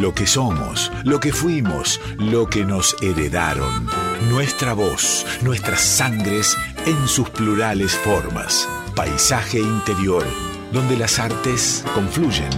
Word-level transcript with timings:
Lo 0.00 0.12
que 0.12 0.26
somos, 0.26 0.90
lo 1.04 1.20
que 1.20 1.32
fuimos, 1.32 2.00
lo 2.18 2.48
que 2.48 2.64
nos 2.64 2.96
heredaron. 3.00 3.88
Nuestra 4.28 4.72
voz, 4.74 5.24
nuestras 5.40 5.80
sangres 5.80 6.56
en 6.84 7.06
sus 7.06 7.30
plurales 7.30 7.92
formas. 7.92 8.68
Paisaje 8.96 9.60
interior, 9.60 10.24
donde 10.72 10.96
las 10.96 11.20
artes 11.20 11.84
confluyen. 11.94 12.50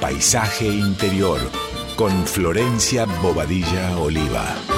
Paisaje 0.00 0.68
interior, 0.68 1.40
con 1.96 2.24
Florencia 2.24 3.04
Bobadilla 3.20 3.98
Oliva. 3.98 4.73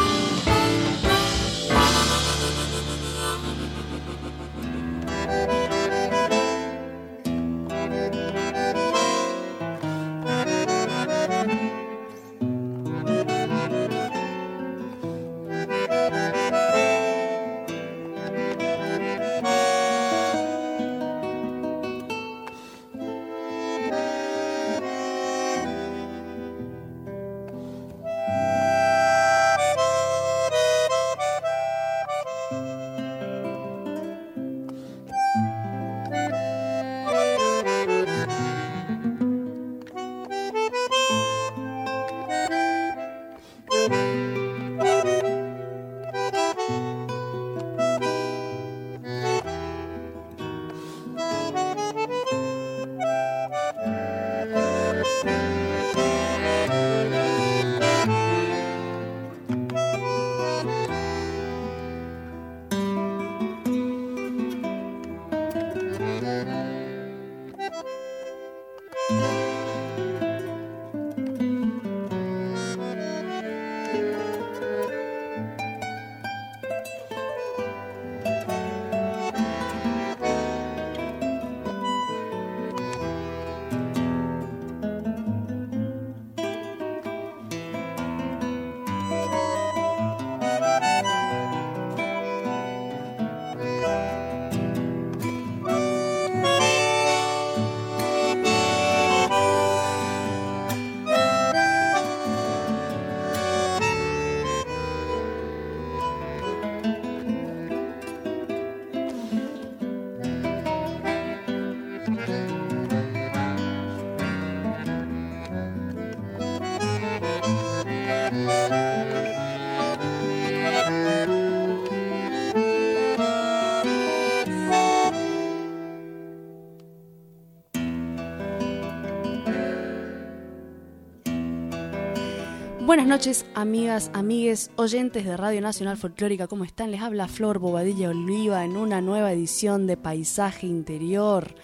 Buenas 132.96 133.18
noches, 133.18 133.44
amigas, 133.54 134.10
amigues, 134.14 134.70
oyentes 134.76 135.26
de 135.26 135.36
Radio 135.36 135.60
Nacional 135.60 135.98
Folclórica, 135.98 136.46
¿cómo 136.46 136.64
están? 136.64 136.90
Les 136.90 137.02
habla 137.02 137.28
Flor 137.28 137.58
Bobadilla 137.58 138.08
Oliva 138.08 138.64
en 138.64 138.78
una 138.78 139.02
nueva 139.02 139.32
edición 139.32 139.86
de 139.86 139.98
Paisaje 139.98 140.66
Interior. 140.66 141.54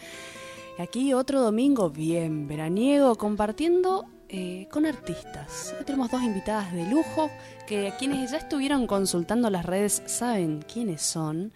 Aquí 0.78 1.14
otro 1.14 1.40
domingo 1.40 1.88
bien 1.88 2.48
veraniego 2.48 3.16
compartiendo 3.16 4.04
eh, 4.28 4.68
con 4.70 4.84
artistas. 4.84 5.74
Hoy 5.78 5.86
tenemos 5.86 6.10
dos 6.10 6.22
invitadas 6.22 6.70
de 6.74 6.84
lujo 6.84 7.30
que 7.66 7.94
quienes 7.98 8.30
ya 8.30 8.36
estuvieron 8.36 8.86
consultando 8.86 9.48
las 9.48 9.64
redes 9.64 10.02
saben 10.04 10.62
quiénes 10.70 11.00
son. 11.00 11.54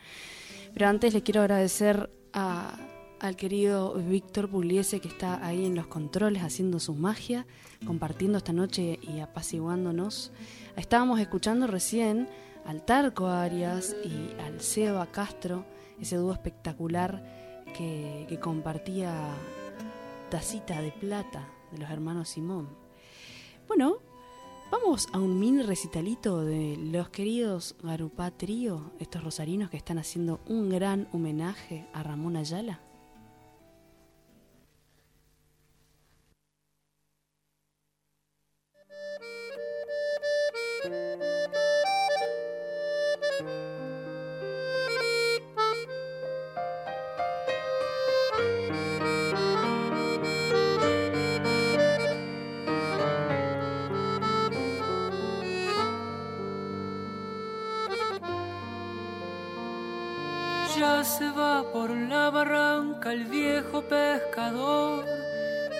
Pero 0.72 0.88
antes 0.88 1.12
les 1.12 1.22
quiero 1.22 1.42
agradecer 1.42 2.08
a 2.32 2.78
al 3.20 3.36
querido 3.36 3.94
Víctor 3.94 4.48
Pugliese 4.48 5.00
que 5.00 5.08
está 5.08 5.44
ahí 5.44 5.64
en 5.64 5.74
los 5.74 5.86
controles 5.86 6.42
haciendo 6.42 6.80
su 6.80 6.94
magia, 6.94 7.46
compartiendo 7.86 8.38
esta 8.38 8.52
noche 8.52 8.98
y 9.02 9.20
apaciguándonos. 9.20 10.32
Estábamos 10.76 11.20
escuchando 11.20 11.66
recién 11.66 12.28
al 12.64 12.84
Tarco 12.84 13.26
Arias 13.26 13.96
y 14.04 14.40
al 14.40 14.60
Seba 14.60 15.06
Castro, 15.06 15.64
ese 16.00 16.16
dúo 16.16 16.32
espectacular 16.32 17.64
que, 17.76 18.26
que 18.28 18.38
compartía 18.38 19.12
Tacita 20.30 20.80
de 20.80 20.92
Plata 20.92 21.48
de 21.72 21.78
los 21.78 21.90
hermanos 21.90 22.28
Simón. 22.28 22.68
Bueno, 23.68 23.98
vamos 24.70 25.08
a 25.12 25.18
un 25.18 25.38
mini 25.38 25.62
recitalito 25.62 26.44
de 26.44 26.76
los 26.76 27.08
queridos 27.08 27.76
Garupá 27.82 28.30
Trío, 28.30 28.92
estos 28.98 29.24
rosarinos 29.24 29.70
que 29.70 29.76
están 29.76 29.98
haciendo 29.98 30.40
un 30.46 30.68
gran 30.68 31.08
homenaje 31.12 31.86
a 31.92 32.02
Ramón 32.02 32.36
Ayala. 32.36 32.85
Por 61.64 61.90
la 61.90 62.30
barranca 62.30 63.12
el 63.12 63.24
viejo 63.24 63.82
pescador, 63.82 65.04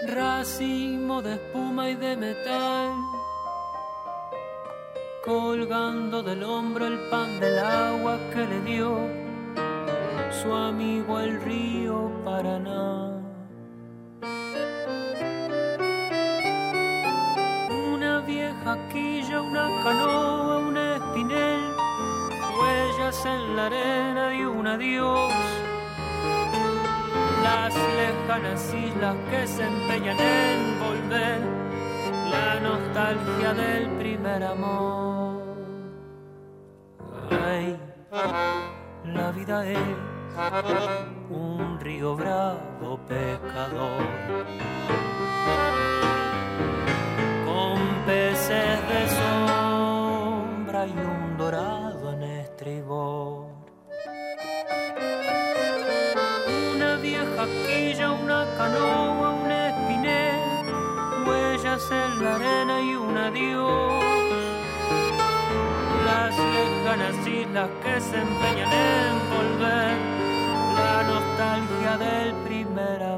racimo 0.06 1.20
de 1.20 1.34
espuma 1.34 1.90
y 1.90 1.94
de 1.96 2.16
metal, 2.16 2.90
colgando 5.24 6.22
del 6.22 6.42
hombro 6.44 6.86
el 6.86 6.98
pan 7.10 7.40
del 7.40 7.58
agua 7.58 8.18
que 8.32 8.46
le 8.46 8.60
dio 8.62 8.98
su 10.42 10.52
amigo 10.52 11.20
el 11.20 11.40
río 11.42 12.10
Paraná. 12.24 13.20
Una 17.92 18.20
vieja 18.20 18.78
quilla, 18.92 19.42
una 19.42 19.68
canoa, 19.82 20.58
un 20.58 20.76
espinel 20.76 21.76
huellas 22.58 23.26
en 23.26 23.56
la 23.56 23.66
arena 23.66 24.28
de 24.28 24.46
un 24.46 24.66
adiós. 24.66 25.65
Lejanas 28.36 28.74
islas 28.74 29.16
que 29.30 29.46
se 29.46 29.64
empeñan 29.64 30.18
en 30.20 30.78
volver, 30.78 31.40
la 32.30 32.60
nostalgia 32.60 33.54
del 33.54 33.88
primer 33.92 34.44
amor. 34.44 35.42
Ay, 37.30 37.78
la 39.04 39.30
vida 39.30 39.66
es 39.66 39.78
un 41.30 41.80
río 41.80 42.14
bravo 42.14 42.98
pecador. 43.08 44.04
Con 47.46 48.04
peces 48.04 48.78
de 48.90 49.08
sombra 49.16 50.86
y 50.86 50.92
un 50.92 51.38
dorado 51.38 51.85
en 61.90 62.22
la 62.22 62.34
arena 62.36 62.80
y 62.80 62.96
un 62.96 63.16
adiós. 63.16 64.04
Las 66.04 66.34
lejanas 66.38 67.26
islas 67.26 67.70
que 67.82 68.00
se 68.00 68.16
empeñan 68.16 68.72
en 68.72 69.14
volver, 69.34 69.96
la 70.74 71.02
nostalgia 71.02 71.96
del 71.98 72.34
primer 72.44 73.02
amor. 73.02 73.15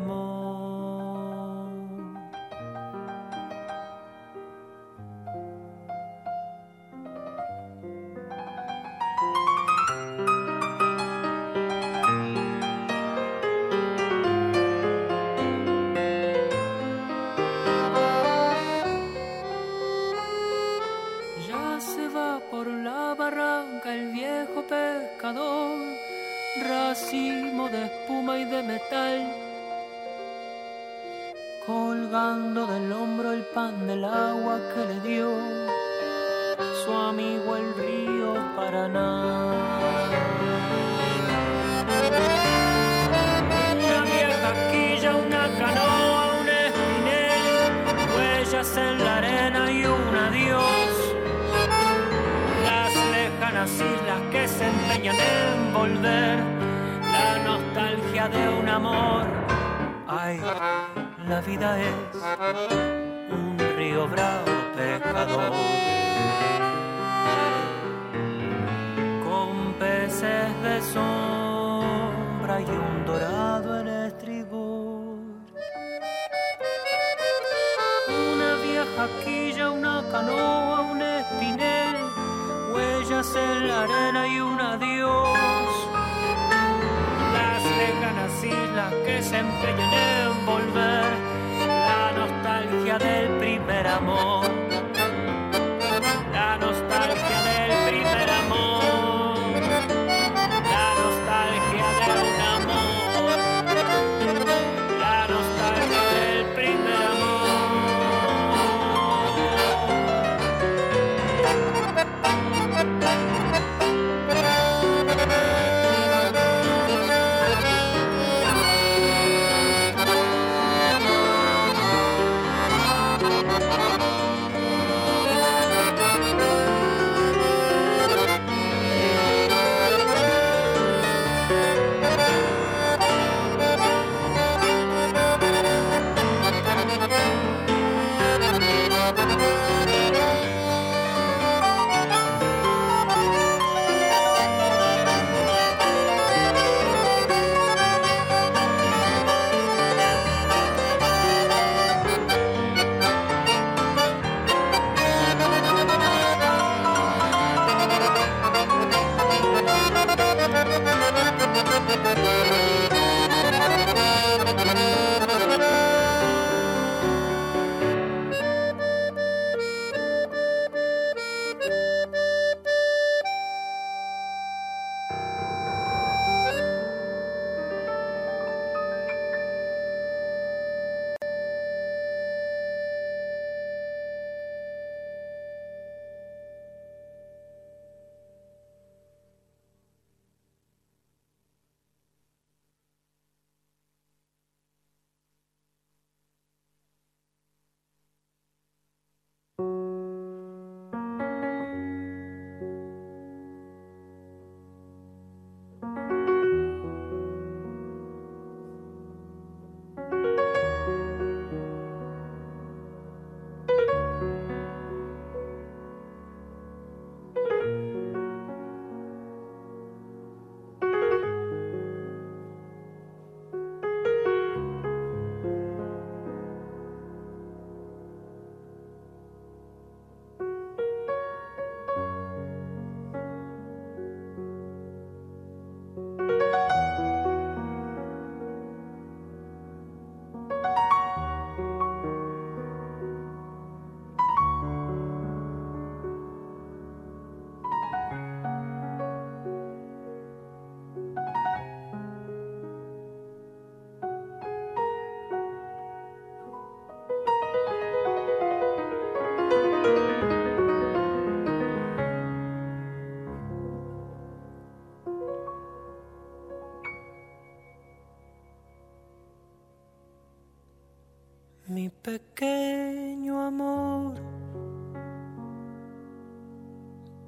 Pequeño 272.09 273.39
amor, 273.43 274.15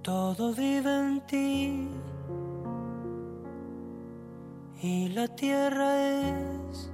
todo 0.01 0.55
vive 0.55 0.93
en 1.07 1.21
ti 1.27 1.89
y 4.81 5.09
la 5.11 5.29
tierra 5.29 5.91
es 6.21 6.91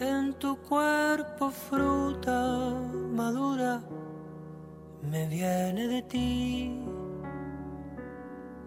en 0.00 0.34
tu 0.34 0.54
cuerpo 0.68 1.48
fruta 1.50 2.74
madura 3.14 3.80
me 5.10 5.26
viene 5.28 5.88
de 5.88 6.02
ti. 6.02 6.78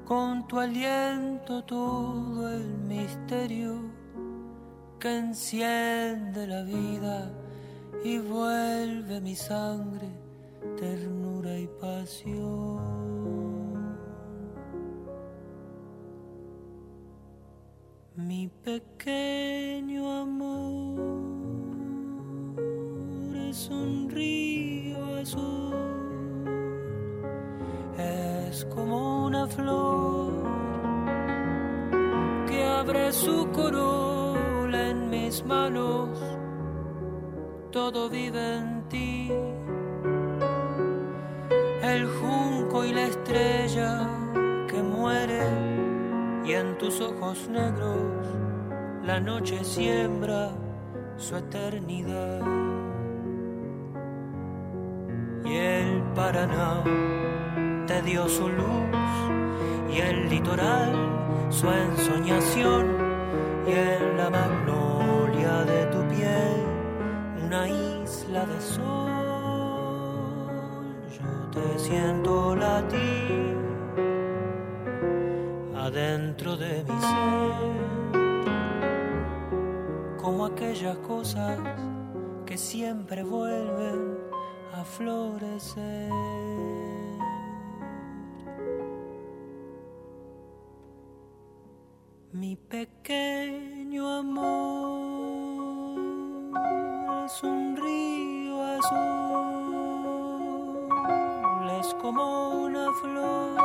Con 0.04 0.48
tu 0.48 0.60
aliento 0.60 1.64
todo 1.64 2.50
el 2.50 2.68
misterio 2.88 3.93
que 5.04 5.18
enciende 5.18 6.48
la 6.48 6.64
vida 6.64 7.30
y 8.06 8.20
vuelve 8.20 9.20
mi 9.20 9.36
sangre 9.36 10.08
ternura 10.80 11.60
y 11.60 11.68
pasión. 11.68 12.80
Mi 18.16 18.48
pequeño 18.48 20.10
amor 20.22 21.02
es 23.50 23.70
un 23.70 24.10
río 24.10 25.18
azul, 25.18 26.46
es 27.98 28.64
como 28.74 29.26
una 29.26 29.48
flor 29.48 30.32
que 32.48 32.64
abre 32.64 33.12
su 33.12 33.50
corola 33.52 34.04
en 34.08 34.13
mis 35.34 35.46
manos, 35.46 36.10
todo 37.72 38.08
vive 38.08 38.58
en 38.58 38.84
ti, 38.88 39.32
el 41.82 42.08
junco 42.20 42.86
y 42.86 42.94
la 42.94 43.06
estrella 43.06 44.08
que 44.68 44.84
muere 44.84 45.42
y 46.46 46.54
en 46.54 46.78
tus 46.78 47.02
ojos 47.02 47.50
negros 47.50 48.28
la 49.04 49.20
noche 49.20 49.64
siembra 49.64 50.52
su 51.18 51.36
eternidad. 51.36 52.42
Y 55.46 55.56
el 55.56 56.04
Paraná 56.14 56.84
te 57.88 58.02
dio 58.04 58.30
su 58.30 58.50
luz 58.50 59.10
y 59.92 60.00
el 60.00 60.30
litoral 60.30 60.94
su 61.50 61.68
ensoñación 61.70 62.86
y 63.68 63.72
en 63.72 64.18
la 64.18 64.30
isla 68.34 68.46
de 68.46 68.62
sol. 68.62 68.84
Yo 71.18 71.30
te 71.52 71.80
siento 71.80 72.56
latir 72.56 73.58
adentro 75.76 76.58
de 76.58 76.84
mi 76.84 77.02
ser 77.02 77.74
como 80.18 80.46
aquellas 80.46 80.98
cosas 80.98 81.60
que 82.46 82.58
siempre 82.58 83.24
vuelven 83.24 84.18
a 84.74 84.84
florecer. 84.84 86.12
Mi 92.32 92.56
pequeño 92.56 94.10
amor 94.10 95.04
río 97.76 98.23
es 101.84 101.94
como 101.96 102.50
una 102.66 102.94
flor 103.02 103.58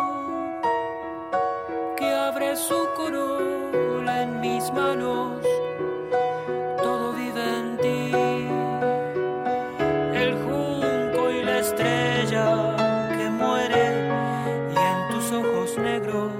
que 1.96 2.12
abre 2.12 2.56
su 2.56 2.78
corola 2.96 4.22
en 4.22 4.40
mis 4.40 4.72
manos. 4.72 5.40
Todo 6.82 7.12
vive 7.12 7.44
en 7.60 7.76
ti 7.78 8.10
el 10.22 10.32
junco 10.44 11.30
y 11.30 11.42
la 11.44 11.58
estrella 11.60 12.76
que 13.16 13.30
muere 13.30 13.84
y 14.74 14.78
en 14.92 14.98
tus 15.10 15.32
ojos 15.32 15.78
negros 15.78 16.32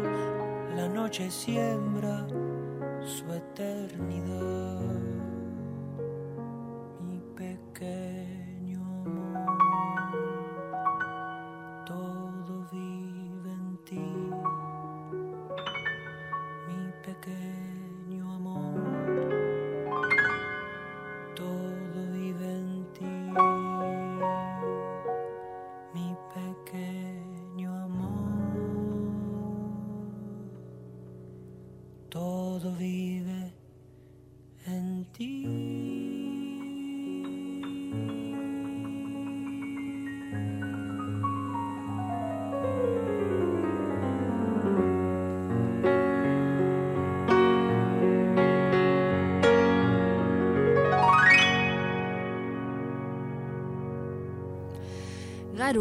la 0.75 0.88
noche 0.88 1.30
siembra 1.30 2.26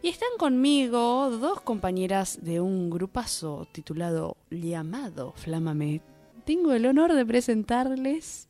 Y 0.00 0.10
están 0.10 0.28
conmigo 0.38 1.30
dos 1.30 1.60
compañeras 1.62 2.38
de 2.40 2.60
un 2.60 2.88
grupazo 2.88 3.66
titulado 3.72 4.36
Llamado 4.48 5.32
Flámame. 5.34 6.00
Tengo 6.44 6.72
el 6.72 6.86
honor 6.86 7.14
de 7.14 7.26
presentarles 7.26 8.48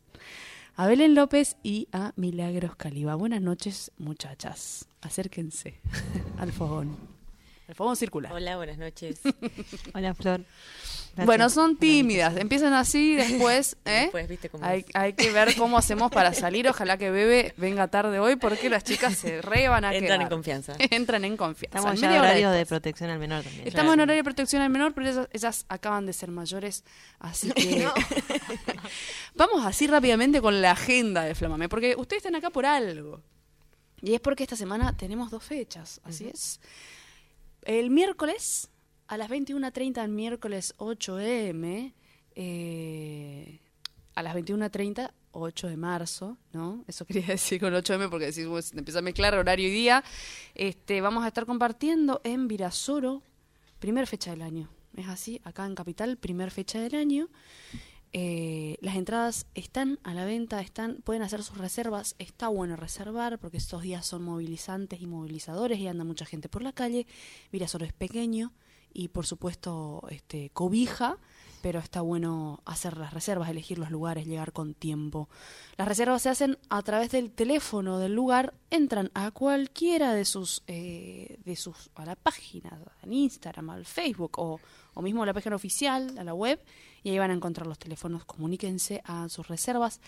a 0.77 0.89
Belén 0.89 1.15
López 1.15 1.57
y 1.63 1.89
a 1.91 2.13
Milagros 2.17 2.77
Caliba. 2.77 3.15
Buenas 3.15 3.41
noches, 3.41 3.91
muchachas. 3.97 4.87
Acérquense 5.01 5.81
al 6.39 6.53
fogón. 6.53 7.12
Al 7.73 7.77
fogón 7.77 7.97
circular. 7.97 8.31
Hola, 8.35 8.59
buenas 8.59 8.77
noches. 8.77 9.19
Hola, 9.95 10.13
Flor. 10.13 10.43
Gracias. 10.43 11.25
Bueno, 11.25 11.49
son 11.49 11.79
tímidas, 11.79 12.37
empiezan 12.37 12.75
así, 12.75 13.17
después, 13.17 13.79
¿eh? 13.87 14.01
Después, 14.03 14.29
viste 14.29 14.51
cómo 14.51 14.63
hay, 14.63 14.81
es. 14.81 14.87
hay 14.93 15.15
que 15.15 15.31
ver 15.31 15.57
cómo 15.57 15.79
hacemos 15.79 16.11
para 16.11 16.35
salir. 16.35 16.69
Ojalá 16.69 16.99
que 16.99 17.11
Bebe 17.11 17.55
venga 17.57 17.89
tarde 17.89 18.19
hoy 18.19 18.37
porque 18.37 18.69
las 18.69 18.85
chicas 18.85 19.17
se 19.17 19.41
re 19.41 19.69
van 19.69 19.87
a 19.87 19.95
Entran 19.95 20.21
en 20.21 20.29
confianza. 20.29 20.75
Entran 20.91 21.25
en 21.25 21.39
confianza. 21.39 21.79
Estamos 21.79 21.99
ya 21.99 22.09
en 22.09 22.13
hora 22.19 22.29
horario 22.29 22.51
de 22.51 22.67
protección 22.67 23.09
al 23.09 23.19
menor 23.19 23.43
también. 23.43 23.67
Estamos 23.67 23.95
en 23.95 24.01
horario 24.01 24.21
de 24.21 24.25
protección 24.25 24.61
al 24.61 24.69
menor, 24.69 24.93
pero 24.93 25.09
ellas, 25.09 25.29
ellas 25.33 25.65
acaban 25.71 26.05
de 26.05 26.13
ser 26.13 26.31
mayores, 26.31 26.85
así 27.21 27.53
que 27.53 27.89
vamos 29.35 29.65
así 29.65 29.87
rápidamente 29.87 30.43
con 30.43 30.61
la 30.61 30.73
agenda 30.73 31.23
de 31.23 31.35
Flamame, 31.35 31.71
porque 31.71 31.95
ustedes 31.97 32.21
están 32.21 32.35
acá 32.35 32.51
por 32.51 32.67
algo. 32.67 33.23
Y 34.03 34.13
es 34.13 34.21
porque 34.21 34.43
esta 34.43 34.57
semana 34.57 34.95
tenemos 34.95 35.31
dos 35.31 35.43
fechas, 35.43 36.03
así 36.05 36.29
es. 36.29 36.61
El 37.63 37.91
miércoles, 37.91 38.71
a 39.07 39.17
las 39.17 39.31
21.30, 39.31 40.03
el 40.03 40.11
miércoles 40.11 40.75
8M, 40.79 41.93
eh, 42.35 43.61
a 44.15 44.23
las 44.23 44.35
21.30, 44.35 45.13
8 45.33 45.69
de 45.69 45.77
marzo, 45.77 46.39
¿no? 46.53 46.85
Eso 46.87 47.05
quería 47.07 47.27
decir 47.27 47.61
con 47.61 47.73
8M 47.73 48.11
porque 48.11 48.27
decimos, 48.27 48.73
empieza 48.73 48.99
a 48.99 49.03
mezclar 49.03 49.35
horario 49.35 49.69
y 49.69 49.71
día. 49.71 50.03
Este, 50.55 51.01
vamos 51.01 51.25
a 51.25 51.29
estar 51.29 51.47
compartiendo 51.47 52.21
en 52.25 52.49
Virasoro, 52.49 53.23
primer 53.79 54.07
fecha 54.07 54.33
del 54.33 54.43
año. 54.43 54.69
Es 54.97 55.09
así, 55.09 55.41
acá 55.45 55.65
en 55.65 55.75
Capital, 55.75 56.19
primer 56.19 56.51
fecha 56.51 56.81
del 56.81 56.95
año. 56.97 57.29
Eh, 58.13 58.77
las 58.81 58.97
entradas 58.97 59.47
están 59.55 59.99
a 60.03 60.13
la 60.13 60.25
venta, 60.25 60.61
están, 60.61 60.97
pueden 61.03 61.23
hacer 61.23 61.43
sus 61.43 61.59
reservas. 61.59 62.15
Está 62.19 62.49
bueno 62.49 62.77
reservar 62.77 63.39
porque 63.39 63.57
estos 63.57 63.83
días 63.83 64.07
son 64.07 64.23
movilizantes 64.23 65.01
y 65.01 65.07
movilizadores 65.07 65.79
y 65.79 65.87
anda 65.87 66.05
mucha 66.05 66.27
gente 66.27 66.49
por 66.49 66.63
la 66.63 66.73
calle. 66.73 67.07
Mirasol 67.53 67.83
es 67.83 67.93
pequeño 67.93 68.53
y 68.93 69.09
por 69.09 69.27
supuesto 69.27 70.03
este, 70.11 70.51
cobija 70.51 71.19
pero 71.63 71.79
está 71.79 72.01
bueno 72.01 72.61
hacer 72.67 72.99
las 72.99 73.15
reservas, 73.15 73.49
elegir 73.49 73.79
los 73.79 73.91
lugares, 73.91 74.27
llegar 74.27 74.53
con 74.53 74.75
tiempo. 74.75 75.29
Las 75.77 75.89
reservas 75.89 76.23
se 76.23 76.29
hacen 76.29 76.59
a 76.69 76.83
través 76.83 77.13
del 77.13 77.31
teléfono 77.31 77.99
del 77.99 78.15
lugar, 78.15 78.53
entran 78.71 79.11
a 79.15 79.31
cualquiera 79.31 80.13
de 80.13 80.25
sus, 80.25 80.65
eh, 80.67 81.39
de 81.45 81.57
sus, 81.57 81.91
a 81.95 82.05
la 82.05 82.17
página, 82.17 82.79
en 83.03 83.13
Instagram, 83.13 83.71
al 83.71 83.87
Facebook 83.87 84.39
o, 84.39 84.61
o 84.93 85.03
mismo 85.03 85.23
a 85.23 85.27
la 85.27 85.33
página 85.33 85.55
oficial, 85.55 86.19
a 86.19 86.25
la 86.25 86.35
web, 86.35 86.61
y 87.03 87.11
ahí 87.11 87.19
van 87.19 87.31
a 87.31 87.35
encontrar 87.35 87.67
los 87.67 87.79
teléfonos, 87.79 88.25
comuníquense 88.25 89.03
a 89.05 89.29
sus 89.29 89.49
reservas. 89.49 90.01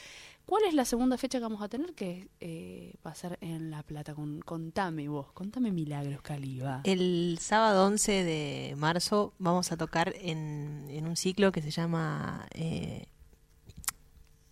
¿Cuál 0.47 0.65
es 0.65 0.75
la 0.75 0.85
segunda 0.85 1.17
fecha 1.17 1.39
que 1.39 1.43
vamos 1.45 1.63
a 1.63 1.69
tener? 1.69 1.95
Que 1.95 2.29
eh, 2.41 2.95
va 3.05 3.13
a 3.13 3.15
ser 3.15 3.39
en 3.41 3.71
La 3.71 3.83
Plata. 3.83 4.15
Con, 4.15 4.41
contame 4.41 5.09
vos, 5.09 5.33
contame 5.33 5.73
Milagros 5.73 6.21
Caliba. 6.21 6.83
El 6.85 7.39
sábado 7.41 7.87
11 7.87 8.13
de 8.25 8.75
marzo 8.77 9.33
vamos 9.39 9.73
a 9.73 9.77
tocar 9.79 10.15
en, 10.21 10.87
en 10.91 11.07
un 11.07 11.17
ciclo 11.17 11.51
que 11.51 11.63
se 11.63 11.71
llama 11.71 12.47
eh, 12.53 13.07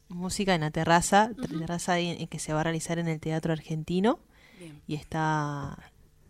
Música 0.08 0.54
en 0.54 0.60
la 0.60 0.70
Terraza, 0.70 1.30
terraza 1.58 1.98
en- 1.98 2.26
que 2.28 2.38
se 2.38 2.52
va 2.52 2.60
a 2.60 2.64
realizar 2.64 2.98
en 2.98 3.08
el 3.08 3.18
Teatro 3.18 3.52
Argentino. 3.52 4.18
Bien. 4.58 4.80
Y 4.86 4.94
está 4.94 5.78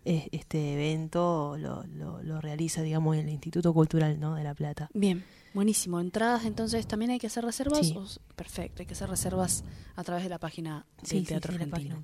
es- 0.04 0.28
este 0.33 0.75
evento 0.75 1.57
lo, 1.59 1.83
lo, 1.85 2.23
lo 2.23 2.40
realiza, 2.40 2.83
digamos, 2.83 3.16
el 3.16 3.28
Instituto 3.28 3.73
Cultural 3.75 4.21
¿no? 4.21 4.37
de 4.37 4.45
La 4.45 4.54
Plata. 4.54 4.88
Bien, 4.95 5.25
buenísimo. 5.55 6.01
Entradas, 6.01 6.45
entonces, 6.45 6.87
¿también 6.87 7.11
hay 7.13 7.19
que 7.19 7.27
hacer 7.27 7.45
reservas? 7.45 7.87
Sí. 7.87 7.95
¿O 7.97 8.05
s- 8.05 8.21
Perfecto, 8.37 8.83
hay 8.83 8.87
que 8.87 8.95
hacer 8.95 9.09
reservas 9.09 9.65
a 9.97 10.03
través 10.05 10.25
de 10.25 10.31
la 10.31 10.39
página 10.39 10.87
del 10.99 11.07
Sí, 11.09 11.23
Teatro 11.23 11.53
sí, 11.53 11.59
Argentino. 11.63 12.03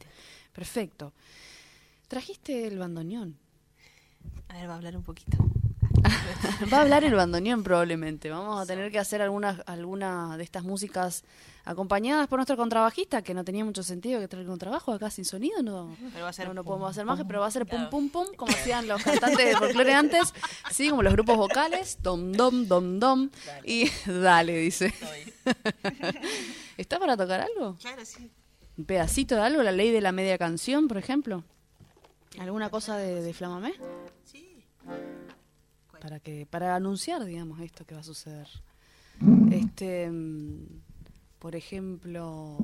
Perfecto. 0.52 1.12
¿Trajiste 2.08 2.66
el 2.66 2.78
bandoneón? 2.78 3.36
A 4.48 4.54
ver, 4.54 4.68
va 4.68 4.74
a 4.74 4.76
hablar 4.76 4.96
un 4.96 5.02
poquito. 5.02 5.36
Va 6.72 6.78
a 6.78 6.80
hablar 6.82 7.04
el 7.04 7.14
bandoneón 7.14 7.62
probablemente. 7.62 8.30
Vamos 8.30 8.60
a 8.60 8.66
tener 8.66 8.90
que 8.90 8.98
hacer 8.98 9.22
alguna, 9.22 9.62
alguna 9.66 10.36
de 10.36 10.44
estas 10.44 10.64
músicas 10.64 11.24
acompañadas 11.64 12.28
por 12.28 12.38
nuestro 12.38 12.56
contrabajista, 12.56 13.22
que 13.22 13.34
no 13.34 13.44
tenía 13.44 13.64
mucho 13.64 13.82
sentido 13.82 14.20
que 14.20 14.28
traiga 14.28 14.48
un 14.48 14.52
contrabajo 14.52 14.92
acá 14.92 15.10
sin 15.10 15.24
sonido. 15.24 15.62
No, 15.62 15.94
Pero 16.12 16.24
va 16.24 16.30
a 16.30 16.32
ser 16.32 16.48
no, 16.48 16.54
no 16.54 16.64
pum, 16.64 16.70
podemos 16.72 16.90
hacer 16.90 17.04
más, 17.04 17.22
pero 17.26 17.40
va 17.40 17.46
a 17.46 17.50
ser 17.50 17.66
pum, 17.66 17.90
pum, 17.90 18.08
pum, 18.08 18.26
como 18.36 18.52
hacían 18.52 18.88
los 18.88 19.02
cantantes 19.02 19.46
de 19.46 19.56
folclore 19.56 19.94
antes, 19.94 20.32
sí, 20.70 20.88
como 20.88 21.02
los 21.02 21.12
grupos 21.12 21.36
vocales, 21.36 21.98
dom, 22.02 22.32
dom, 22.32 22.66
dom, 22.66 22.98
dom. 22.98 23.30
Y 23.64 23.90
dale, 24.06 24.56
dice. 24.58 24.94
¿Está 26.78 26.98
para 26.98 27.16
tocar 27.16 27.40
algo? 27.40 27.76
Claro, 27.80 28.04
sí. 28.04 28.30
¿Un 28.76 28.84
pedacito 28.84 29.34
de 29.34 29.42
algo? 29.42 29.62
¿La 29.62 29.72
ley 29.72 29.90
de 29.90 30.00
la 30.00 30.12
media 30.12 30.38
canción, 30.38 30.88
por 30.88 30.96
ejemplo? 30.96 31.44
¿Alguna 32.38 32.70
cosa 32.70 32.96
de, 32.96 33.22
de 33.22 33.34
Flamamé? 33.34 33.74
Sí. 34.24 34.64
Para 36.00 36.20
que 36.20 36.46
para 36.46 36.74
anunciar 36.74 37.24
digamos 37.24 37.60
esto 37.60 37.84
que 37.84 37.94
va 37.94 38.00
a 38.00 38.04
suceder 38.04 38.48
este 39.50 40.10
mm, 40.10 40.80
por 41.38 41.56
ejemplo 41.56 42.58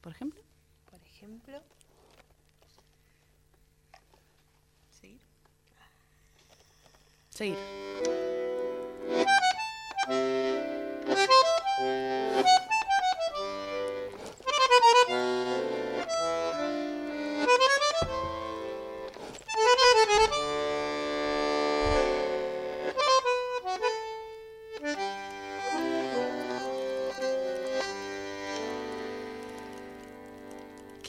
por 0.00 0.12
ejemplo 0.12 0.40
Por 0.90 1.00
ejemplo. 1.02 1.60
¿Sí? 4.90 5.18
seguir 7.30 7.58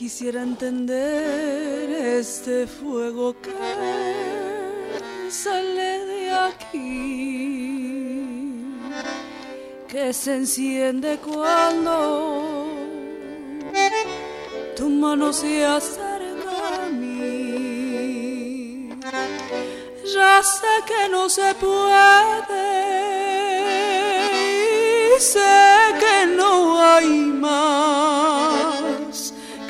Quisiera 0.10 0.42
entender 0.42 1.86
este 2.18 2.66
fuego 2.66 3.36
que 3.44 3.54
sale 5.30 5.90
de 6.12 6.32
aquí, 6.32 6.80
que 9.88 10.12
se 10.12 10.38
enciende 10.38 11.20
cuando 11.20 12.66
tu 14.76 14.90
mano 14.90 15.32
se 15.32 15.64
acerca 15.64 16.86
a 16.86 16.90
mí. 16.90 18.90
Ya 20.16 20.42
sé 20.42 20.74
que 20.88 21.08
no 21.10 21.30
se 21.30 21.54
puede 21.54 22.66
y 25.16 25.20
sé 25.22 25.94
que 26.02 26.26
no 26.36 26.82
hay 26.82 27.10
más, 27.46 28.19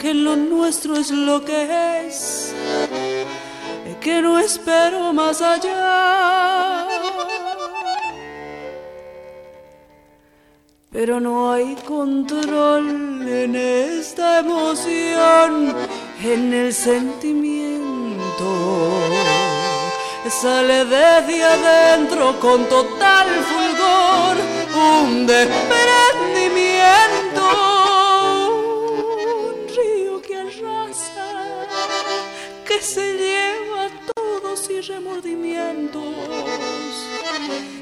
que 0.09 0.15
lo 0.15 0.35
nuestro 0.35 0.95
es 0.95 1.11
lo 1.11 1.45
que 1.45 2.07
es, 2.07 2.51
que 4.01 4.21
no 4.23 4.39
espero 4.39 5.13
más 5.13 5.39
allá. 5.39 6.87
Pero 10.91 11.19
no 11.19 11.51
hay 11.51 11.75
control 11.87 13.21
en 13.27 13.55
esta 13.55 14.39
emoción, 14.39 15.75
en 16.23 16.53
el 16.55 16.73
sentimiento. 16.73 18.49
Sale 20.41 20.85
desde 20.85 21.43
adentro 21.43 22.39
con 22.39 22.65
total 22.65 23.27
fulgor 23.49 24.37
un 25.03 25.27
desprendimiento. 25.27 25.98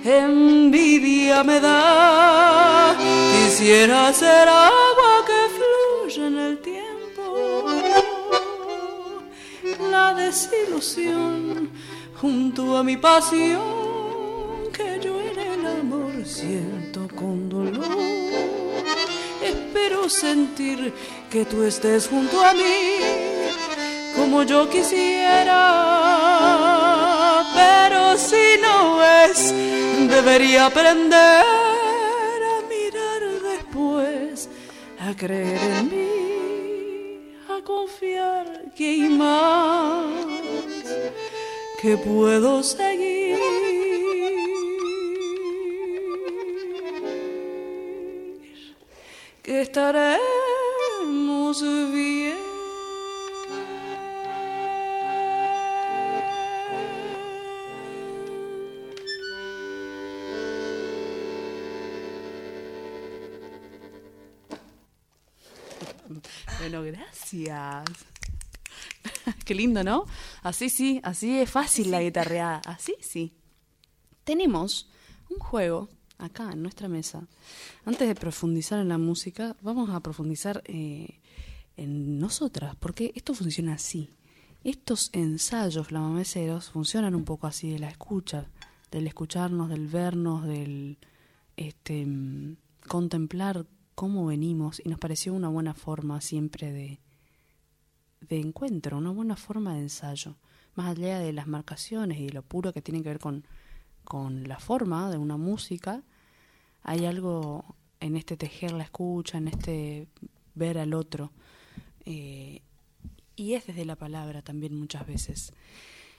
Envidia 0.07 1.43
me 1.43 1.59
da. 1.59 2.95
Quisiera 3.33 4.13
ser 4.13 4.47
agua 4.47 5.13
que 5.27 5.41
fluye 5.55 6.27
en 6.27 6.37
el 6.37 6.57
tiempo. 6.59 7.65
La 9.91 10.13
desilusión 10.13 11.69
junto 12.21 12.77
a 12.77 12.83
mi 12.83 12.97
pasión 12.97 14.71
que 14.73 14.99
yo 15.01 15.19
en 15.21 15.39
el 15.39 15.65
amor 15.65 16.13
siento 16.25 17.07
con 17.15 17.49
dolor. 17.49 17.97
Espero 19.43 20.09
sentir 20.09 20.93
que 21.29 21.45
tú 21.45 21.63
estés 21.63 22.07
junto 22.07 22.43
a 22.43 22.53
mí 22.53 23.27
como 24.17 24.43
yo 24.43 24.67
quisiera, 24.67 25.55
pero 27.87 28.17
si 28.17 28.59
no 28.61 29.01
es, 29.01 29.53
debería 30.09 30.65
aprender 30.65 31.15
a 31.15 32.61
mirar 32.67 33.21
después, 33.41 34.49
a 34.99 35.15
creer 35.15 35.61
en 35.79 35.89
mí, 35.89 37.31
a 37.49 37.63
confiar 37.63 38.73
que 38.75 38.89
hay 38.89 39.07
más, 39.09 40.05
que 41.81 41.95
puedo 41.97 42.61
seguir, 42.61 43.39
que 49.43 49.61
estaremos 49.61 50.21
bien. 51.93 52.26
Gracias. 67.33 68.05
Qué 69.45 69.55
lindo, 69.55 69.83
¿no? 69.83 70.05
Así 70.43 70.69
sí, 70.69 70.99
así 71.03 71.39
es 71.39 71.49
fácil 71.49 71.91
la 71.91 72.01
guitarreada. 72.01 72.61
Así 72.65 72.95
sí. 73.01 73.33
Tenemos 74.23 74.89
un 75.29 75.39
juego 75.39 75.89
acá 76.17 76.51
en 76.51 76.61
nuestra 76.61 76.87
mesa. 76.87 77.27
Antes 77.85 78.07
de 78.07 78.15
profundizar 78.15 78.79
en 78.79 78.89
la 78.89 78.97
música, 78.97 79.55
vamos 79.61 79.89
a 79.89 79.99
profundizar 79.99 80.61
eh, 80.65 81.19
en 81.75 82.19
nosotras, 82.19 82.75
porque 82.75 83.11
esto 83.15 83.33
funciona 83.33 83.73
así. 83.73 84.09
Estos 84.63 85.09
ensayos 85.13 85.87
flamameceros 85.87 86.71
funcionan 86.71 87.15
un 87.15 87.23
poco 87.23 87.47
así 87.47 87.71
de 87.71 87.79
la 87.79 87.89
escucha, 87.89 88.49
del 88.91 89.07
escucharnos, 89.07 89.69
del 89.69 89.87
vernos, 89.87 90.45
del 90.45 90.97
este, 91.55 92.05
mm, 92.05 92.57
contemplar 92.87 93.65
cómo 93.95 94.25
venimos 94.25 94.81
y 94.83 94.89
nos 94.89 94.99
pareció 94.99 95.33
una 95.33 95.49
buena 95.49 95.73
forma 95.73 96.19
siempre 96.21 96.71
de, 96.71 96.99
de 98.29 98.39
encuentro, 98.39 98.97
una 98.97 99.11
buena 99.11 99.35
forma 99.35 99.73
de 99.75 99.81
ensayo, 99.81 100.35
más 100.75 100.97
allá 100.97 101.19
de 101.19 101.33
las 101.33 101.47
marcaciones 101.47 102.19
y 102.19 102.27
de 102.27 102.33
lo 102.33 102.43
puro 102.43 102.73
que 102.73 102.81
tiene 102.81 103.01
que 103.01 103.09
ver 103.09 103.19
con, 103.19 103.45
con 104.03 104.47
la 104.47 104.59
forma 104.59 105.09
de 105.09 105.17
una 105.17 105.37
música, 105.37 106.03
hay 106.83 107.05
algo 107.05 107.75
en 107.99 108.15
este 108.15 108.37
tejer 108.37 108.71
la 108.71 108.83
escucha, 108.83 109.37
en 109.37 109.47
este 109.47 110.07
ver 110.55 110.77
al 110.77 110.93
otro, 110.93 111.31
eh, 112.05 112.61
y 113.35 113.53
es 113.53 113.67
desde 113.67 113.85
la 113.85 113.95
palabra 113.95 114.41
también 114.41 114.75
muchas 114.75 115.05
veces. 115.05 115.53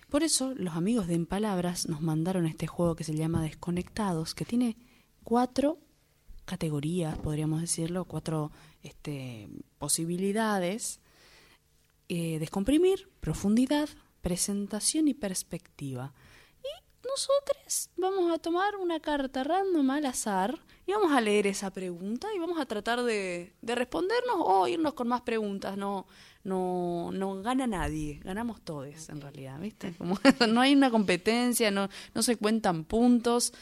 Por 0.08 0.22
eso 0.22 0.54
los 0.54 0.74
amigos 0.74 1.06
de 1.06 1.14
En 1.14 1.26
Palabras 1.26 1.88
nos 1.88 2.00
mandaron 2.00 2.46
este 2.46 2.66
juego 2.66 2.96
que 2.96 3.04
se 3.04 3.14
llama 3.14 3.42
Desconectados, 3.42 4.34
que 4.34 4.46
tiene 4.46 4.76
cuatro 5.22 5.78
categorías, 6.46 7.18
podríamos 7.18 7.60
decirlo, 7.60 8.06
cuatro 8.06 8.50
este, 8.82 9.48
posibilidades. 9.78 11.00
Eh, 12.08 12.38
descomprimir, 12.38 13.08
profundidad, 13.20 13.88
presentación 14.22 15.08
y 15.08 15.14
perspectiva. 15.14 16.14
Y 16.62 17.06
nosotros 17.06 17.90
vamos 17.96 18.32
a 18.32 18.38
tomar 18.38 18.76
una 18.76 19.00
carta 19.00 19.44
random 19.44 19.90
al 19.90 20.06
azar 20.06 20.58
y 20.86 20.92
vamos 20.92 21.12
a 21.12 21.20
leer 21.20 21.46
esa 21.46 21.70
pregunta 21.70 22.28
y 22.34 22.38
vamos 22.38 22.58
a 22.58 22.64
tratar 22.64 23.02
de, 23.02 23.52
de 23.60 23.74
respondernos 23.74 24.36
o 24.38 24.66
irnos 24.66 24.94
con 24.94 25.08
más 25.08 25.20
preguntas. 25.20 25.76
No, 25.76 26.06
no, 26.44 27.10
no 27.12 27.42
gana 27.42 27.66
nadie, 27.66 28.20
ganamos 28.24 28.62
todos 28.62 29.08
en 29.10 29.20
realidad, 29.20 29.60
¿viste? 29.60 29.94
Como 29.98 30.18
no 30.48 30.62
hay 30.62 30.74
una 30.74 30.90
competencia, 30.90 31.70
no, 31.70 31.90
no 32.14 32.22
se 32.22 32.36
cuentan 32.36 32.84
puntos. 32.84 33.52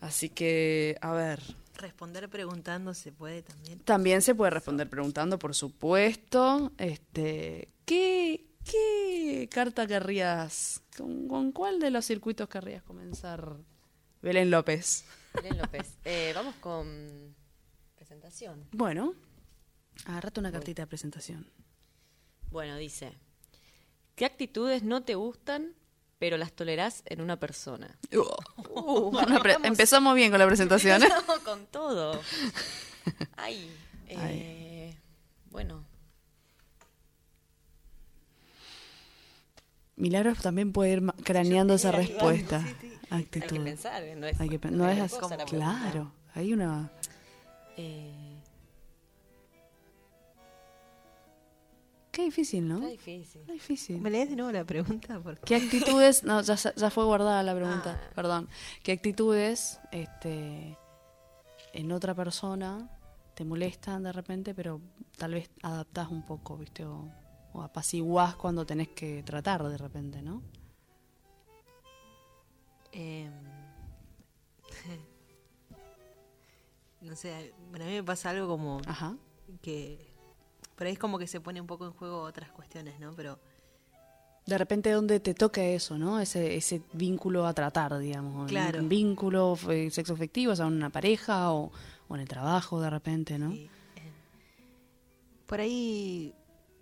Así 0.00 0.28
que, 0.28 0.96
a 1.00 1.12
ver, 1.12 1.40
Responder 1.78 2.28
preguntando 2.30 2.94
se 2.94 3.12
puede 3.12 3.42
también. 3.42 3.80
también 3.80 4.22
se 4.22 4.34
puede 4.34 4.50
responder 4.50 4.88
preguntando, 4.88 5.38
por 5.38 5.54
supuesto. 5.54 6.72
Este, 6.78 7.68
¿qué, 7.84 8.46
qué 8.64 9.48
carta 9.50 9.86
querrías? 9.86 10.82
¿Con, 10.96 11.28
con 11.28 11.52
cuál 11.52 11.78
de 11.78 11.90
los 11.90 12.06
circuitos 12.06 12.48
querrías 12.48 12.82
comenzar? 12.82 13.56
Belén 14.22 14.50
López. 14.50 15.04
Belén 15.34 15.58
López. 15.58 15.98
Eh, 16.04 16.32
vamos 16.34 16.54
con 16.56 17.34
presentación. 17.94 18.66
Bueno, 18.72 19.14
agarrate 20.06 20.40
una 20.40 20.50
cartita 20.50 20.82
de 20.82 20.86
presentación. 20.86 21.50
Bueno, 22.50 22.76
dice, 22.78 23.12
¿qué 24.14 24.24
actitudes 24.24 24.82
no 24.82 25.02
te 25.02 25.14
gustan, 25.14 25.74
pero 26.18 26.36
las 26.36 26.52
tolerás 26.52 27.02
en 27.06 27.20
una 27.20 27.38
persona? 27.38 27.96
Uh, 28.12 29.08
Una 29.18 29.40
pre- 29.40 29.56
empezamos 29.64 30.14
bien 30.14 30.30
con 30.30 30.38
la 30.38 30.46
presentación. 30.46 31.02
¿eh? 31.02 31.08
No, 31.08 31.44
con 31.44 31.66
todo. 31.66 32.20
Ay, 33.36 33.70
eh, 34.08 34.96
bueno, 35.50 35.84
Milagros 39.96 40.38
también 40.38 40.72
puede 40.72 40.92
ir 40.92 41.02
craneando 41.24 41.74
esa 41.74 41.90
respuesta. 41.92 42.58
ayudando, 42.58 42.80
sí, 42.80 42.88
sí. 42.90 42.98
hay 43.10 43.24
que 43.24 43.40
pensar, 43.60 44.02
no 44.16 44.26
es, 44.26 44.40
Hay 44.40 44.48
que 44.48 44.58
no 44.70 44.88
es 44.88 45.00
así. 45.00 45.18
cosa. 45.20 45.36
Claro, 45.38 46.12
hay 46.34 46.52
una. 46.52 46.90
Eh, 47.78 48.25
Qué 52.16 52.22
difícil, 52.22 52.66
¿no? 52.66 52.76
está 52.76 52.88
difícil. 52.88 53.42
Qué 53.44 53.52
difícil. 53.52 54.00
¿Me 54.00 54.08
lees 54.08 54.30
de 54.30 54.36
nuevo 54.36 54.50
la 54.50 54.64
pregunta? 54.64 55.20
Porque... 55.22 55.42
¿Qué 55.44 55.56
actitudes? 55.56 56.24
No, 56.24 56.40
ya, 56.40 56.56
fue 56.90 57.04
guardada 57.04 57.42
la 57.42 57.54
pregunta, 57.54 58.00
Ah. 58.02 58.10
perdón. 58.14 58.48
¿Qué 58.82 58.92
actitudes 58.92 59.78
este, 59.92 60.78
en 61.74 61.92
otra 61.92 62.14
persona 62.14 62.88
te 63.34 63.44
molestan 63.44 64.04
de 64.04 64.12
repente, 64.12 64.54
pero 64.54 64.80
tal 65.18 65.34
vez 65.34 65.50
adaptás 65.60 66.08
un 66.08 66.24
poco, 66.24 66.56
¿viste? 66.56 66.86
O, 66.86 67.06
o 67.52 67.60
apaciguás 67.60 68.34
cuando 68.34 68.64
tenés 68.64 68.88
que 68.88 69.22
tratar 69.22 69.62
de 69.64 69.76
repente, 69.76 70.22
¿no? 70.22 70.42
Eh, 72.92 73.30
no 77.02 77.14
sé, 77.14 77.52
bueno, 77.68 77.84
a 77.84 77.88
mí 77.88 77.94
me 77.96 78.04
pasa 78.04 78.30
algo 78.30 78.48
como 78.48 78.80
Ajá. 78.86 79.14
que 79.60 80.15
por 80.76 80.86
ahí 80.86 80.92
es 80.92 80.98
como 80.98 81.18
que 81.18 81.26
se 81.26 81.40
pone 81.40 81.60
un 81.60 81.66
poco 81.66 81.86
en 81.86 81.92
juego 81.92 82.20
otras 82.20 82.50
cuestiones, 82.52 83.00
¿no? 83.00 83.12
Pero 83.16 83.38
De 84.46 84.56
repente 84.58 84.90
donde 84.92 85.18
te 85.20 85.34
toque 85.34 85.74
eso, 85.74 85.98
¿no? 85.98 86.20
Ese, 86.20 86.56
ese 86.56 86.82
vínculo 86.92 87.46
a 87.46 87.52
tratar, 87.54 87.98
digamos. 87.98 88.48
Claro. 88.48 88.80
Un 88.80 88.88
vínculo 88.88 89.56
sexo 89.90 90.14
afectivo, 90.14 90.52
o 90.52 90.56
sea, 90.56 90.66
en 90.66 90.74
una 90.74 90.90
pareja 90.90 91.50
o, 91.52 91.72
o 92.08 92.14
en 92.14 92.20
el 92.20 92.28
trabajo 92.28 92.80
de 92.80 92.90
repente, 92.90 93.38
¿no? 93.38 93.50
sí, 93.50 93.68
eh, 93.96 94.12
por 95.46 95.60
ahí, 95.60 96.32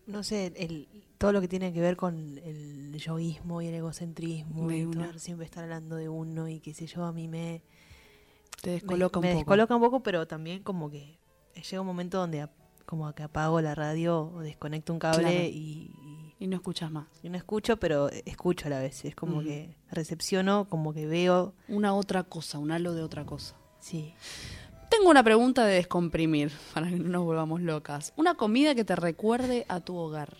no 0.07 0.22
sé, 0.22 0.52
el, 0.57 0.88
todo 1.18 1.33
lo 1.33 1.40
que 1.40 1.48
tiene 1.48 1.72
que 1.72 1.80
ver 1.80 1.96
con 1.96 2.38
el 2.38 2.94
yoísmo 2.98 3.62
y 3.62 3.68
el 3.68 3.74
egocentrismo, 3.74 4.70
y 4.70 4.85
todo, 4.87 5.18
siempre 5.18 5.46
estar 5.46 5.64
hablando 5.64 5.96
de 5.96 6.09
uno 6.09 6.48
y 6.48 6.61
qué 6.61 6.74
sé 6.74 6.87
yo, 6.87 7.04
a 7.04 7.12
mí 7.12 7.28
me, 7.28 7.62
Te 8.61 8.70
me, 8.70 8.72
descoloca 8.74 9.20
me 9.20 9.28
un 9.28 9.33
poco. 9.33 9.38
descoloca 9.38 9.74
un 9.76 9.80
poco, 9.83 10.02
pero 10.02 10.26
también 10.26 10.62
como 10.62 10.90
que 10.90 11.18
llega 11.54 11.80
un 11.80 11.87
momento 11.87 12.18
donde 12.18 12.46
como 12.87 13.12
que 13.14 13.23
apago 13.23 13.61
la 13.61 13.75
radio 13.75 14.31
o 14.35 14.40
desconecto 14.40 14.92
un 14.92 14.99
cable 14.99 15.23
Claro. 15.23 15.44
y, 15.44 15.90
Y 16.38 16.47
no 16.47 16.57
escuchas 16.57 16.90
más. 16.90 17.07
y 17.23 17.29
no 17.31 17.37
escucho, 17.38 17.79
pero 17.79 18.11
escucho 18.27 18.66
a 18.66 18.70
la 18.70 18.81
vez. 18.81 19.05
Es 19.05 19.14
como 19.14 19.42
que 19.42 19.77
recepciono, 19.90 20.68
como 20.68 20.92
que 20.92 21.07
veo, 21.07 21.55
Una 21.68 21.94
otra 21.94 22.25
cosa, 22.25 22.59
un 22.59 22.70
halo 22.73 22.92
de 22.94 23.03
otra 23.03 23.25
cosa. 23.25 23.55
sí. 23.79 24.14
Tengo 24.90 25.11
una 25.11 25.25
pregunta 25.25 25.64
de 25.64 25.75
descomprimir, 25.75 26.53
para 26.75 26.88
que 26.88 26.94
no 26.97 27.09
nos 27.09 27.25
volvamos 27.25 27.61
locas. 27.61 28.12
Una 28.16 28.35
comida 28.37 28.75
que 28.77 28.85
te 28.85 28.94
recuerde 28.94 29.64
a 29.68 29.81
tu 29.81 29.97
hogar. 29.97 30.37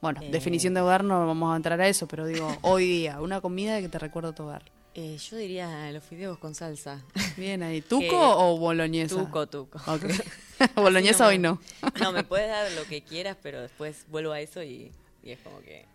Bueno, 0.00 0.20
Eh. 0.22 0.30
definición 0.32 0.74
de 0.74 0.80
hogar 0.80 1.04
no 1.04 1.26
vamos 1.26 1.52
a 1.52 1.56
entrar 1.56 1.80
a 1.80 1.86
eso, 1.86 2.08
pero 2.08 2.26
digo, 2.26 2.48
hoy 2.62 2.86
día, 2.86 3.20
una 3.20 3.40
comida 3.40 3.80
que 3.80 3.88
te 3.88 3.98
recuerde 3.98 4.30
a 4.30 4.32
tu 4.34 4.44
hogar. 4.44 4.62
Eh, 4.94 5.16
yo 5.18 5.36
diría 5.36 5.90
los 5.92 6.02
fideos 6.02 6.38
con 6.38 6.54
salsa. 6.54 7.00
Bien 7.36 7.62
ahí, 7.62 7.80
¿tuco 7.80 8.00
Que- 8.08 8.10
o 8.16 8.58
boloñesa? 8.58 9.14
Tuco, 9.16 9.46
tuco. 9.48 9.78
Ok. 9.86 10.04
boloñesa 10.76 11.26
hoy 11.26 11.38
no. 11.38 11.60
No, 12.00 12.12
me 12.12 12.22
puedes 12.24 12.48
dar 12.48 12.70
lo 12.72 12.84
que 12.84 13.02
quieras, 13.02 13.36
pero 13.42 13.62
después 13.62 14.04
vuelvo 14.08 14.32
a 14.32 14.40
eso 14.40 14.62
y, 14.62 14.92
y 15.22 15.30
es 15.30 15.38
como 15.40 15.60
que 15.60 15.86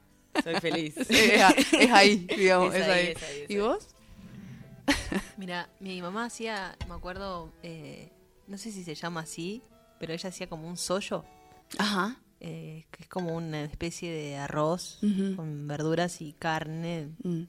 soy 0.44 0.56
feliz. 0.56 0.96
es, 1.10 1.92
ahí, 1.92 2.26
digamos, 2.36 2.74
es, 2.74 2.82
Es 2.82 2.88
ahí. 2.88 2.92
ahí, 3.08 3.08
es 3.16 3.24
ahí, 3.24 3.40
es 3.44 3.50
¿Y 3.50 3.58
vos? 3.58 3.88
Mira, 5.38 5.70
mi 5.80 6.02
mamá 6.02 6.26
hacía, 6.26 6.76
me 6.88 6.94
acuerdo, 6.96 7.52
eh, 7.64 8.12
no 8.48 8.58
sé 8.58 8.72
si 8.72 8.84
se 8.84 8.96
llama 8.96 9.22
así, 9.22 9.62
pero 10.00 10.14
ella 10.14 10.30
hacía 10.30 10.48
como 10.48 10.68
un 10.68 10.78
sollo, 10.78 11.26
Ajá. 11.78 12.18
eh, 12.40 12.86
que 12.92 13.04
es 13.04 13.10
como 13.10 13.36
una 13.36 13.64
especie 13.64 14.12
de 14.12 14.38
arroz 14.38 15.00
con 15.36 15.68
verduras 15.68 16.22
y 16.22 16.34
carne. 16.34 17.10
Mm. 17.24 17.44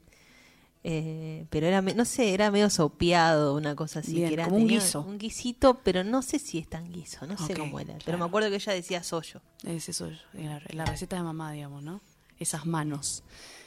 Eh, 0.88 1.46
pero 1.51 1.66
era, 1.66 1.83
no 1.83 2.05
sé, 2.05 2.33
era 2.33 2.53
medio 2.53 2.70
sopeado, 2.70 3.57
una 3.57 3.75
cosa 3.75 3.99
así. 3.99 4.14
Bien, 4.14 4.29
que 4.29 4.35
era, 4.35 4.44
como 4.44 4.59
un 4.59 4.68
guiso. 4.68 5.01
Un 5.01 5.18
guisito, 5.18 5.81
pero 5.83 6.05
no 6.05 6.22
sé 6.22 6.38
si 6.38 6.59
es 6.59 6.68
tan 6.68 6.92
guiso, 6.92 7.27
no 7.27 7.37
sé 7.37 7.55
cómo 7.55 7.81
era. 7.81 7.99
Pero 8.05 8.18
me 8.18 8.25
acuerdo 8.25 8.51
que 8.51 8.55
ella 8.55 8.72
decía 8.72 9.03
sollo. 9.03 9.42
Es 9.64 9.88
eso, 9.88 10.09
la, 10.33 10.62
la 10.68 10.85
receta 10.85 11.16
de 11.16 11.25
mamá, 11.25 11.51
digamos, 11.51 11.83
¿no? 11.83 12.03
Esas 12.38 12.66
manos. 12.66 13.25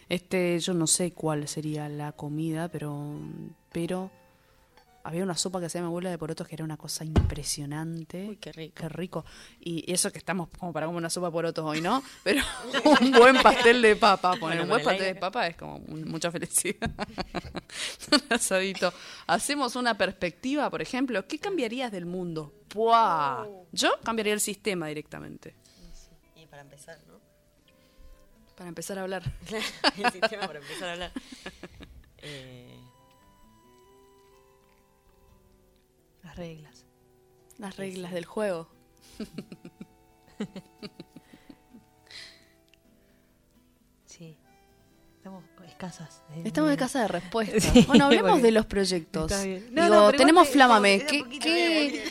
Este, 0.08 0.58
yo 0.60 0.74
no 0.74 0.88
sé 0.88 1.12
cuál 1.12 1.46
sería 1.50 1.90
la 1.90 2.14
comida, 2.14 2.70
pero, 2.70 3.20
pero 3.74 4.12
había 5.04 5.24
una 5.24 5.36
sopa 5.36 5.60
que 5.60 5.68
hacía 5.68 5.82
mi 5.82 5.88
abuela 5.88 6.10
de 6.10 6.18
porotos 6.18 6.48
que 6.48 6.56
era 6.56 6.64
una 6.64 6.78
cosa 6.78 7.04
impresionante. 7.06 8.28
Uy, 8.30 8.38
qué 8.38 8.52
rico. 8.52 8.74
Qué 8.76 8.90
rico. 8.90 9.26
Y 9.60 9.92
eso 9.92 10.12
que 10.12 10.18
estamos 10.18 10.50
como 10.58 10.74
para 10.74 10.86
comer 10.86 10.98
una 11.00 11.10
sopa 11.10 11.28
de 11.28 11.32
porotos 11.32 11.66
hoy, 11.66 11.82
¿no? 11.82 12.04
Pero 12.24 12.44
un 13.02 13.12
buen 13.12 13.42
pastel 13.42 13.82
de 13.82 13.96
papa, 13.96 14.32
poner 14.32 14.58
Bueno, 14.58 14.64
un 14.64 14.70
buen 14.70 14.84
pastel 14.84 15.14
de 15.14 15.20
papa 15.20 15.48
es 15.48 15.56
como 15.56 15.78
un- 15.78 16.06
mucha 16.10 16.32
felicidad. 16.32 16.90
un 18.12 18.22
asadito. 18.34 18.94
Hacemos 19.28 19.76
una 19.76 19.98
perspectiva, 19.98 20.70
por 20.70 20.82
ejemplo, 20.82 21.26
¿qué 21.28 21.40
cambiarías 21.40 21.92
del 21.92 22.06
mundo? 22.06 22.54
¡Puah! 22.68 23.46
Yo 23.72 23.92
cambiaría 24.04 24.34
el 24.34 24.40
sistema 24.42 24.88
directamente. 24.88 25.56
Y 26.36 26.46
para 26.48 26.62
empezar, 26.62 27.00
¿no? 27.08 27.20
Para 28.56 28.68
empezar 28.68 29.00
a 29.00 29.04
hablar. 29.04 29.24
el 29.98 30.12
sistema 30.12 30.46
para 30.46 30.60
empezar 30.60 30.90
a 30.90 30.94
hablar. 30.94 31.12
Eh, 32.18 32.69
reglas. 36.40 36.86
Las 37.60 37.78
reglas 37.78 38.12
del 38.14 38.26
juego. 38.26 38.68
Sí. 44.06 44.38
Estamos 45.18 45.44
escasas. 45.68 46.22
eh, 46.34 46.44
Estamos 46.46 46.70
de 46.70 46.78
casa 46.78 47.02
de 47.02 47.08
respuesta. 47.10 47.60
Sí, 47.74 47.84
bueno, 47.88 48.06
hablemos 48.06 48.32
porque- 48.32 48.44
de 48.44 48.52
los 48.52 48.66
proyectos. 48.66 49.32
Está 49.32 49.44
bien. 49.46 49.68
No, 49.72 49.84
Digo, 49.84 49.96
no, 49.96 50.12
tenemos 50.12 50.44
igual 50.46 50.54
Flámame. 50.54 50.96
era 50.96 51.06
¿Qué, 51.08 51.20
poquito, 51.20 51.44
qué- 51.44 52.04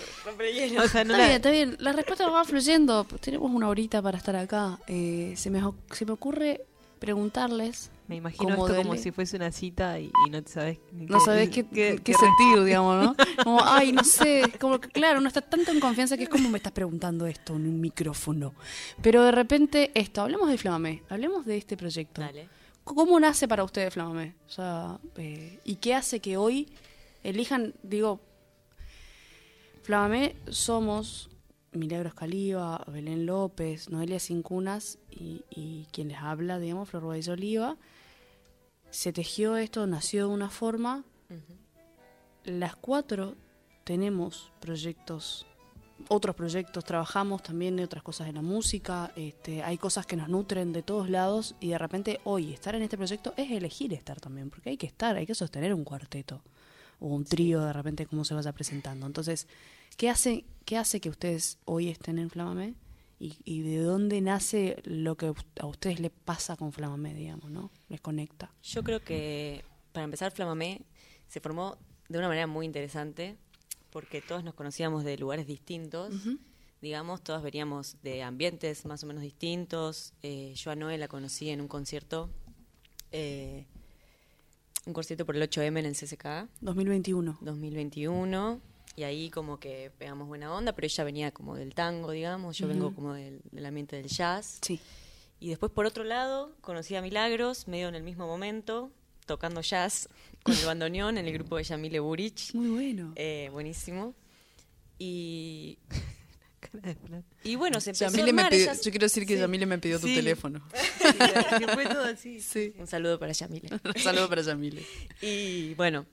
O 0.78 0.88
sea, 0.88 1.04
no 1.04 1.14
Está 1.14 1.18
la- 1.18 1.24
bien, 1.24 1.30
está 1.36 1.50
bien. 1.50 1.76
La 1.80 1.92
respuesta 1.92 2.28
va 2.28 2.44
fluyendo. 2.44 3.04
Tenemos 3.20 3.50
una 3.50 3.68
horita 3.68 4.02
para 4.02 4.18
estar 4.18 4.36
acá. 4.36 4.78
Eh, 4.86 5.32
se, 5.36 5.50
me, 5.50 5.60
se 5.92 6.04
me 6.04 6.12
ocurre 6.12 6.66
preguntarles. 6.98 7.90
Me 8.06 8.16
imagino 8.16 8.50
esto 8.50 8.76
como 8.76 8.96
si 8.96 9.10
fuese 9.10 9.36
una 9.36 9.52
cita 9.52 10.00
y, 10.00 10.10
y 10.26 10.30
no 10.30 10.42
te 10.42 10.50
sabes 10.50 10.78
ni 10.92 11.06
No 11.06 11.20
sabes 11.20 11.48
qué, 11.54 11.66
qué, 11.66 12.00
qué 12.02 12.14
sentir, 12.14 12.64
digamos, 12.64 13.04
¿no? 13.04 13.16
Como, 13.44 13.60
ay, 13.62 13.92
no 13.92 14.02
sé, 14.02 14.42
como 14.58 14.80
que 14.80 14.88
claro, 14.88 15.18
uno 15.18 15.28
está 15.28 15.40
tanto 15.40 15.70
en 15.70 15.80
confianza 15.80 16.16
que 16.16 16.24
es 16.24 16.28
como 16.28 16.48
me 16.48 16.58
estás 16.58 16.72
preguntando 16.72 17.26
esto 17.26 17.54
en 17.54 17.68
un 17.68 17.80
micrófono. 17.80 18.54
Pero 19.02 19.22
de 19.22 19.30
repente, 19.30 19.90
esto, 19.94 20.22
hablemos 20.22 20.48
de 20.48 20.58
Flamamé, 20.58 21.02
hablemos 21.08 21.46
de 21.46 21.56
este 21.56 21.76
proyecto. 21.76 22.20
Dale. 22.20 22.48
¿Cómo 22.84 23.20
nace 23.20 23.46
para 23.46 23.64
ustedes 23.64 23.92
Flamamé? 23.92 24.34
O 24.46 24.50
sea, 24.50 24.98
eh, 25.16 25.60
¿y 25.64 25.76
qué 25.76 25.94
hace 25.94 26.20
que 26.20 26.36
hoy 26.36 26.68
elijan, 27.22 27.74
digo, 27.82 28.20
Flamamé 29.82 30.34
somos 30.48 31.30
Milagros 31.72 32.14
Caliba, 32.14 32.84
Belén 32.86 33.26
López, 33.26 33.90
Noelia 33.90 34.18
Cincunas 34.18 34.98
y, 35.10 35.44
y 35.50 35.86
quien 35.92 36.08
les 36.08 36.18
habla, 36.18 36.58
digamos, 36.58 36.88
Flor 36.88 37.06
Baez 37.06 37.28
Oliva. 37.28 37.76
Se 38.90 39.12
tejió 39.12 39.56
esto, 39.56 39.86
nació 39.86 40.28
de 40.28 40.34
una 40.34 40.50
forma. 40.50 41.04
Las 42.44 42.76
cuatro 42.76 43.36
tenemos 43.84 44.52
proyectos, 44.60 45.46
otros 46.08 46.34
proyectos, 46.34 46.84
trabajamos 46.84 47.42
también 47.42 47.76
de 47.76 47.84
otras 47.84 48.02
cosas 48.02 48.26
de 48.26 48.32
la 48.32 48.42
música, 48.42 49.12
este, 49.16 49.62
hay 49.62 49.78
cosas 49.78 50.06
que 50.06 50.16
nos 50.16 50.28
nutren 50.28 50.72
de 50.72 50.82
todos 50.82 51.10
lados 51.10 51.54
y 51.60 51.68
de 51.70 51.78
repente 51.78 52.20
hoy 52.24 52.52
estar 52.52 52.74
en 52.74 52.82
este 52.82 52.96
proyecto 52.96 53.34
es 53.36 53.50
elegir 53.50 53.92
estar 53.92 54.20
también, 54.20 54.50
porque 54.50 54.70
hay 54.70 54.76
que 54.76 54.86
estar, 54.86 55.16
hay 55.16 55.26
que 55.26 55.34
sostener 55.34 55.74
un 55.74 55.84
cuarteto 55.84 56.42
o 57.00 57.06
un 57.06 57.24
trío 57.24 57.62
de 57.62 57.72
repente 57.72 58.06
como 58.06 58.24
se 58.24 58.34
vaya 58.34 58.52
presentando. 58.52 59.06
Entonces, 59.06 59.46
¿qué 59.98 60.08
hace, 60.08 60.46
qué 60.64 60.78
hace 60.78 61.00
que 61.00 61.10
ustedes 61.10 61.58
hoy 61.66 61.88
estén 61.90 62.18
en 62.18 62.30
Flamamé? 62.30 62.74
Y, 63.20 63.36
y 63.44 63.62
de 63.62 63.80
dónde 63.80 64.20
nace 64.20 64.80
lo 64.84 65.16
que 65.16 65.34
a 65.60 65.66
ustedes 65.66 65.98
les 65.98 66.12
pasa 66.12 66.56
con 66.56 66.72
Flamamé, 66.72 67.12
digamos, 67.14 67.50
¿no? 67.50 67.70
Les 67.88 68.00
conecta. 68.00 68.54
Yo 68.62 68.84
creo 68.84 69.00
que, 69.00 69.64
para 69.92 70.04
empezar, 70.04 70.30
Flamamé 70.30 70.82
se 71.26 71.40
formó 71.40 71.76
de 72.08 72.18
una 72.18 72.28
manera 72.28 72.46
muy 72.46 72.64
interesante 72.64 73.36
porque 73.90 74.22
todos 74.22 74.44
nos 74.44 74.54
conocíamos 74.54 75.02
de 75.02 75.18
lugares 75.18 75.48
distintos. 75.48 76.14
Digamos, 76.80 77.24
todos 77.24 77.42
veníamos 77.42 77.96
de 78.04 78.22
ambientes 78.22 78.86
más 78.86 79.02
o 79.02 79.08
menos 79.08 79.24
distintos. 79.24 80.14
Eh, 80.22 80.54
yo 80.54 80.70
a 80.70 80.76
Noé 80.76 80.96
la 80.96 81.08
conocí 81.08 81.50
en 81.50 81.60
un 81.60 81.66
concierto, 81.66 82.30
eh, 83.10 83.66
un 84.86 84.92
concierto 84.92 85.26
por 85.26 85.34
el 85.34 85.42
8M 85.42 85.80
en 85.80 85.86
el 85.86 85.96
CCK. 85.96 86.48
2021. 86.60 87.38
2021 87.40 88.77
y 88.98 89.04
ahí 89.04 89.30
como 89.30 89.60
que 89.60 89.92
pegamos 89.96 90.26
buena 90.26 90.52
onda, 90.52 90.72
pero 90.74 90.86
ella 90.86 91.04
venía 91.04 91.30
como 91.30 91.54
del 91.54 91.72
tango, 91.72 92.10
digamos, 92.10 92.58
yo 92.58 92.66
vengo 92.66 92.92
como 92.92 93.14
del, 93.14 93.40
del 93.52 93.64
ambiente 93.64 93.94
del 93.94 94.08
jazz. 94.08 94.58
Sí. 94.60 94.80
Y 95.38 95.50
después 95.50 95.70
por 95.70 95.86
otro 95.86 96.02
lado 96.02 96.50
conocí 96.60 96.96
a 96.96 97.00
Milagros, 97.02 97.68
medio 97.68 97.88
en 97.88 97.94
el 97.94 98.02
mismo 98.02 98.26
momento, 98.26 98.90
tocando 99.24 99.60
jazz 99.60 100.08
con 100.42 100.56
el 100.56 100.66
bandoneón 100.66 101.16
en 101.16 101.26
el 101.26 101.32
grupo 101.34 101.58
de 101.58 101.62
Yamile 101.62 102.00
Burich. 102.00 102.52
Muy 102.54 102.70
bueno. 102.70 103.12
Eh, 103.14 103.48
buenísimo. 103.52 104.16
Y, 104.98 105.78
Cara 106.60 106.80
de 106.88 106.94
Flor. 106.96 107.22
y 107.44 107.54
bueno, 107.54 107.80
se 107.80 107.90
empezó 107.90 108.06
a 108.06 108.08
Yamile 108.08 108.32
me 108.32 108.42
armar, 108.42 108.52
pidió- 108.52 108.72
yo 108.74 108.90
quiero 108.90 109.04
decir 109.06 109.24
que 109.26 109.34
Sí. 109.34 109.40
Yamile 109.40 109.66
me 109.66 109.78
pidió 109.78 110.00
tu 110.00 110.08
Sí. 110.08 110.14
teléfono. 110.16 110.60
Que 111.58 111.68
fue 111.68 111.86
todo 111.86 112.02
así. 112.04 112.40
Sí. 112.40 112.74
Un 112.78 112.86
saludo 112.88 113.18
para 113.20 113.30
Yamile. 113.32 113.68
Un 113.94 114.02
saludo 114.02 114.28
para 114.28 114.42
Yamile. 114.42 114.84
Y 115.22 115.74
bueno, 115.74 116.04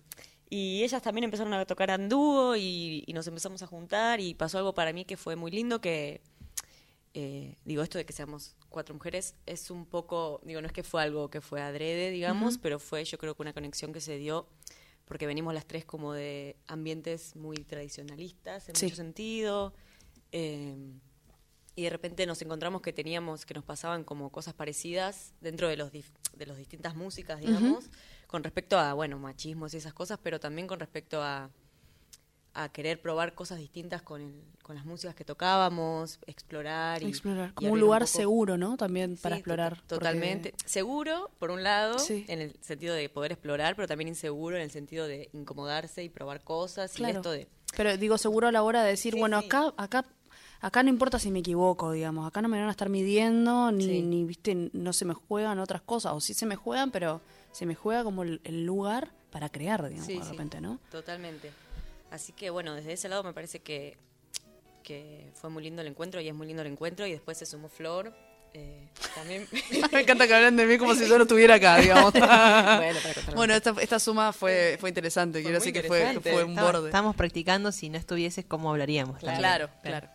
y 0.56 0.84
ellas 0.84 1.02
también 1.02 1.26
empezaron 1.26 1.54
a 1.54 1.66
tocar 1.66 1.90
en 1.90 2.08
dúo 2.10 2.56
y, 2.56 3.04
y 3.06 3.14
nos 3.14 3.28
empezamos 3.28 3.62
a 3.62 3.68
juntar 3.68 4.20
y 4.20 4.34
pasó 4.34 4.58
algo 4.58 4.74
para 4.74 4.94
mí 4.94 5.04
que 5.06 5.18
fue 5.18 5.36
muy 5.36 5.52
lindo 5.52 5.82
que, 5.82 6.22
eh, 7.14 7.58
digo, 7.66 7.82
esto 7.84 7.98
de 7.98 8.06
que 8.06 8.14
seamos 8.14 8.56
cuatro 8.70 8.94
mujeres 8.96 9.36
es 9.46 9.72
un 9.72 9.86
poco, 9.86 10.42
digo, 10.44 10.62
no 10.62 10.68
es 10.68 10.74
que 10.74 10.84
fue 10.84 11.02
algo 11.02 11.30
que 11.30 11.42
fue 11.42 11.62
adrede, 11.62 12.12
digamos, 12.12 12.58
pero 12.58 12.80
fue 12.80 13.04
yo 13.06 13.18
creo 13.18 13.36
que 13.36 13.42
una 13.42 13.54
conexión 13.54 13.94
que 13.94 14.02
se 14.02 14.18
dio 14.18 14.48
porque 15.06 15.28
venimos 15.28 15.54
las 15.54 15.66
tres 15.68 15.86
como 15.86 16.14
de 16.14 16.56
ambientes 16.68 17.36
muy 17.36 17.58
tradicionalistas 17.58 18.70
en 18.70 18.76
Sí. 18.76 18.86
mucho 18.86 18.96
sentido. 18.96 19.74
eh, 20.32 20.76
y 21.76 21.84
de 21.84 21.90
repente 21.90 22.26
nos 22.26 22.42
encontramos 22.42 22.82
que 22.82 22.94
teníamos, 22.94 23.46
que 23.46 23.54
nos 23.54 23.64
pasaban 23.64 24.04
como 24.04 24.30
cosas 24.32 24.54
parecidas 24.54 25.34
dentro 25.42 25.68
de 25.68 25.76
los 25.78 25.92
dif- 25.92 26.12
de 26.36 26.46
las 26.46 26.58
distintas 26.58 26.96
músicas, 26.96 27.40
digamos, 27.42 27.90
con 28.28 28.44
respecto 28.44 28.78
a, 28.80 28.94
bueno, 28.94 29.20
machismos 29.20 29.74
y 29.74 29.78
esas 29.78 29.94
cosas, 29.94 30.20
pero 30.22 30.40
también 30.40 30.68
con 30.68 30.80
respecto 30.80 31.22
a, 31.22 31.50
a 32.54 32.70
querer 32.70 33.02
probar 33.02 33.34
cosas 33.36 33.58
distintas 33.60 34.02
con, 34.02 34.22
el- 34.22 34.42
con 34.64 34.76
las 34.76 34.86
músicas 34.86 35.14
que 35.16 35.26
tocábamos, 35.26 36.20
explorar 36.26 37.04
y 37.04 37.08
Explorar. 37.08 37.50
y 37.50 37.54
Como 37.54 37.74
un 37.74 37.80
lugar 37.82 38.08
seguro, 38.08 38.58
¿no? 38.58 38.78
También 38.78 39.18
para 39.18 39.36
Sí, 39.36 39.40
explorar. 39.42 39.74
tota- 39.74 39.82
porque- 39.88 39.96
Totalmente. 39.98 40.54
Seguro, 40.66 41.30
por 41.40 41.52
un 41.52 41.64
lado, 41.64 42.00
Sí. 42.00 42.24
en 42.30 42.40
el 42.42 42.56
sentido 42.62 42.96
de 42.96 43.10
poder 43.10 43.34
explorar, 43.34 43.76
pero 43.76 43.88
también 43.90 44.08
inseguro 44.08 44.56
en 44.56 44.62
el 44.62 44.72
sentido 44.72 45.08
de 45.08 45.30
incomodarse 45.34 46.04
y 46.04 46.10
probar 46.10 46.42
cosas 46.46 46.94
y 46.96 46.98
Claro. 46.98 47.18
esto 47.18 47.32
de... 47.32 47.48
Pero 47.76 47.98
digo 47.98 48.18
seguro 48.18 48.48
a 48.48 48.52
la 48.54 48.64
hora 48.64 48.84
de 48.84 48.92
decir, 48.92 49.14
Sí, 49.16 49.20
bueno, 49.20 49.38
acá, 49.38 49.74
acá, 49.76 50.06
acá 50.62 50.84
no 50.84 50.90
importa 50.90 51.20
si 51.20 51.32
me 51.32 51.40
equivoco, 51.40 51.92
digamos, 51.92 52.28
acá 52.28 52.42
no 52.42 52.48
me 52.50 52.58
van 52.60 52.68
a 52.68 52.72
estar 52.72 52.90
midiendo, 52.90 53.72
ni, 53.72 53.86
Sí. 53.86 54.02
ni 54.02 54.24
viste, 54.26 54.70
no 54.74 54.94
se 54.94 55.06
me 55.06 55.14
juegan 55.14 55.60
otras 55.60 55.82
cosas, 55.82 56.14
o 56.14 56.20
sí 56.22 56.34
se 56.34 56.46
me 56.46 56.56
juegan, 56.56 56.92
pero 56.92 57.22
se 57.52 57.66
me 57.66 57.76
juega 57.76 58.04
como 58.04 58.24
el, 58.24 58.42
el 58.44 58.66
lugar 58.66 59.12
para 59.32 59.50
crear, 59.50 59.84
digamos, 59.88 60.06
Sí, 60.08 60.18
de 60.18 60.24
sí. 60.24 60.32
repente, 60.32 60.62
¿no? 60.62 60.80
Totalmente. 60.92 61.52
Así 62.12 62.32
que 62.34 62.50
bueno, 62.50 62.74
desde 62.76 62.94
ese 62.94 63.10
lado 63.10 63.24
me 63.24 63.34
parece 63.34 63.60
que, 63.60 63.98
que 64.84 65.32
fue 65.34 65.50
muy 65.50 65.64
lindo 65.64 65.82
el 65.82 65.88
encuentro 65.88 66.22
y 66.22 66.28
es 66.28 66.34
muy 66.36 66.48
lindo 66.48 66.62
el 66.62 66.70
encuentro 66.72 67.06
y 67.08 67.12
después 67.12 67.38
se 67.38 67.46
sumó 67.46 67.68
Flor. 67.70 68.14
eh, 68.54 68.88
también... 69.16 69.48
me 69.92 70.02
encanta 70.02 70.28
que 70.28 70.34
hablen 70.34 70.56
de 70.56 70.66
mí 70.66 70.78
como 70.78 70.96
si 70.96 71.08
yo 71.10 71.18
no 71.18 71.24
estuviera 71.24 71.56
acá, 71.56 71.78
digamos. 71.78 72.14
bueno, 72.14 73.00
bueno, 73.36 73.54
esta, 73.54 73.76
esta 73.82 74.00
suma 74.00 74.32
fue, 74.32 74.78
fue 74.80 74.90
interesante, 74.90 75.42
quiero 75.42 75.58
decir 75.58 75.74
que 75.74 75.84
fue, 75.84 76.20
fue 76.22 76.44
un 76.46 76.56
borde. 76.56 76.86
Estamos 76.88 77.16
practicando, 77.16 77.72
si 77.74 77.90
no 77.90 77.98
estuvieses, 77.98 78.46
¿cómo 78.46 78.70
hablaríamos? 78.70 79.20
también. 79.20 79.40
Claro, 79.40 79.70
claro. 79.84 80.08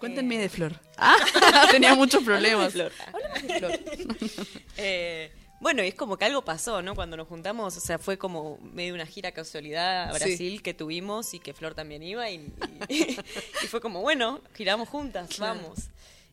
Cuéntenme 0.00 0.38
de 0.38 0.48
Flor. 0.48 0.72
Ah, 1.02 1.16
tenía 1.70 1.94
muchos 1.94 2.22
problemas. 2.24 2.72
Flor. 2.72 2.92
Eh, 4.76 5.32
bueno, 5.60 5.82
y 5.84 5.88
es 5.88 5.94
como 5.94 6.16
que 6.16 6.24
algo 6.24 6.42
pasó, 6.44 6.80
¿no? 6.82 6.94
Cuando 6.94 7.16
nos 7.16 7.28
juntamos, 7.28 7.76
o 7.76 7.80
sea, 7.80 7.98
fue 7.98 8.16
como 8.18 8.58
medio 8.72 8.94
una 8.94 9.06
gira 9.06 9.32
casualidad 9.32 10.10
a 10.10 10.12
Sí. 10.18 10.24
Brasil 10.24 10.62
que 10.62 10.72
tuvimos 10.74 11.34
y 11.34 11.38
que 11.38 11.52
Flor 11.54 11.74
también 11.74 12.02
iba 12.02 12.30
y, 12.30 12.50
y- 12.88 13.16
y 13.62 13.66
fue 13.66 13.80
como, 13.80 14.00
bueno, 14.00 14.40
giramos 14.54 14.88
juntas, 14.88 15.38
vamos. 15.38 15.90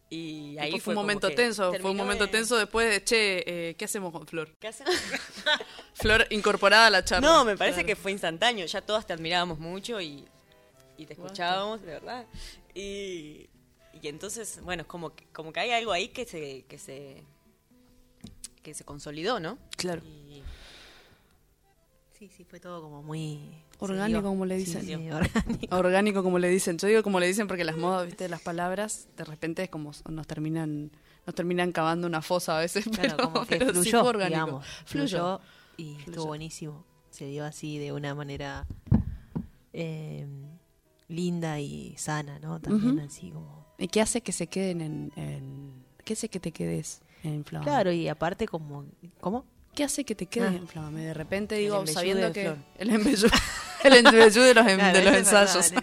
Y 0.10 0.58
ahí 0.60 0.72
fue 0.72 0.80
fue 0.80 0.94
un 0.94 1.00
momento 1.02 1.30
tenso, 1.32 1.74
fue 1.82 1.92
un 1.92 1.98
momento 1.98 2.26
de- 2.28 2.32
tenso 2.32 2.56
después 2.58 2.90
de, 2.90 3.04
che, 3.04 3.44
eh, 3.70 3.76
¿qué 3.76 3.84
hacemos 3.86 4.14
con 4.14 4.26
Flor? 4.26 4.56
¿Qué 4.60 4.70
hacemos? 4.70 4.96
Flor 5.94 6.26
incorporada 6.30 6.88
a 6.88 6.90
la 6.90 7.04
charla. 7.04 7.28
No, 7.28 7.44
me 7.44 7.58
parece 7.58 7.80
Claro. 7.84 7.88
que 7.88 7.96
fue 7.98 8.12
instantáneo. 8.14 8.66
Ya 8.66 8.80
todas 8.82 9.06
te 9.06 9.12
admirábamos 9.12 9.60
mucho 9.60 10.00
y, 10.00 10.24
y 10.98 11.06
te 11.06 11.14
escuchábamos, 11.14 11.82
de 11.82 11.88
verdad. 11.88 12.26
Y, 12.74 13.50
y 14.02 14.08
entonces, 14.08 14.60
bueno, 14.64 14.82
es 14.82 14.88
como 14.88 15.16
que, 15.16 15.26
como 15.34 15.52
que 15.54 15.60
hay 15.60 15.72
algo 15.72 15.92
ahí 15.92 16.10
que 16.10 16.26
se, 16.26 16.64
que 16.68 16.78
se 16.78 17.24
que 18.64 18.74
se 18.74 18.84
consolidó, 18.84 19.40
¿no? 19.40 19.58
Claro. 19.78 20.02
Y- 20.06 20.44
Sí, 22.18 22.30
sí, 22.36 22.44
fue 22.44 22.60
todo 22.60 22.82
como 22.82 23.04
muy... 23.04 23.40
Orgánico, 23.78 24.24
como 24.24 24.44
le 24.48 24.58
dicen. 24.58 24.84
sí, 24.84 24.96
orgánico. 24.96 25.76
Orgánico, 25.76 26.24
como 26.24 26.40
le 26.40 26.50
dicen. 26.50 26.80
Yo 26.80 26.88
digo 26.88 27.04
como 27.04 27.20
le 27.20 27.28
dicen 27.28 27.48
porque 27.48 27.64
las 27.64 27.78
modas, 27.78 28.08
viste, 28.08 28.28
las 28.28 28.42
palabras, 28.42 29.08
de 29.16 29.24
repente 29.24 29.62
es 29.62 29.70
como 29.70 29.92
nos 30.10 30.26
terminan 30.26 30.92
nos 31.28 31.36
terminan 31.36 31.72
cavando 31.72 32.08
una 32.08 32.24
fosa 32.24 32.58
a 32.58 32.62
veces, 32.62 32.86
Claro, 32.92 33.18
pero, 33.18 33.32
como 33.32 33.46
que 33.46 33.58
pero 33.58 33.68
sí 33.76 33.82
fluyó, 33.82 34.00
fue 34.00 34.10
orgánico. 34.10 34.42
digamos. 34.46 34.66
Fluyó. 34.86 35.08
Fluyó 35.08 35.42
y 35.78 35.84
Fluyó. 35.94 36.10
estuvo 36.10 36.26
buenísimo. 36.26 36.86
Se 37.12 37.26
dio 37.28 37.46
así 37.46 37.78
de 37.78 37.92
una 37.94 38.16
manera 38.16 38.66
eh, 39.74 40.26
linda 41.08 41.60
y 41.60 41.96
sana, 41.98 42.40
¿no? 42.40 42.60
También 42.60 43.00
así 43.00 43.30
como... 43.30 43.67
¿Y 43.78 43.88
qué 43.90 44.02
hace 44.02 44.22
que 44.22 44.32
se 44.32 44.48
queden 44.48 44.82
en, 44.82 45.12
en- 45.16 45.72
¿Qué 46.04 46.14
hace 46.14 46.30
que 46.30 46.40
te 46.40 46.52
quedes 46.52 47.02
en 47.24 47.44
Flamame? 47.46 47.70
Claro, 47.70 47.92
y 47.92 48.08
aparte 48.08 48.48
como... 48.48 48.86
¿Cómo? 49.20 49.46
¿Qué 49.76 49.84
hace 49.84 50.04
que 50.04 50.16
te 50.16 50.26
quedes 50.26 50.52
Ah. 50.52 50.56
en 50.56 50.68
Flamame? 50.68 51.02
De 51.06 51.14
repente 51.14 51.56
digo, 51.56 51.86
sabiendo 51.86 52.28
de 52.28 52.32
que... 52.34 52.44
Flor. 52.46 52.58
El 52.80 52.90
embellú. 52.92 53.28
el 53.84 53.94
embellú 53.94 54.42
de 54.42 54.54
los, 54.54 54.68
em- 54.68 54.78
Claro, 54.80 54.98
de 54.98 55.04
los 55.04 55.14
verdad, 55.14 55.42
ensayos. 55.44 55.72
el 55.72 55.82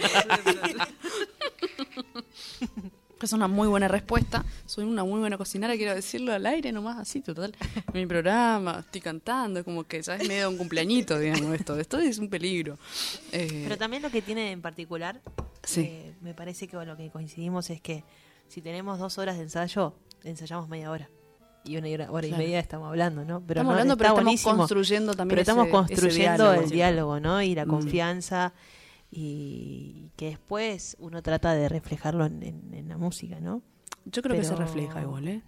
Es 3.24 3.32
una 3.32 3.48
muy 3.48 3.66
buena 3.68 3.88
respuesta. 3.88 4.44
Soy 4.66 4.84
una 4.84 5.02
muy 5.04 5.18
buena 5.20 5.36
cocinera, 5.38 5.74
quiero 5.76 5.94
decirlo 5.94 6.32
al 6.32 6.44
aire 6.46 6.72
nomás, 6.72 6.98
así, 6.98 7.20
total. 7.22 7.54
Mi 7.94 8.06
programa, 8.06 8.80
estoy 8.80 9.00
cantando, 9.00 9.64
como 9.64 9.84
que 9.84 10.02
ya 10.02 10.16
es 10.16 10.28
medio 10.28 10.48
un 10.50 10.56
cumpleañito, 10.58 11.18
digamos, 11.18 11.54
esto. 11.54 11.78
Esto 11.78 11.98
es 11.98 12.18
un 12.18 12.28
peligro. 12.28 12.78
Eh, 13.32 13.62
Pero 13.64 13.78
también 13.78 14.02
lo 14.02 14.10
que 14.10 14.20
tiene 14.22 14.52
en 14.52 14.60
particular, 14.62 15.20
Sí. 15.62 15.80
eh, 15.82 16.14
me 16.20 16.34
parece 16.34 16.68
que 16.68 16.76
lo 16.76 16.96
que 16.96 17.10
coincidimos 17.10 17.70
es 17.70 17.80
que 17.80 18.04
si 18.48 18.60
tenemos 18.60 18.98
dos 18.98 19.16
horas 19.18 19.36
de 19.36 19.44
ensayo, 19.44 19.94
ensayamos 20.22 20.68
media 20.68 20.90
hora. 20.90 21.08
Y 21.64 21.78
una 21.78 21.88
hora, 21.88 22.10
hora 22.10 22.28
Claro. 22.28 22.42
y 22.42 22.46
media 22.46 22.60
estamos 22.60 22.88
hablando, 22.88 23.24
¿no? 23.24 23.40
Pero 23.40 23.60
estamos 23.60 23.64
no, 23.64 23.70
hablando, 23.72 23.96
pero 23.96 24.08
estamos 24.10 24.24
buenísimo. 24.24 24.56
construyendo 24.58 25.14
también 25.14 25.30
Pero 25.36 25.40
estamos 25.40 25.64
ese- 25.68 25.72
construyendo 25.72 26.52
ese 26.52 26.64
el 26.64 26.70
diálogo, 26.70 27.20
¿no? 27.20 27.40
Y 27.40 27.54
la 27.54 27.64
Mm. 27.64 27.68
Y 29.10 30.10
que 30.16 30.30
después 30.30 30.96
uno 30.98 31.22
trata 31.22 31.54
de 31.54 31.68
reflejarlo 31.68 32.24
en, 32.26 32.42
en- 32.42 32.74
en 32.74 32.88
la 32.88 32.96
música, 32.98 33.40
¿no? 33.40 33.62
Yo 34.06 34.22
creo 34.22 34.36
que 34.36 34.44
se 34.44 34.54
refleja 34.56 35.00
igual, 35.02 35.28
¿eh? 35.28 35.42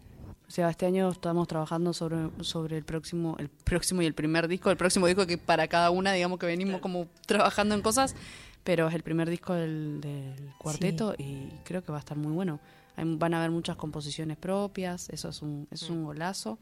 O 0.49 0.51
sea, 0.51 0.71
este 0.71 0.87
año 0.87 1.09
estamos 1.11 1.49
trabajando 1.49 1.92
sobre, 1.92 2.31
sobre 2.42 2.77
el 2.79 2.85
próximo, 2.85 3.35
el 3.38 3.49
próximo 3.49 4.01
y 4.03 4.07
el 4.07 4.14
primer 4.14 4.47
disco. 4.47 4.71
El 4.71 4.77
próximo 4.77 5.07
disco 5.09 5.27
que 5.27 5.38
para 5.38 5.66
cada 5.66 5.90
una, 5.90 6.12
digamos 6.12 6.38
que 6.38 6.47
venimos 6.47 6.81
como 6.81 7.07
trabajando 7.27 7.75
en 7.75 7.83
cosas, 7.83 8.14
pero 8.62 8.87
es 8.88 8.95
el 8.95 9.03
primer 9.03 9.29
disco 9.29 9.55
del, 9.55 10.01
del 10.01 10.53
cuarteto 10.59 11.14
y 11.19 11.49
creo 11.64 11.83
que 11.83 11.90
va 11.90 11.99
a 11.99 12.01
estar 12.01 12.16
muy 12.16 12.33
bueno. 12.33 12.61
Hay- 12.97 13.16
van 13.16 13.35
a 13.35 13.38
haber 13.38 13.51
muchas 13.51 13.77
composiciones 13.77 14.37
propias, 14.37 15.11
eso 15.11 15.29
es 15.31 15.42
un, 15.42 15.66
eso 15.73 15.87
es 15.87 15.90
un 15.90 16.05
golazo. 16.05 16.59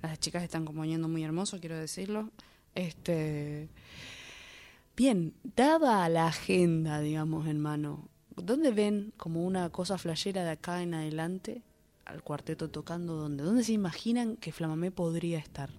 Las 0.00 0.18
chicas 0.18 0.42
están 0.42 0.64
componiendo 0.64 1.06
muy 1.08 1.22
hermoso, 1.22 1.60
quiero 1.60 1.76
decirlo. 1.76 2.30
Este 2.74 3.68
Bien, 4.98 5.32
dada 5.54 6.08
la 6.08 6.26
agenda, 6.26 6.98
digamos, 6.98 7.46
en 7.46 7.60
mano, 7.60 8.08
¿dónde 8.34 8.72
ven 8.72 9.12
como 9.16 9.46
una 9.46 9.70
cosa 9.70 9.96
flashera 9.96 10.42
de 10.42 10.50
acá 10.50 10.82
en 10.82 10.92
adelante 10.92 11.62
al 12.04 12.24
cuarteto 12.24 12.68
tocando? 12.68 13.14
¿Dónde? 13.14 13.44
¿Dónde 13.44 13.62
se 13.62 13.74
imaginan 13.74 14.36
que 14.36 14.50
Flamamé 14.50 14.90
podría 14.90 15.38
estar? 15.38 15.70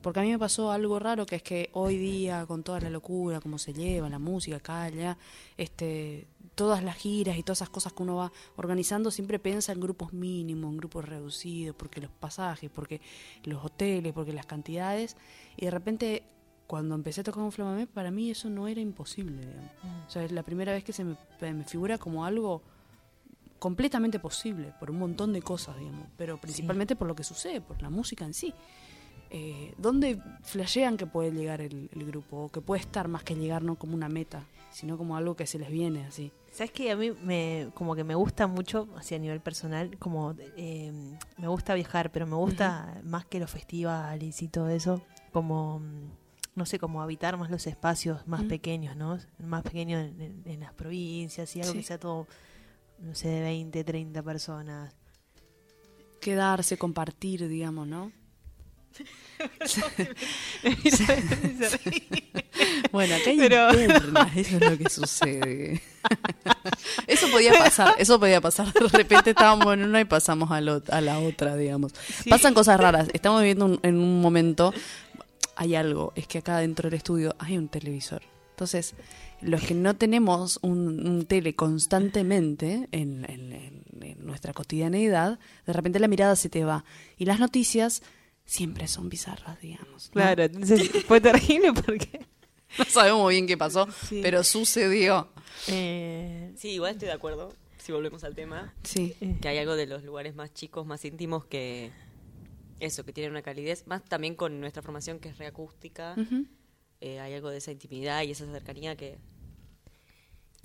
Porque 0.00 0.20
a 0.20 0.22
mí 0.22 0.30
me 0.30 0.38
pasó 0.38 0.72
algo 0.72 0.98
raro, 0.98 1.26
que 1.26 1.36
es 1.36 1.42
que 1.42 1.68
hoy 1.74 1.98
día, 1.98 2.46
con 2.46 2.62
toda 2.62 2.80
la 2.80 2.88
locura, 2.88 3.42
cómo 3.42 3.58
se 3.58 3.74
lleva 3.74 4.08
la 4.08 4.18
música 4.18 4.56
acá, 4.56 4.84
allá, 4.84 5.18
este, 5.58 6.26
todas 6.54 6.82
las 6.82 6.96
giras 6.96 7.36
y 7.36 7.42
todas 7.42 7.58
esas 7.58 7.68
cosas 7.68 7.92
que 7.92 8.02
uno 8.02 8.16
va 8.16 8.32
organizando, 8.56 9.10
siempre 9.10 9.38
piensa 9.38 9.72
en 9.72 9.80
grupos 9.80 10.14
mínimos, 10.14 10.72
en 10.72 10.78
grupos 10.78 11.04
reducidos, 11.04 11.76
porque 11.76 12.00
los 12.00 12.10
pasajes, 12.10 12.70
porque 12.70 13.02
los 13.44 13.62
hoteles, 13.62 14.14
porque 14.14 14.32
las 14.32 14.46
cantidades, 14.46 15.18
y 15.58 15.66
de 15.66 15.70
repente 15.70 16.22
cuando 16.72 16.94
empecé 16.94 17.20
a 17.20 17.24
tocar 17.24 17.42
con 17.42 17.52
Flamamé, 17.52 17.86
para 17.86 18.10
mí 18.10 18.30
eso 18.30 18.48
no 18.48 18.66
era 18.66 18.80
imposible, 18.80 19.42
digamos. 19.42 19.72
O 20.06 20.10
sea, 20.10 20.24
es 20.24 20.32
la 20.32 20.42
primera 20.42 20.72
vez 20.72 20.82
que 20.82 20.94
se 20.94 21.04
me, 21.04 21.16
me 21.38 21.64
figura 21.64 21.98
como 21.98 22.24
algo 22.24 22.62
completamente 23.58 24.18
posible, 24.18 24.72
por 24.80 24.90
un 24.90 24.98
montón 24.98 25.34
de 25.34 25.42
cosas, 25.42 25.76
digamos, 25.78 26.06
pero 26.16 26.40
principalmente 26.40 26.96
por 26.96 27.06
lo 27.08 27.14
que 27.14 27.24
sucede, 27.24 27.60
por 27.60 27.82
la 27.82 27.90
música 27.90 28.24
en 28.24 28.32
sí. 28.32 28.54
Eh, 29.28 29.74
¿Dónde 29.76 30.18
flashean 30.44 30.96
que 30.96 31.06
puede 31.06 31.30
llegar 31.30 31.60
el, 31.60 31.90
el 31.92 32.06
grupo? 32.06 32.44
O 32.44 32.48
que 32.48 32.62
puede 32.62 32.80
estar 32.80 33.06
más 33.06 33.22
que 33.22 33.34
llegar 33.34 33.62
no 33.62 33.74
como 33.76 33.94
una 33.94 34.08
meta, 34.08 34.46
sino 34.70 34.96
como 34.96 35.18
algo 35.18 35.36
que 35.36 35.46
se 35.46 35.58
les 35.58 35.68
viene 35.70 36.06
así. 36.06 36.32
¿Sabes 36.52 36.70
que 36.70 36.90
A 36.90 36.96
mí 36.96 37.12
me, 37.22 37.68
como 37.74 37.94
que 37.94 38.02
me 38.02 38.14
gusta 38.14 38.46
mucho, 38.46 38.88
así 38.96 39.14
a 39.14 39.18
nivel 39.18 39.40
personal, 39.40 39.98
como 39.98 40.34
eh, 40.56 40.90
me 41.36 41.48
gusta 41.48 41.74
viajar, 41.74 42.10
pero 42.10 42.26
me 42.26 42.36
gusta 42.36 42.98
más 43.04 43.26
que 43.26 43.40
los 43.40 43.50
festivales 43.50 44.40
y 44.40 44.48
todo 44.48 44.70
eso, 44.70 45.02
como, 45.32 45.80
mm, 45.80 46.21
no 46.54 46.66
sé, 46.66 46.78
como 46.78 47.02
habitar 47.02 47.36
más 47.36 47.50
los 47.50 47.66
espacios 47.66 48.26
más 48.26 48.42
pequeños, 48.44 48.96
¿no? 48.96 49.18
Más 49.38 49.62
pequeños 49.62 50.04
en, 50.06 50.20
en- 50.20 50.42
en 50.44 50.60
las 50.60 50.72
provincias 50.74 51.54
y 51.56 51.60
algo 51.60 51.72
Sí. 51.72 51.78
que 51.78 51.84
sea 51.84 51.98
todo, 51.98 52.26
no 52.98 53.14
sé, 53.14 53.28
de 53.28 53.40
20, 53.40 53.84
30 53.84 54.22
personas. 54.22 54.94
Quedarse, 56.20 56.76
compartir, 56.76 57.48
digamos, 57.48 57.86
¿no? 57.88 58.12
Bueno, 62.92 63.14
acá 63.16 63.30
hay 63.30 63.38
Pero- 63.38 63.70
internas, 63.80 64.36
eso 64.36 64.56
es 64.58 64.70
lo 64.70 64.78
que 64.78 64.90
sucede. 64.90 65.82
eso 67.06 67.26
podía 67.30 67.52
pasar, 67.54 67.94
eso 67.98 68.20
podía 68.20 68.40
pasar. 68.40 68.72
De 68.72 68.88
repente 68.88 69.30
estábamos 69.30 69.72
en 69.74 69.84
una 69.84 70.00
y 70.00 70.04
pasamos 70.04 70.50
a, 70.50 70.60
lo- 70.60 70.82
a 70.90 71.00
la 71.00 71.18
otra, 71.18 71.56
digamos. 71.56 71.92
Pasan 72.28 72.54
cosas 72.54 72.78
raras. 72.78 73.08
Estamos 73.14 73.40
viviendo 73.40 73.64
un- 73.66 73.80
en 73.82 73.96
un 73.98 74.20
momento, 74.20 74.72
hay 75.56 75.74
algo, 75.74 76.12
es 76.16 76.26
que 76.26 76.38
acá 76.38 76.58
dentro 76.58 76.88
del 76.90 76.96
estudio 76.96 77.34
hay 77.38 77.58
un 77.58 77.68
televisor. 77.68 78.22
Entonces, 78.50 78.94
los 79.40 79.62
que 79.62 79.74
no 79.74 79.96
tenemos 79.96 80.58
un, 80.62 81.06
un 81.06 81.24
tele 81.26 81.54
constantemente 81.56 82.88
en, 82.92 83.24
en- 83.28 83.52
en- 83.52 83.82
en 84.02 84.26
nuestra 84.26 84.52
cotidianeidad, 84.52 85.38
de 85.66 85.72
repente 85.72 85.98
la 86.00 86.08
mirada 86.08 86.36
se 86.36 86.48
te 86.48 86.64
va. 86.64 86.84
Y 87.16 87.24
las 87.24 87.38
noticias 87.40 88.02
siempre 88.44 88.88
son 88.88 89.08
bizarras, 89.08 89.60
digamos. 89.60 90.08
¿no? 90.08 90.12
Claro, 90.12 90.42
entonces 90.44 90.90
fue 91.06 91.20
terrible 91.20 91.72
porque... 91.72 92.26
No 92.78 92.84
sabemos 92.86 93.28
bien 93.28 93.46
qué 93.46 93.58
pasó, 93.58 93.86
Sí. 94.08 94.20
pero 94.22 94.42
sucedió. 94.42 95.28
eh, 95.68 96.52
Sí, 96.56 96.70
igual 96.70 96.92
estoy 96.92 97.08
de 97.08 97.12
acuerdo, 97.14 97.52
si 97.78 97.92
volvemos 97.92 98.24
al 98.24 98.34
tema, 98.34 98.72
Sí. 98.82 99.14
que 99.42 99.48
hay 99.48 99.58
algo 99.58 99.76
de 99.76 99.86
los 99.86 100.02
lugares 100.04 100.34
más 100.34 100.54
chicos, 100.54 100.86
más 100.86 101.04
íntimos 101.04 101.44
que 101.44 101.90
eso, 102.84 103.04
que 103.04 103.12
tienen 103.12 103.30
una 103.32 103.42
calidez, 103.42 103.86
más 103.86 104.02
también 104.04 104.34
con 104.34 104.60
nuestra 104.60 104.82
formación 104.82 105.18
que 105.20 105.28
es 105.30 105.38
reacústica, 105.38 106.16
eh, 107.00 107.20
hay 107.20 107.34
algo 107.34 107.50
de 107.50 107.58
esa 107.58 107.72
intimidad 107.72 108.22
y 108.22 108.30
esa 108.32 108.46
cercanía 108.46 108.96
que 108.96 109.18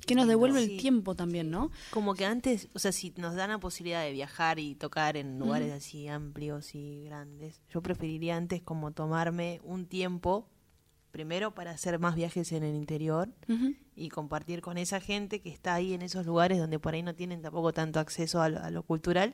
Que 0.06 0.16
nos 0.16 0.28
devuelve 0.28 0.64
Sí. 0.64 0.74
el 0.76 0.80
tiempo 0.80 1.16
también, 1.16 1.50
¿no? 1.50 1.72
Como 1.92 2.14
que 2.14 2.26
antes, 2.26 2.70
o 2.74 2.80
sea, 2.80 2.92
si 2.92 3.14
nos 3.18 3.36
dan 3.36 3.50
la 3.50 3.58
posibilidad 3.60 4.04
de 4.04 4.12
viajar 4.12 4.58
y 4.60 4.76
tocar 4.76 5.18
en 5.18 5.38
lugares 5.40 5.72
así 5.74 6.08
amplios 6.08 6.76
y 6.76 7.04
grandes, 7.04 7.62
yo 7.74 7.82
preferiría 7.82 8.38
antes 8.38 8.62
como 8.62 8.92
tomarme 8.92 9.60
un 9.64 9.86
tiempo, 9.88 10.48
primero 11.12 11.54
para 11.56 11.72
hacer 11.72 11.98
más 12.00 12.16
viajes 12.16 12.52
en 12.52 12.64
el 12.64 12.76
interior 12.76 13.30
y 13.96 14.10
compartir 14.10 14.62
con 14.62 14.78
esa 14.78 15.00
gente 15.02 15.42
que 15.42 15.50
está 15.50 15.74
ahí 15.74 15.94
en 15.94 16.04
esos 16.04 16.26
lugares 16.28 16.60
donde 16.60 16.78
por 16.80 16.94
ahí 16.94 17.02
no 17.02 17.16
tienen 17.16 17.42
tampoco 17.42 17.74
tanto 17.74 18.00
acceso 18.00 18.40
a 18.42 18.50
lo, 18.50 18.60
a 18.62 18.70
lo 18.70 18.84
cultural. 18.84 19.34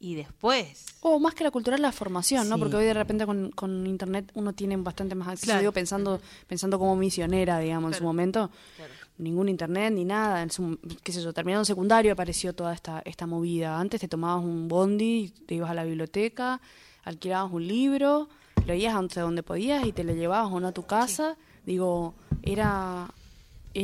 Y 0.00 0.14
después, 0.14 0.86
O 1.00 1.18
más 1.18 1.34
que 1.34 1.42
la 1.42 1.50
cultural, 1.50 1.82
la 1.82 1.90
formación, 1.90 2.48
¿no? 2.48 2.56
Porque 2.56 2.76
hoy 2.76 2.84
de 2.84 2.94
repente 2.94 3.26
con, 3.26 3.50
con 3.50 3.84
internet 3.86 4.30
uno 4.34 4.52
tiene 4.52 4.76
bastante 4.76 5.16
más 5.16 5.28
acceso. 5.28 5.46
Claro. 5.46 5.60
Digo, 5.60 5.72
pensando, 5.72 6.20
pensando 6.46 6.78
como 6.78 6.94
misionera, 6.94 7.58
digamos, 7.58 7.92
en 7.92 7.98
su 7.98 8.04
momento. 8.04 8.50
Claro. 8.76 8.92
Ningún 9.18 9.48
internet 9.48 9.92
ni 9.92 10.04
nada. 10.04 10.42
En 10.42 10.50
su, 10.52 10.78
qué 11.02 11.10
sé 11.10 11.20
yo, 11.20 11.32
terminando 11.32 11.64
secundario 11.64 12.12
apareció 12.12 12.52
toda 12.52 12.72
esta, 12.72 13.02
esta 13.04 13.26
movida. 13.26 13.78
Antes 13.80 14.00
te 14.00 14.06
tomabas 14.06 14.44
un 14.44 14.68
bondi, 14.68 15.32
te 15.46 15.56
ibas 15.56 15.70
a 15.70 15.74
la 15.74 15.82
biblioteca, 15.82 16.60
alquilabas 17.02 17.52
un 17.52 17.66
libro, 17.66 18.28
lo 18.66 18.74
ibas 18.74 18.94
a 18.94 18.98
donde, 18.98 19.20
donde 19.20 19.42
podías 19.42 19.84
y 19.84 19.92
te 19.92 20.04
lo 20.04 20.14
llevabas 20.14 20.52
o 20.52 20.60
no 20.60 20.68
a 20.68 20.72
tu 20.72 20.84
casa. 20.84 21.36
Digo, 21.66 22.14
era, 22.42 23.10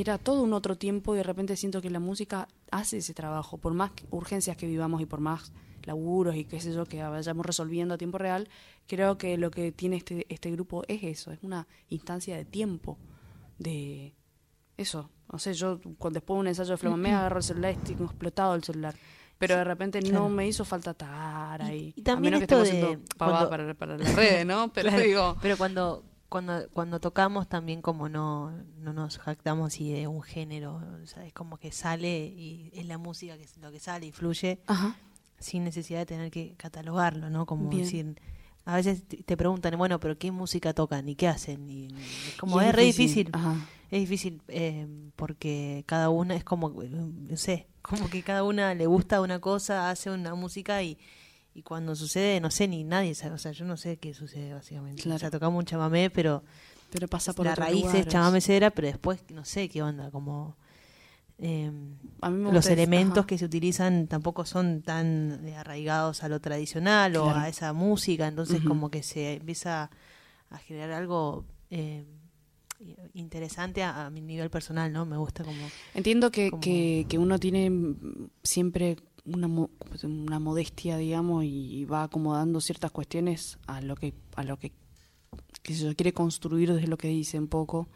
era 0.01 0.19
todo 0.19 0.43
un 0.43 0.53
otro 0.53 0.77
tiempo 0.77 1.15
y 1.15 1.19
de 1.19 1.23
repente 1.23 1.57
siento 1.57 1.81
que 1.81 1.89
la 1.91 2.01
música 2.01 2.49
hace 2.71 2.99
ese 2.99 3.15
trabajo. 3.15 3.59
Por 3.59 3.75
más 3.75 3.93
urgencias 4.11 4.57
que 4.57 4.67
vivamos 4.67 5.01
y 5.01 5.07
por 5.07 5.21
más 5.21 5.53
laburos 5.85 6.35
y 6.35 6.45
qué 6.47 6.61
sé 6.61 6.73
yo 6.73 6.85
que 6.87 7.03
vayamos 7.03 7.45
resolviendo 7.47 7.95
a 7.95 7.99
tiempo 7.99 8.19
real, 8.19 8.49
creo 8.87 9.19
que 9.19 9.37
lo 9.39 9.51
que 9.51 9.71
tiene 9.71 9.97
este, 9.97 10.27
este 10.29 10.51
grupo 10.51 10.83
es 10.89 11.03
eso, 11.05 11.31
es 11.31 11.39
una 11.43 11.67
instancia 11.91 12.37
de 12.37 12.45
tiempo, 12.45 12.99
de 13.59 14.15
eso. 14.77 15.11
No 15.33 15.39
sé, 15.39 15.55
yo 15.55 15.81
cuando 15.99 16.19
después 16.19 16.37
de 16.37 16.41
un 16.41 16.47
ensayo 16.49 16.71
de 16.73 16.77
Flamamé 16.77 17.13
agarro 17.13 17.37
el 17.39 17.43
celular 17.45 17.73
y 17.73 17.77
estoy 17.91 18.05
explotado 18.07 18.55
el 18.55 18.65
celular. 18.65 18.95
Pero 19.39 19.57
de 19.57 19.65
repente 19.65 20.01
no 20.01 20.29
me 20.29 20.47
hizo 20.47 20.65
falta 20.65 20.93
estar 20.93 21.61
Y- 21.61 21.65
ahí. 21.65 21.93
y 21.97 22.03
también 22.03 22.35
a 22.35 22.37
menos 22.37 22.41
que 22.41 22.45
estemos 22.45 22.65
de 22.69 22.71
haciendo 22.79 23.05
cuando- 23.19 23.51
para, 23.51 23.75
para 23.75 23.99
las 23.99 24.15
redes, 24.15 24.47
¿no? 24.47 24.73
Pero 24.73 24.89
Claro, 24.89 25.05
digo, 25.05 25.37
pero 25.43 25.57
cuando 25.57 26.05
cuando 26.35 26.69
cuando 26.71 26.99
tocamos 26.99 27.49
también 27.49 27.81
como 27.81 28.09
no 28.09 28.51
no 28.79 28.93
nos 28.93 29.19
jactamos 29.19 29.69
así 29.69 29.93
de 29.93 30.09
un 30.09 30.21
género, 30.21 30.83
o 31.01 31.07
sea, 31.07 31.25
es 31.25 31.33
como 31.33 31.59
que 31.59 31.71
sale 31.71 32.27
y 32.27 32.73
es 32.75 32.87
la 32.87 32.99
música 32.99 33.39
que 33.39 33.45
es 33.45 33.57
lo 33.59 33.71
que 33.71 33.79
sale 33.79 34.07
y 34.07 34.11
fluye 34.11 34.59
ajá, 34.67 34.97
sin 35.39 35.63
necesidad 35.63 36.01
de 36.01 36.07
tener 36.07 36.33
que 36.33 36.57
catalogarlo, 36.57 37.31
¿no? 37.31 37.47
Como 37.47 37.69
Bien. 37.69 37.85
decir 37.85 38.21
a 38.65 38.75
veces 38.75 39.05
te 39.07 39.37
preguntan, 39.37 39.79
bueno, 39.79 40.01
pero 40.01 40.19
¿qué 40.19 40.33
música 40.33 40.73
tocan 40.73 41.09
y 41.09 41.15
qué 41.15 41.29
hacen? 41.29 41.71
Y 41.71 41.87
es 42.27 42.35
como 42.37 42.61
Y 42.61 42.65
es, 42.65 42.75
re 42.75 42.83
difícil. 42.83 43.31
Ajá. 43.33 43.55
Es 43.93 44.01
difícil 44.01 44.43
eh, 44.49 44.89
porque 45.15 45.85
cada 45.87 46.09
una 46.09 46.35
es 46.35 46.43
como, 46.43 46.71
no 46.71 47.37
sé, 47.37 47.69
como 47.81 48.11
que 48.11 48.25
cada 48.25 48.43
una 48.43 48.75
le 48.75 48.87
gusta 48.87 49.21
una 49.21 49.39
cosa, 49.39 49.89
hace 49.89 50.11
una 50.11 50.35
música 50.35 50.83
y, 50.83 50.99
y 51.55 51.63
cuando 51.63 51.95
sucede, 51.95 52.41
no 52.41 52.51
sé, 52.51 52.67
ni 52.69 52.83
nadie 52.85 53.15
sabe, 53.15 53.35
o 53.35 53.39
sea, 53.39 53.53
yo 53.53 53.65
no 53.65 53.77
sé 53.77 53.97
qué 53.99 54.13
sucede 54.15 54.53
básicamente. 54.55 55.03
Claro. 55.03 55.17
O 55.17 55.19
sea, 55.21 55.31
tocamos 55.31 55.59
un 55.61 55.65
chamamé, 55.67 56.11
pero 56.11 56.43
Pero 56.91 57.07
pasa 57.09 57.33
por 57.33 57.47
la 57.47 57.55
raíz 57.55 57.79
es 57.79 57.83
lugares. 57.85 58.09
chamamé 58.09 58.41
cera, 58.41 58.71
pero 58.71 58.89
después 58.89 59.21
no 59.31 59.45
sé 59.45 59.69
qué 59.69 59.83
onda, 59.83 60.11
como... 60.11 60.57
eh, 61.39 61.71
A 62.21 62.31
mí 62.31 62.37
me 62.39 62.45
los 62.45 62.55
gusta 62.55 62.73
es- 62.73 62.79
elementos 62.79 63.19
ajá. 63.19 63.27
que 63.27 63.39
se 63.39 63.45
utilizan 63.45 64.07
tampoco 64.09 64.45
son 64.45 64.83
tan 64.83 65.47
eh, 65.47 65.57
arraigados 65.57 66.23
a 66.25 66.29
lo 66.29 66.41
tradicional 66.41 67.17
o 67.17 67.31
a 67.31 67.49
esa 67.49 67.73
música, 67.73 68.27
entonces 68.29 68.61
como 68.63 68.91
que 68.91 69.03
se 69.03 69.35
empieza 69.35 69.91
a 70.51 70.59
generar 70.59 70.93
algo 70.93 71.45
eh, 71.71 72.05
interesante 73.15 73.83
a, 73.83 74.07
a 74.07 74.11
mi 74.11 74.21
nivel 74.21 74.51
personal, 74.51 74.93
¿no? 74.93 75.07
Me 75.07 75.17
gusta 75.17 75.45
como... 75.45 75.59
Entiendo 75.95 76.31
que, 76.31 76.51
como- 76.51 76.61
que, 76.61 77.07
que 77.09 77.19
uno 77.19 77.39
tiene 77.39 77.71
siempre 78.43 78.97
una, 79.25 79.49
una 80.03 80.39
modestia, 80.39 80.97
digamos, 80.97 81.45
y 81.45 81.85
va 81.85 82.05
acomodando 82.05 82.61
ciertas 82.61 82.91
cuestiones 82.91 83.59
a 83.67 83.81
lo 83.81 83.97
que 83.97 84.15
a 84.37 84.45
lo 84.45 84.59
que, 84.59 84.73
que 85.63 85.75
se 85.75 85.95
quiere 85.95 86.13
construir 86.13 86.73
desde 86.73 86.89
lo 86.89 86.99
que 86.99 87.09
dice 87.09 87.39
un 87.39 87.49
poco, 87.49 87.89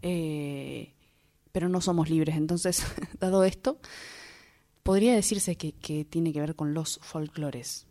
eh, 0.00 0.94
pero 1.52 1.68
no 1.68 1.80
somos 1.80 2.08
libres. 2.08 2.36
Entonces, 2.36 2.84
dado 3.20 3.44
esto, 3.44 3.78
podría 4.82 5.14
decirse 5.14 5.56
que, 5.56 5.72
que 5.72 6.04
tiene 6.04 6.32
que 6.32 6.40
ver 6.40 6.56
con 6.56 6.74
los 6.74 6.98
folclores, 7.02 7.86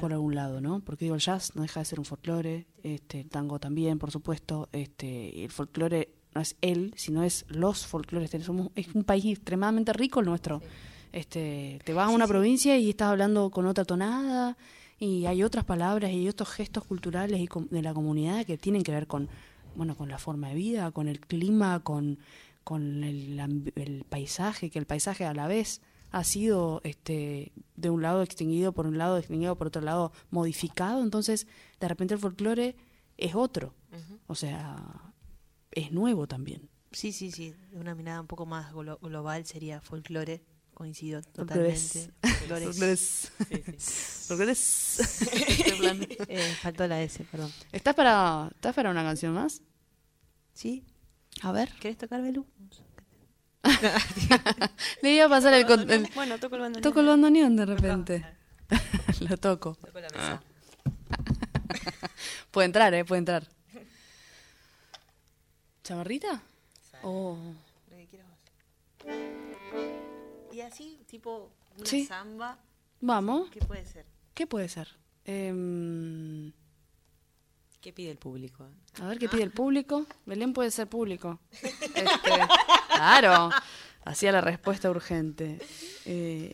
por 0.00 0.12
algún 0.12 0.34
lado, 0.34 0.60
¿no? 0.60 0.80
Porque 0.80 1.04
digo, 1.04 1.14
el 1.14 1.20
jazz 1.20 1.54
no 1.54 1.62
deja 1.62 1.80
de 1.80 1.86
ser 1.86 2.00
un 2.00 2.04
folclore, 2.04 2.66
este, 2.82 3.20
el 3.20 3.28
tango 3.30 3.58
también, 3.58 3.98
por 3.98 4.10
supuesto, 4.10 4.68
este, 4.72 5.44
el 5.44 5.50
folclore 5.50 6.10
no 6.34 6.40
es 6.40 6.56
él, 6.60 6.92
sino 6.96 7.22
es 7.22 7.46
los 7.48 7.86
folclores. 7.86 8.30
Somos, 8.44 8.70
es 8.74 8.94
un 8.94 9.04
país 9.04 9.24
extremadamente 9.24 9.92
rico 9.92 10.20
el 10.20 10.26
nuestro. 10.26 10.60
Este, 11.12 11.78
te 11.84 11.92
vas 11.92 12.08
a 12.08 12.14
una 12.14 12.26
provincia 12.26 12.76
y 12.78 12.90
estás 12.90 13.08
hablando 13.10 13.50
con 13.50 13.66
otra 13.66 13.84
tonada 13.84 14.56
Y 14.98 15.26
hay 15.26 15.42
otras 15.42 15.64
palabras 15.64 16.10
y 16.12 16.28
otros 16.28 16.48
gestos 16.50 16.84
culturales 16.84 17.40
y 17.40 17.48
de 17.70 17.82
la 17.82 17.92
comunidad 17.94 18.44
que 18.46 18.56
tienen 18.58 18.82
que 18.82 18.92
ver 18.92 19.06
con, 19.06 19.28
bueno, 19.74 19.94
con 19.96 20.08
la 20.08 20.18
forma 20.18 20.48
de 20.48 20.54
vida, 20.54 20.90
con 20.90 21.06
el 21.08 21.20
clima, 21.20 21.80
con, 21.80 22.18
con 22.64 23.04
el, 23.04 23.38
el 23.76 24.04
paisaje, 24.08 24.70
que 24.70 24.78
el 24.78 24.86
paisaje 24.86 25.24
a 25.26 25.34
la 25.34 25.46
vez 25.48 25.80
ha 26.12 26.24
sido 26.24 26.80
este 26.84 27.52
de 27.76 27.90
un 27.90 28.00
lado 28.00 28.22
extinguido 28.22 28.72
por 28.72 28.86
un 28.86 28.96
lado, 28.96 29.18
extinguido 29.18 29.54
por 29.56 29.66
otro 29.66 29.82
lado, 29.82 30.12
modificado, 30.30 31.02
entonces 31.02 31.46
de 31.78 31.88
repente 31.88 32.14
el 32.14 32.20
folclore 32.20 32.74
es 33.18 33.34
otro. 33.34 33.74
O 34.28 34.34
sea, 34.34 35.12
es 35.72 35.92
nuevo 35.92 36.26
también. 36.26 36.68
Sí, 36.92 37.12
sí, 37.12 37.30
sí. 37.30 37.54
Una 37.72 37.94
mirada 37.94 38.20
un 38.22 38.26
poco 38.26 38.46
más 38.46 38.72
glo- 38.72 38.98
global 39.00 39.44
sería 39.44 39.80
folclore. 39.82 40.42
Coincido 40.76 41.22
totalmente. 41.22 42.12
Folclores. 42.20 43.32
Eh, 46.28 46.54
faltó 46.60 46.86
la 46.86 47.02
S, 47.02 47.24
perdón. 47.24 47.50
¿Estás 47.72 47.94
para, 47.94 48.50
¿Estás 48.52 48.74
para 48.74 48.90
una 48.90 49.02
canción 49.02 49.32
más? 49.32 49.62
¿Sí? 50.52 50.84
A 51.40 51.52
ver. 51.52 51.70
¿Querés 51.80 51.96
tocar, 51.96 52.20
Belú? 52.20 52.44
Le 55.00 55.14
iba 55.14 55.24
a 55.24 55.28
pasar 55.30 55.54
el... 55.54 55.64
Bueno, 56.14 56.38
toco 56.38 56.56
el 56.56 56.60
bandoneón. 56.60 56.82
toco 56.82 57.00
el 57.00 57.06
bandoneón 57.06 57.56
de 57.56 57.64
repente. 57.64 58.26
Lo 59.20 59.38
toco. 59.38 59.76
Toco 59.76 59.98
la 59.98 60.08
mesa. 60.10 60.42
Puede 62.50 62.66
entrar, 62.66 62.92
¿eh? 62.92 63.02
Puede 63.06 63.20
entrar. 63.20 63.48
¿Chamarrita? 65.82 66.42
Oh. 67.02 67.38
Lo 67.90 67.96
que 67.96 68.06
quieras 68.08 68.28
vos. 68.28 69.45
Y 70.56 70.62
así, 70.62 70.98
tipo, 71.06 71.50
una 71.76 71.84
Sí. 71.84 72.06
samba, 72.06 72.58
Vamos. 73.02 73.50
¿qué 73.50 73.60
puede 73.60 73.84
ser? 73.84 74.06
¿Qué 74.32 74.46
puede 74.46 74.70
ser? 74.70 74.88
Em, 75.26 76.50
¿Qué 77.82 77.92
pide 77.92 78.10
el 78.12 78.16
público? 78.16 78.66
a 79.02 79.06
ver 79.06 79.18
qué 79.18 79.28
pide 79.28 79.42
el 79.42 79.50
público. 79.50 80.06
Belén 80.24 80.54
puede 80.54 80.70
ser 80.70 80.86
público. 80.88 81.40
Este, 81.62 81.92
claro. 82.88 83.50
Hacía 84.06 84.32
la 84.32 84.40
respuesta 84.40 84.88
urgente. 84.88 85.58
Eh, 86.06 86.50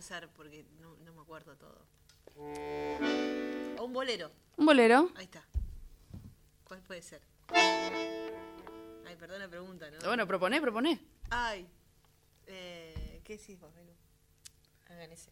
pensar 0.00 0.30
porque 0.30 0.64
no, 0.80 0.96
no 1.04 1.12
me 1.12 1.20
acuerdo 1.20 1.54
todo. 1.58 1.84
O 2.38 3.84
un 3.84 3.92
bolero. 3.92 4.30
un 4.56 4.64
bolero. 4.64 5.10
Ahí 5.14 5.24
está. 5.24 5.44
¿Cuál 6.64 6.80
puede 6.80 7.02
ser? 7.02 7.20
Ay, 7.52 9.14
perdón 9.18 9.40
la 9.40 9.48
pregunta, 9.48 9.90
¿no? 9.90 9.98
Bueno, 10.06 10.26
proponé, 10.26 10.58
proponé. 10.58 10.98
Ay. 11.28 11.68
Eh, 12.46 13.20
¿Qué 13.22 13.36
decís 13.36 13.60
vos, 13.60 13.74
Belú? 13.74 13.92
Hagan 14.88 15.12
ese. 15.12 15.30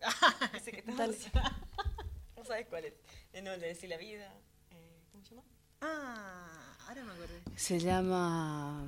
ese 0.54 0.70
que 0.70 0.80
estás. 0.80 1.30
No 2.36 2.44
sabes 2.44 2.66
cuál 2.66 2.84
es. 2.84 2.92
Eh, 3.32 3.40
no, 3.40 3.52
el 3.52 3.60
de 3.62 3.68
decir 3.68 3.88
la 3.88 3.96
vida. 3.96 4.30
Eh, 4.72 5.00
¿Cómo 5.10 5.24
se 5.24 5.30
llama? 5.30 5.46
Ah, 5.80 6.76
ahora 6.86 7.02
me 7.04 7.12
acordé. 7.12 7.40
Se 7.56 7.80
llama... 7.80 8.86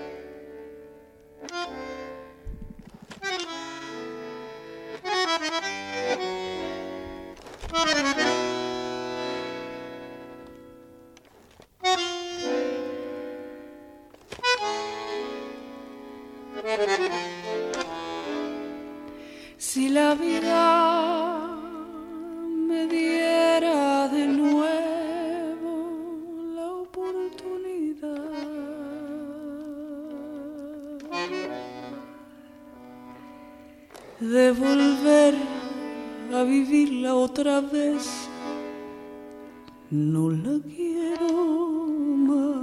you. 1.51 1.92
Vez, 37.61 38.07
no 39.89 40.29
la 40.29 40.59
quiero 40.63 41.87
más. 42.27 42.53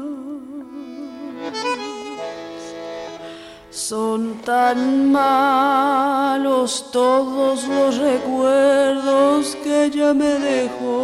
Son 3.71 4.35
tan 4.45 5.11
malos 5.13 6.91
todos 6.93 7.67
los 7.69 7.99
recuerdos 7.99 9.57
que 9.63 9.85
ella 9.85 10.13
me 10.13 10.39
dejó. 10.39 11.03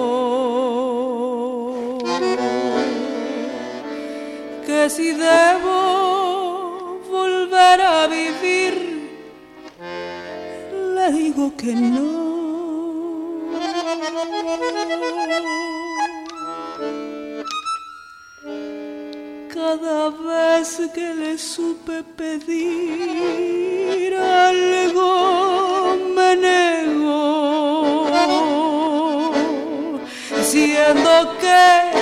Que 4.66 4.90
si 4.90 5.12
debo 5.12 7.00
volver 7.10 7.80
a 7.80 8.06
vivir, 8.08 9.10
le 10.94 11.12
digo 11.12 11.52
que 11.56 11.74
no. 11.74 12.15
Que 20.66 21.14
le 21.14 21.38
supe 21.38 22.02
pedir 22.16 22.56
algo 24.16 25.96
me 26.16 26.34
negó, 26.34 28.10
diciendo 30.36 31.36
que 31.40 31.92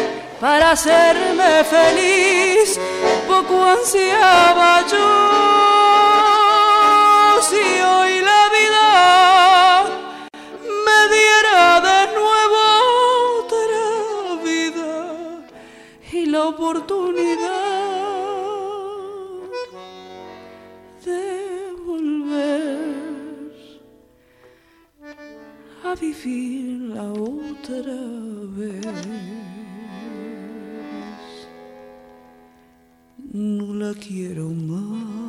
para 0.41 0.71
hacerme 0.71 1.63
feliz 1.65 2.81
poco 3.29 3.65
ansiaba 3.65 4.87
yo. 4.91 5.09
Si 7.43 7.65
hoy 7.83 8.21
la 8.31 8.49
vida 8.57 8.87
a 25.95 25.97
vivirla 25.97 27.13
otra 27.13 27.95
vez. 28.57 28.87
No 33.33 33.75
la 33.75 33.95
quiero 33.95 34.49
más. 34.51 35.24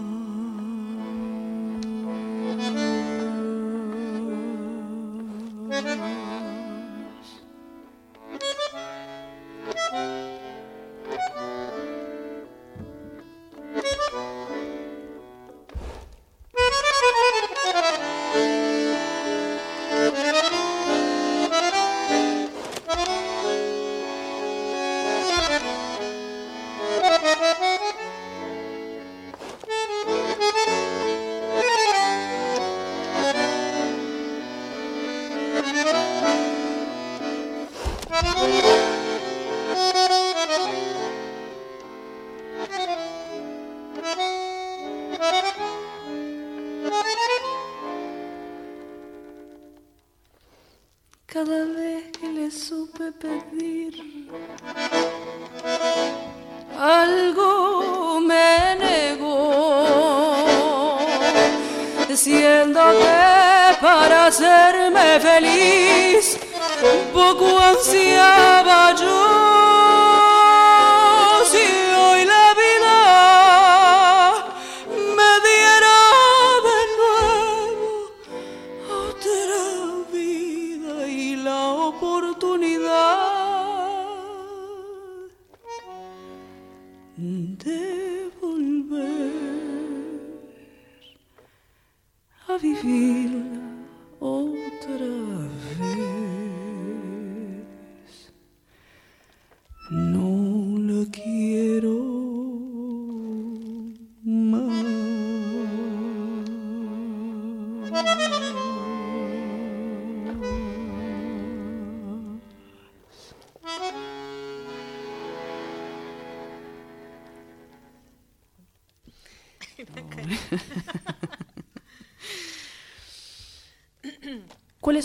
Poco 67.76 68.45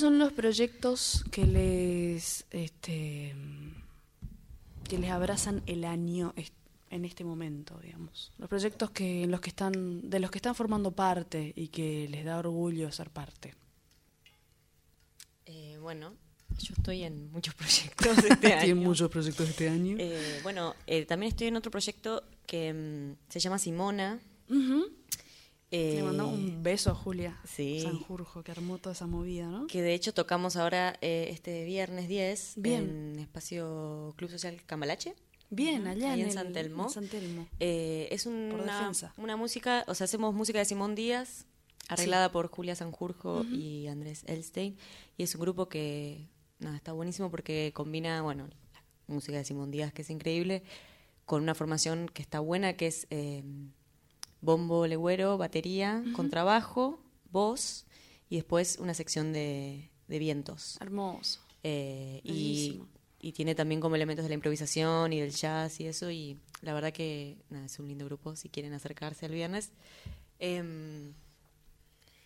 ¿Cuáles 0.01 0.14
son 0.14 0.18
los 0.18 0.32
proyectos 0.32 1.24
que 1.30 1.44
les 1.44 2.46
este 2.51 3.34
que 4.88 4.98
les 4.98 5.11
abrazan 5.11 5.62
el 5.66 5.84
año 5.84 6.32
en 6.88 7.05
este 7.05 7.22
momento, 7.22 7.78
digamos? 7.82 8.32
Los 8.38 8.48
proyectos 8.48 8.92
que 8.92 9.24
en 9.24 9.30
los 9.30 9.42
que 9.42 9.51
están 9.51 10.09
de 10.09 10.18
los 10.18 10.30
que 10.30 10.38
están 10.38 10.55
formando 10.55 10.92
parte 10.92 11.53
y 11.55 11.68
que 11.68 12.09
les 12.09 12.24
da 12.24 12.38
orgullo 12.38 12.90
ser 12.90 13.11
parte. 13.11 13.55
Eh, 15.44 15.76
bueno, 15.82 16.14
yo 16.59 16.72
estoy 16.78 17.03
en 17.03 17.30
muchos 17.30 17.55
proyectos 17.55 18.16
este 18.24 18.55
año. 18.55 18.64
Tienen 18.64 18.82
muchos 18.82 19.11
proyectos 19.11 19.51
este 19.51 19.68
año. 19.68 19.96
Eh, 19.98 20.40
bueno, 20.42 20.76
eh, 20.86 21.05
también 21.05 21.28
estoy 21.28 21.48
en 21.48 21.57
otro 21.57 21.70
proyecto 21.70 22.24
que 22.46 22.72
mm, 22.72 23.30
se 23.30 23.38
llama 23.38 23.59
Simona. 23.59 24.18
Ujú. 24.48 24.99
Eh, 25.71 25.95
Le 25.97 26.03
mandamos 26.03 26.35
un 26.35 26.62
beso 26.62 26.91
a 26.91 26.95
Julia 26.95 27.39
sí. 27.45 27.81
Sanjurjo, 27.83 28.43
que 28.43 28.51
armó 28.53 28.79
toda 28.79 28.93
esa 28.95 29.07
movida, 29.07 29.47
¿no? 29.47 29.66
Que 29.66 29.83
de 29.83 29.95
hecho 29.95 30.12
tocamos 30.14 30.57
ahora 30.57 30.97
eh, 31.01 31.29
este 31.31 31.64
viernes 31.64 32.09
10 32.09 32.55
Bien. 32.57 33.12
en 33.14 33.18
Espacio 33.21 34.14
Club 34.16 34.31
Social 34.31 34.61
Cambalache. 34.66 35.14
Bien, 35.53 35.87
allá 35.87 36.14
en, 36.14 36.21
en 36.21 36.33
San 36.33 36.49
el- 36.49 36.53
Telmo. 36.53 36.85
en 36.85 36.91
San 36.91 37.09
Telmo. 37.09 37.47
Eh, 37.59 38.09
es 38.12 38.27
un- 38.27 38.53
una 39.16 39.37
música, 39.37 39.85
o 39.89 39.95
sea, 39.95 40.05
hacemos 40.05 40.35
música 40.35 40.59
de 40.61 40.64
Simón 40.64 40.95
Díaz, 40.95 41.47
arreglada 41.89 42.31
por 42.31 42.49
Julia 42.49 42.75
Sanjurjo 42.77 43.45
y 43.45 43.89
Andrés 43.89 44.23
Elstein. 44.27 44.77
Y 45.16 45.25
es 45.25 45.35
un 45.35 45.41
grupo 45.41 45.68
que, 45.68 46.29
nada, 46.61 46.77
está 46.77 46.93
buenísimo 46.93 47.31
porque 47.33 47.73
combina, 47.75 48.23
bueno, 48.23 48.47
la 48.73 48.83
música 49.14 49.39
de 49.39 49.45
Simón 49.45 49.73
Díaz, 49.73 49.93
que 49.93 50.03
es 50.03 50.11
increíble, 50.11 50.62
con 51.27 51.43
una 51.43 51.55
formación 51.57 52.09
que 52.12 52.23
está 52.23 52.39
buena, 52.39 52.75
que 52.77 52.87
es 52.87 53.09
eh, 53.11 53.43
bombo 54.41 54.86
legüero, 54.86 55.38
batería, 55.38 56.03
contrabajo, 56.14 57.01
voz 57.30 57.86
y 58.28 58.36
después 58.36 58.78
una 58.80 58.95
sección 58.95 59.32
de, 59.32 59.91
de 60.09 60.18
vientos. 60.18 60.78
Hermoso. 60.80 61.41
Eh, 61.62 62.20
y, 62.24 62.80
y 63.20 63.32
tiene 63.32 63.55
también 63.55 63.80
como 63.80 63.97
elementos 63.97 64.24
de 64.24 64.30
la 64.30 64.34
improvisación 64.34 65.12
y 65.12 65.20
del 65.20 65.32
jazz 65.32 65.80
y 65.80 65.86
eso. 65.86 66.11
Y 66.11 66.38
la 66.62 66.72
verdad 66.72 66.93
que 66.93 67.38
nada, 67.51 67.66
es 67.66 67.78
un 67.78 67.88
lindo 67.88 68.05
grupo 68.07 68.36
si 68.36 68.49
quieren 68.49 68.72
acercarse 68.72 69.26
al 69.26 69.32
viernes. 69.32 69.72
Em, 70.38 71.12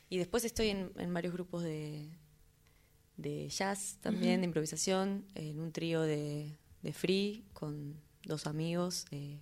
y 0.08 0.18
después 0.18 0.44
estoy 0.44 0.68
en, 0.68 0.92
en 0.96 1.12
varios 1.12 1.32
grupos 1.32 1.62
de, 1.62 2.08
de 3.16 3.48
jazz 3.48 3.98
también, 4.00 4.40
de 4.40 4.46
improvisación, 4.46 5.24
en 5.34 5.60
un 5.60 5.72
trío 5.72 6.02
de, 6.02 6.56
de 6.82 6.92
free 6.92 7.44
con 7.52 8.00
dos 8.24 8.46
amigos, 8.46 9.06
eh, 9.10 9.40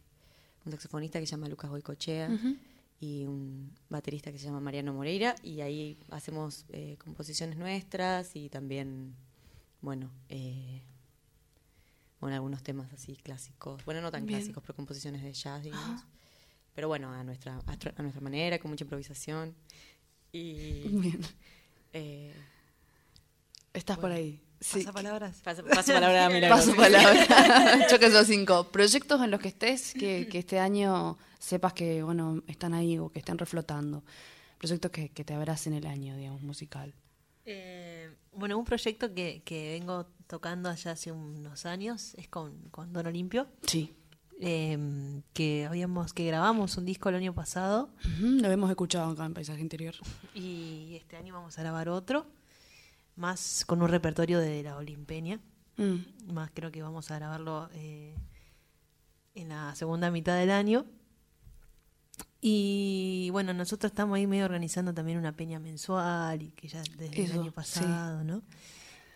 un 0.65 0.73
saxofonista 0.73 1.19
que 1.21 1.27
se 1.27 1.33
llama 1.33 1.49
Lucas 1.49 1.71
Goicochea 1.71 2.29
y 3.01 3.25
un 3.27 3.73
baterista 3.89 4.31
que 4.31 4.39
se 4.39 4.45
llama 4.47 4.61
Mariano 4.61 4.93
Moreira. 4.95 5.35
Y 5.43 5.61
ahí 5.61 5.99
hacemos 6.11 6.65
eh, 6.71 6.97
composiciones 7.03 7.57
nuestras 7.57 8.37
y 8.37 8.49
también, 8.49 9.15
bueno, 9.81 10.11
eh, 10.29 10.83
bueno, 12.21 12.37
algunos 12.37 12.63
temas 12.63 12.93
así 12.93 13.17
clásicos. 13.17 13.85
Bueno, 13.85 14.01
no 14.01 14.11
tan 14.13 14.25
Bien. 14.27 14.39
clásicos, 14.39 14.63
pero 14.63 14.77
composiciones 14.77 15.23
de 15.23 15.33
jazz, 15.33 15.63
digamos. 15.65 16.03
Pero 16.75 16.89
bueno, 16.89 17.11
a 17.13 17.23
nuestra, 17.25 17.57
a, 17.59 17.77
tra- 17.77 17.93
a 17.97 18.03
nuestra 18.03 18.21
manera, 18.23 18.59
con 18.59 18.71
mucha 18.71 18.85
improvisación. 18.85 19.55
Y 20.33 20.89
Bien. 20.89 21.21
eh, 21.93 22.35
Estás 23.75 23.99
por 23.99 24.13
ahí. 24.13 24.41
Sí. 24.63 24.81
Pasapalabras. 24.81 25.41
paso, 25.43 25.65
paso 25.65 25.93
palabra. 25.93 26.31
Paso 26.49 26.75
palabra. 26.77 27.87
Choque 27.89 28.07
esos 28.13 28.27
cinco. 28.27 28.69
Proyectos 28.71 29.21
en 29.23 29.31
los 29.31 29.41
que 29.41 29.49
estés, 29.49 29.93
que, 29.93 30.29
que 30.29 30.39
este 30.39 30.59
año 30.61 31.19
sepas 31.39 31.73
que, 31.73 32.03
bueno, 32.03 32.43
están 32.47 32.73
ahí 32.73 32.97
o 32.99 33.11
que 33.11 33.19
estén 33.19 33.39
reflotando. 33.39 34.05
Proyectos 34.59 34.91
que, 34.93 35.09
que 35.09 35.25
te 35.25 35.35
abracen 35.35 35.73
el 35.75 35.87
año, 35.87 36.17
digamos, 36.17 36.43
musical. 36.43 36.95
Eh, 37.45 38.09
bueno, 38.33 38.57
un 38.57 38.65
proyecto 38.65 39.13
que, 39.13 39.43
que 39.45 39.73
vengo 39.81 40.07
tocando 40.29 40.69
allá 40.71 40.93
hace 40.93 41.11
unos 41.11 41.67
años 41.67 42.15
es 42.15 42.29
con, 42.29 42.57
con 42.71 42.93
Don 42.93 43.05
Olimpio, 43.09 43.49
Sí. 43.67 43.93
eh, 44.41 44.79
que 45.33 45.67
habíamos 45.67 46.13
que 46.15 46.25
grabamos 46.25 46.77
un 46.77 46.85
disco 46.85 47.09
el 47.09 47.17
año 47.17 47.35
pasado 47.35 47.91
Lo 48.21 48.49
hemos 48.51 48.71
escuchado 48.71 49.11
acá 49.11 49.25
en 49.27 49.35
Paisaje 49.35 49.61
Interior. 49.61 49.95
y 50.35 50.95
este 50.95 51.17
año 51.17 51.35
vamos 51.35 51.59
a 51.59 51.63
grabar 51.63 51.89
otro, 51.89 52.27
más 53.17 53.65
con 53.67 53.83
un 53.83 53.89
repertorio 53.89 54.39
de 54.41 54.63
la 54.63 54.77
Olimpeña, 54.77 55.41
Mm. 55.79 56.33
más 56.35 56.51
creo 56.53 56.71
que 56.71 56.83
vamos 56.83 57.11
a 57.11 57.17
grabarlo 57.17 57.71
eh, 57.73 58.15
en 59.35 59.49
la 59.49 59.75
segunda 59.75 60.11
mitad 60.11 60.37
del 60.37 60.51
año. 60.51 60.85
Y 62.41 63.29
bueno, 63.33 63.55
nosotros 63.55 63.91
estamos 63.93 64.17
ahí 64.17 64.27
medio 64.27 64.45
organizando 64.45 64.93
también 64.93 65.17
una 65.19 65.33
peña 65.33 65.59
mensual 65.61 66.43
y 66.43 66.51
que 66.53 66.69
ya 66.69 66.83
desde 66.99 67.23
Eso, 67.23 67.33
el 67.35 67.41
año 67.41 67.51
sí. 67.51 67.55
pasado, 67.55 68.25
¿no? 68.25 68.43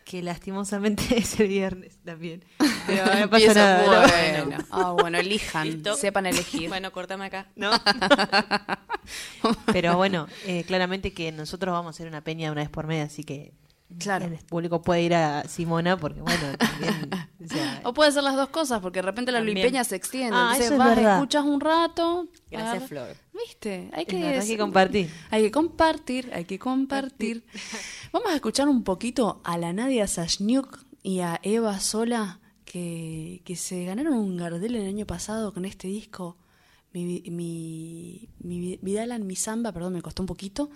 Que 0.05 0.23
lastimosamente 0.23 1.03
es 1.19 1.39
el 1.41 1.49
viernes 1.49 1.99
también. 2.05 2.45
Pero 2.87 3.05
no 3.21 3.29
pasa 3.29 3.53
nada, 3.55 3.85
¿no? 3.85 4.45
Bueno, 4.47 4.65
ah, 4.71 4.93
bueno, 4.93 5.19
elijan, 5.19 5.69
Listo. 5.69 5.95
sepan 5.97 6.27
elegir. 6.27 6.69
Bueno, 6.69 6.93
cortame 6.93 7.27
acá. 7.27 7.49
¿no? 7.57 7.71
Pero 9.73 9.97
bueno, 9.97 10.27
eh, 10.47 10.65
claramente 10.65 11.13
que 11.13 11.33
nosotros 11.33 11.73
vamos 11.73 11.89
a 11.89 11.91
hacer 11.97 12.09
una 12.09 12.23
peña 12.23 12.51
una 12.53 12.61
vez 12.63 12.71
por 12.71 12.87
mes, 12.87 13.07
así 13.11 13.25
que 13.25 13.53
Claro. 13.99 14.27
el 14.27 14.37
público 14.39 14.83
puede 14.83 15.03
ir 15.03 15.15
a 15.15 15.45
Simona 15.49 15.97
porque 15.97 16.21
bueno, 16.21 16.41
también, 16.59 17.11
o 17.43 17.49
sea, 17.49 17.81
O 17.85 17.95
puede 17.95 18.11
ser 18.11 18.25
las 18.25 18.35
dos 18.35 18.49
cosas, 18.49 18.81
porque 18.81 18.99
de 18.99 19.03
repente 19.03 19.31
la 19.33 19.41
luipeña 19.41 19.85
se 19.85 19.95
extiende. 19.97 20.33
Ah, 20.37 20.53
Entonces 20.55 20.65
eso 20.67 20.73
es 20.75 20.79
vas, 20.79 20.97
verdad. 20.97 21.15
escuchas 21.15 21.45
un 21.45 21.61
rato. 21.61 22.29
Gracias, 22.51 22.89
Flor. 22.89 23.17
¿Viste? 23.33 23.91
Hay 23.93 24.03
Es 24.03 24.09
que, 24.09 24.25
hay 24.27 24.47
que 24.49 24.59
compartir. 24.59 25.11
Hay 25.31 25.43
que 25.45 25.51
compartir, 25.51 26.31
hay 26.35 26.45
que 26.45 26.59
compartir. 26.59 27.45
Vamos 28.13 28.31
a 28.31 28.35
escuchar 28.35 28.69
un 28.69 28.83
poquito 28.83 29.41
a 29.45 29.57
la 29.57 29.73
Nadia 29.73 30.07
Sashniuk 30.07 30.85
y 31.03 31.21
a 31.21 31.39
Eva 31.45 31.79
Sola, 31.79 32.41
que, 32.65 33.43
que 33.45 33.55
se 33.55 33.85
ganaron 33.85 34.15
un 34.15 34.37
Gardel 34.37 34.75
el 34.75 34.87
año 34.89 35.07
pasado 35.07 35.55
con 35.55 35.65
este 35.65 35.87
disco. 35.87 36.37
Mi, 36.93 37.23
mi, 37.31 38.29
mi 38.41 38.79
Vidal 38.83 39.13
en 39.13 39.27
mi 39.27 39.37
samba, 39.37 39.71
perdón, 39.71 39.93
me 39.93 40.03
costó 40.03 40.23
un 40.23 40.27
poquito. 40.27 40.71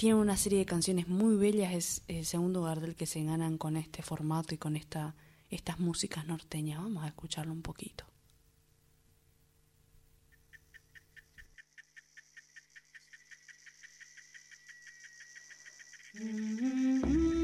Tienen 0.00 0.18
una 0.18 0.38
serie 0.38 0.60
de 0.60 0.64
canciones 0.64 1.08
muy 1.08 1.36
bellas, 1.36 1.74
es 1.74 2.02
el 2.08 2.24
segundo 2.24 2.62
Gardel 2.62 2.96
que 2.96 3.04
se 3.04 3.22
ganan 3.22 3.58
con 3.58 3.76
este 3.76 4.00
formato 4.00 4.54
y 4.54 4.56
con 4.56 4.74
esta, 4.74 5.14
estas 5.50 5.78
músicas 5.78 6.24
norteñas. 6.24 6.80
Vamos 6.82 7.04
a 7.04 7.08
escucharlo 7.08 7.52
un 7.52 7.60
poquito. 7.60 8.06
Dicen 16.14 17.39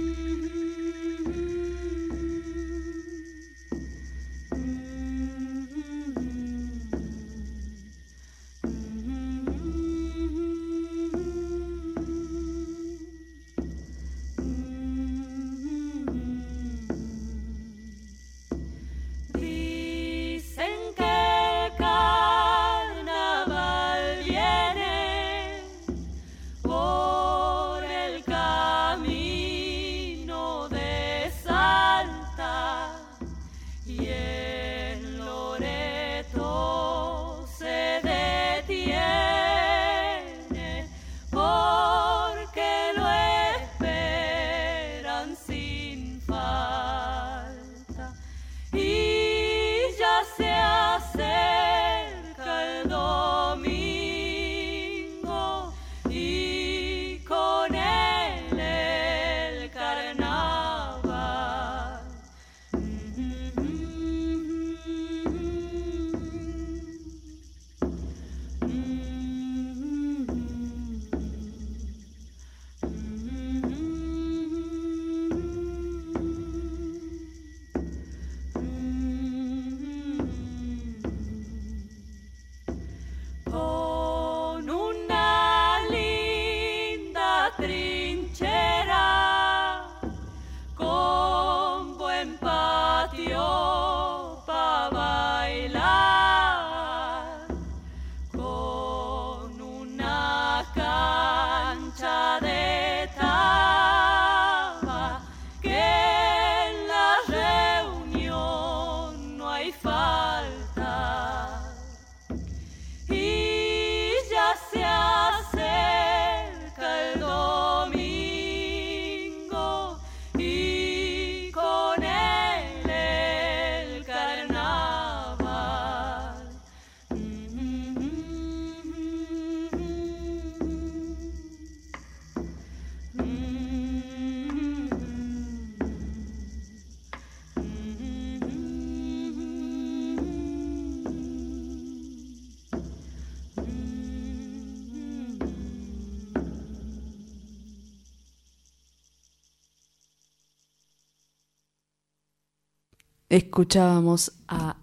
Escuchábamos 153.29 154.33
a 154.47 154.77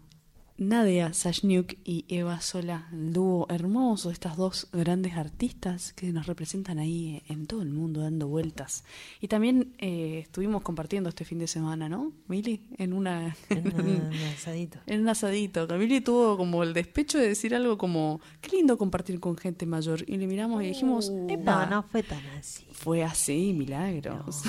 Nadia 0.58 1.14
Sashniuk 1.14 1.76
y 1.86 2.04
Eva 2.10 2.42
Sola, 2.42 2.90
el 2.92 3.14
dúo 3.14 3.48
hermoso, 3.50 4.12
estas 4.12 4.36
dos 4.36 4.68
grandes 4.74 5.14
artistas 5.16 5.94
que 5.94 6.12
nos 6.12 6.28
representan 6.28 6.78
ahí 6.78 7.24
en 7.30 7.48
todo 7.48 7.62
el 7.62 7.70
mundo 7.70 8.02
dando 8.02 8.28
vueltas. 8.28 8.84
Y 9.22 9.30
también 9.30 9.74
eh, 9.78 10.20
estuvimos 10.24 10.62
compartiendo 10.62 11.08
este 11.08 11.24
fin 11.24 11.40
de 11.40 11.48
semana, 11.48 11.88
¿no, 11.88 12.12
Mili? 12.28 12.62
En 12.78 12.92
una... 12.92 13.34
En 13.50 13.74
un 13.80 14.14
asadito. 14.36 14.78
En 14.88 15.00
un 15.02 15.08
asadito. 15.10 15.66
Camili 15.66 16.02
tuvo 16.02 16.36
como 16.36 16.64
el 16.64 16.74
despecho 16.74 17.18
de 17.20 17.30
decir 17.30 17.56
algo 17.56 17.78
como, 17.78 18.20
qué 18.42 18.58
lindo 18.58 18.78
compartir 18.78 19.22
con 19.22 19.38
gente 19.38 19.66
mayor. 19.66 20.04
Y 20.06 20.18
le 20.18 20.28
miramos 20.28 20.62
y 20.64 20.68
dijimos, 20.68 21.10
No, 21.10 21.30
"Epa". 21.30 21.66
no 21.68 21.84
fue 21.84 22.04
tan 22.04 22.26
así. 22.38 22.66
Fue 22.74 23.04
así, 23.06 23.54
milagros. 23.54 24.44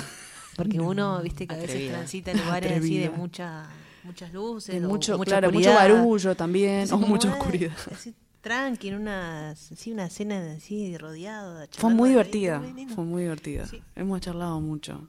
Porque 0.57 0.79
uno, 0.81 1.21
viste, 1.21 1.47
que 1.47 1.53
a 1.55 1.57
veces 1.57 1.71
Atrevida. 1.75 1.93
transita 1.93 2.31
en 2.31 2.37
lugares 2.39 2.71
así 2.73 2.97
de 2.97 3.05
Atrevida. 3.05 3.17
mucha, 3.17 3.69
muchas 4.05 4.33
luces, 4.33 4.79
De 4.79 4.85
o 4.85 4.89
mucho, 4.89 5.17
mucha 5.17 5.39
claro, 5.39 5.51
mucho 5.51 5.73
barullo 5.73 6.35
también, 6.35 6.91
o 6.91 6.97
mucha 6.97 7.29
oscuridad. 7.31 7.73
Así 7.91 8.13
tranqui, 8.41 8.89
en 8.89 8.95
una, 8.95 9.49
así 9.51 9.91
una 9.91 10.07
cena 10.07 10.53
así 10.55 10.95
rodeada. 10.97 11.67
Fue 11.71 11.89
muy 11.89 12.09
divertida, 12.09 12.61
fue 12.93 13.03
muy 13.03 13.23
divertida. 13.23 13.65
Sí. 13.65 13.81
Hemos 13.95 14.21
charlado 14.21 14.61
mucho. 14.61 15.07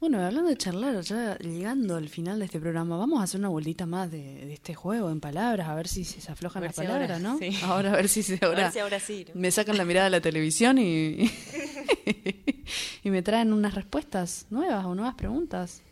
Bueno, 0.00 0.18
hablando 0.18 0.50
de 0.50 0.56
charlar, 0.56 1.00
ya 1.02 1.38
llegando 1.38 1.94
al 1.94 2.08
final 2.08 2.40
de 2.40 2.46
este 2.46 2.58
programa, 2.58 2.96
vamos 2.96 3.20
a 3.20 3.22
hacer 3.22 3.38
una 3.38 3.50
vueltita 3.50 3.86
más 3.86 4.10
de, 4.10 4.18
de 4.46 4.52
este 4.52 4.74
juego 4.74 5.10
en 5.10 5.20
palabras, 5.20 5.68
a 5.68 5.76
ver 5.76 5.86
si 5.86 6.02
se 6.02 6.32
aflojan 6.32 6.64
A 6.64 6.66
las 6.66 6.74
si 6.74 6.80
palabras, 6.80 7.08
ahora, 7.08 7.20
¿no? 7.20 7.38
sí. 7.38 7.56
Ahora 7.62 7.92
a 7.92 7.96
ver 7.96 8.08
si 8.08 8.24
se 8.24 8.34
A 8.42 8.46
ahora, 8.48 8.62
ver 8.64 8.72
si 8.72 8.78
ahora 8.80 8.98
sí. 8.98 9.26
¿no? 9.32 9.40
me 9.40 9.52
sacan 9.52 9.76
la 9.76 9.84
mirada 9.84 10.06
de 10.06 10.10
la 10.10 10.20
televisión 10.20 10.78
y, 10.78 11.30
y 13.04 13.10
me 13.10 13.22
traen 13.22 13.52
unas 13.52 13.76
respuestas 13.76 14.46
nuevas 14.50 14.84
o 14.84 14.96
nuevas 14.96 15.14
preguntas. 15.14 15.82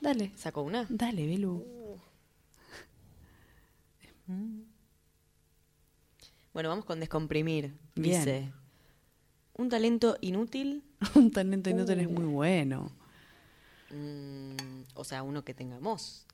Dale, 0.00 0.32
¿Sacó 0.36 0.62
una? 0.62 0.86
dale, 0.88 1.26
Belu. 1.26 1.64
Bueno, 6.52 6.68
vamos 6.68 6.84
con 6.84 7.00
descomprimir. 7.00 7.74
Bien. 7.94 8.20
Dice, 8.20 8.52
un 9.54 9.68
talento 9.68 10.16
inútil, 10.20 10.82
Un 11.14 11.30
talento 11.30 11.70
inútil 11.70 12.00
es 12.00 12.10
muy 12.10 12.24
bueno. 12.24 12.90
mm, 13.90 14.82
o 14.94 15.04
sea, 15.04 15.22
uno 15.22 15.44
que 15.44 15.54
tengamos. 15.54 16.26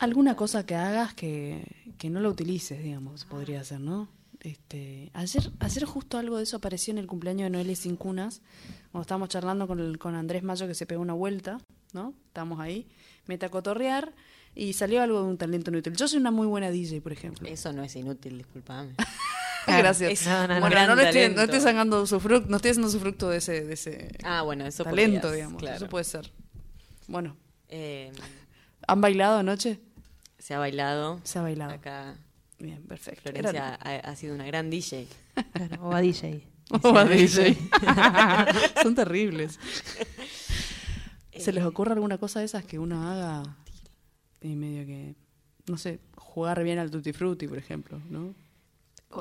Alguna 0.00 0.34
cosa 0.36 0.66
que 0.66 0.74
hagas 0.74 1.14
que, 1.14 1.94
que 1.98 2.10
no 2.10 2.20
la 2.20 2.28
utilices, 2.28 2.82
digamos, 2.82 3.24
podría 3.24 3.62
ser, 3.64 3.80
¿no? 3.80 4.08
Este, 4.40 5.10
ayer, 5.14 5.50
ayer 5.60 5.84
justo 5.84 6.18
algo 6.18 6.36
de 6.36 6.42
eso 6.42 6.56
apareció 6.58 6.90
en 6.92 6.98
el 6.98 7.06
cumpleaños 7.06 7.46
de 7.46 7.50
Noelia 7.50 7.76
Sin 7.76 7.96
Cunas, 7.96 8.42
cuando 8.92 9.02
estábamos 9.02 9.28
charlando 9.30 9.66
con, 9.66 9.80
el- 9.80 9.98
con 9.98 10.14
Andrés 10.16 10.42
Mayo 10.42 10.66
que 10.66 10.74
se 10.74 10.84
pegó 10.86 11.00
una 11.00 11.14
vuelta, 11.14 11.58
¿no? 11.92 12.12
Estábamos 12.26 12.60
ahí, 12.60 12.86
mete 13.26 13.46
a 13.46 13.50
cotorrear 13.50 14.12
y 14.54 14.72
salió 14.74 15.02
algo 15.02 15.22
de 15.22 15.28
un 15.28 15.36
talento 15.38 15.70
inútil. 15.70 15.94
Yo 15.94 16.06
soy 16.08 16.18
una 16.20 16.30
muy 16.30 16.46
buena 16.46 16.70
DJ, 16.70 17.00
por 17.00 17.12
ejemplo. 17.12 17.48
Eso 17.48 17.72
no 17.72 17.82
es 17.82 17.94
inútil, 17.96 18.38
discúlpame. 18.38 18.94
Gracias. 19.66 20.12
es 20.12 20.26
No, 20.26 20.46
no, 20.46 20.54
no. 20.54 20.60
bueno, 20.60 20.68
gran 20.70 20.88
no, 20.88 20.94
le 20.96 21.04
estoy, 21.08 21.34
no 21.34 21.42
estoy 21.42 21.60
sacando 21.60 22.06
su 22.06 22.20
fruto, 22.20 22.46
no 22.48 22.56
estoy 22.56 22.72
haciendo 22.72 22.90
su 22.90 23.00
fruto 23.00 23.30
de 23.30 23.38
ese, 23.38 23.64
de 23.64 23.72
ese 23.74 24.08
Ah, 24.22 24.42
bueno, 24.42 24.66
eso 24.66 24.84
talento, 24.84 25.22
podrías, 25.22 25.34
digamos. 25.36 25.60
claro. 25.60 25.76
Eso 25.76 25.88
puede 25.88 26.04
ser. 26.04 26.30
Bueno, 27.08 27.36
Eh, 27.68 28.12
¿han 28.86 29.00
bailado 29.00 29.38
anoche? 29.38 29.80
se 30.38 30.52
ha 30.54 30.58
bailado. 30.58 31.20
Se 31.24 31.38
ha 31.38 31.42
bailado. 31.42 31.72
Acá 31.72 32.14
Bien, 32.58 32.82
perfecto. 32.86 33.22
Florencia 33.22 33.74
ha, 33.82 33.94
ha 33.96 34.16
sido 34.16 34.34
una 34.34 34.44
gran 34.46 34.68
DJ. 34.70 35.08
Claro, 35.52 35.82
o 35.82 35.92
a 35.94 36.00
DJ. 36.00 36.46
O 36.82 36.96
a 36.96 37.04
DJ. 37.04 37.56
Son 38.82 38.94
terribles. 38.94 39.58
¿Se 41.38 41.52
les 41.52 41.64
ocurre 41.64 41.92
alguna 41.92 42.18
cosa 42.18 42.38
de 42.40 42.46
esas 42.46 42.64
que 42.64 42.78
uno 42.78 43.08
haga 43.10 43.42
y 44.40 44.54
medio 44.56 44.84
que, 44.86 45.14
no 45.66 45.78
sé, 45.78 46.00
jugar 46.16 46.62
bien 46.62 46.78
al 46.78 46.90
tutti 46.90 47.12
frutti, 47.12 47.46
por 47.48 47.58
ejemplo, 47.58 48.00
¿no? 48.10 48.34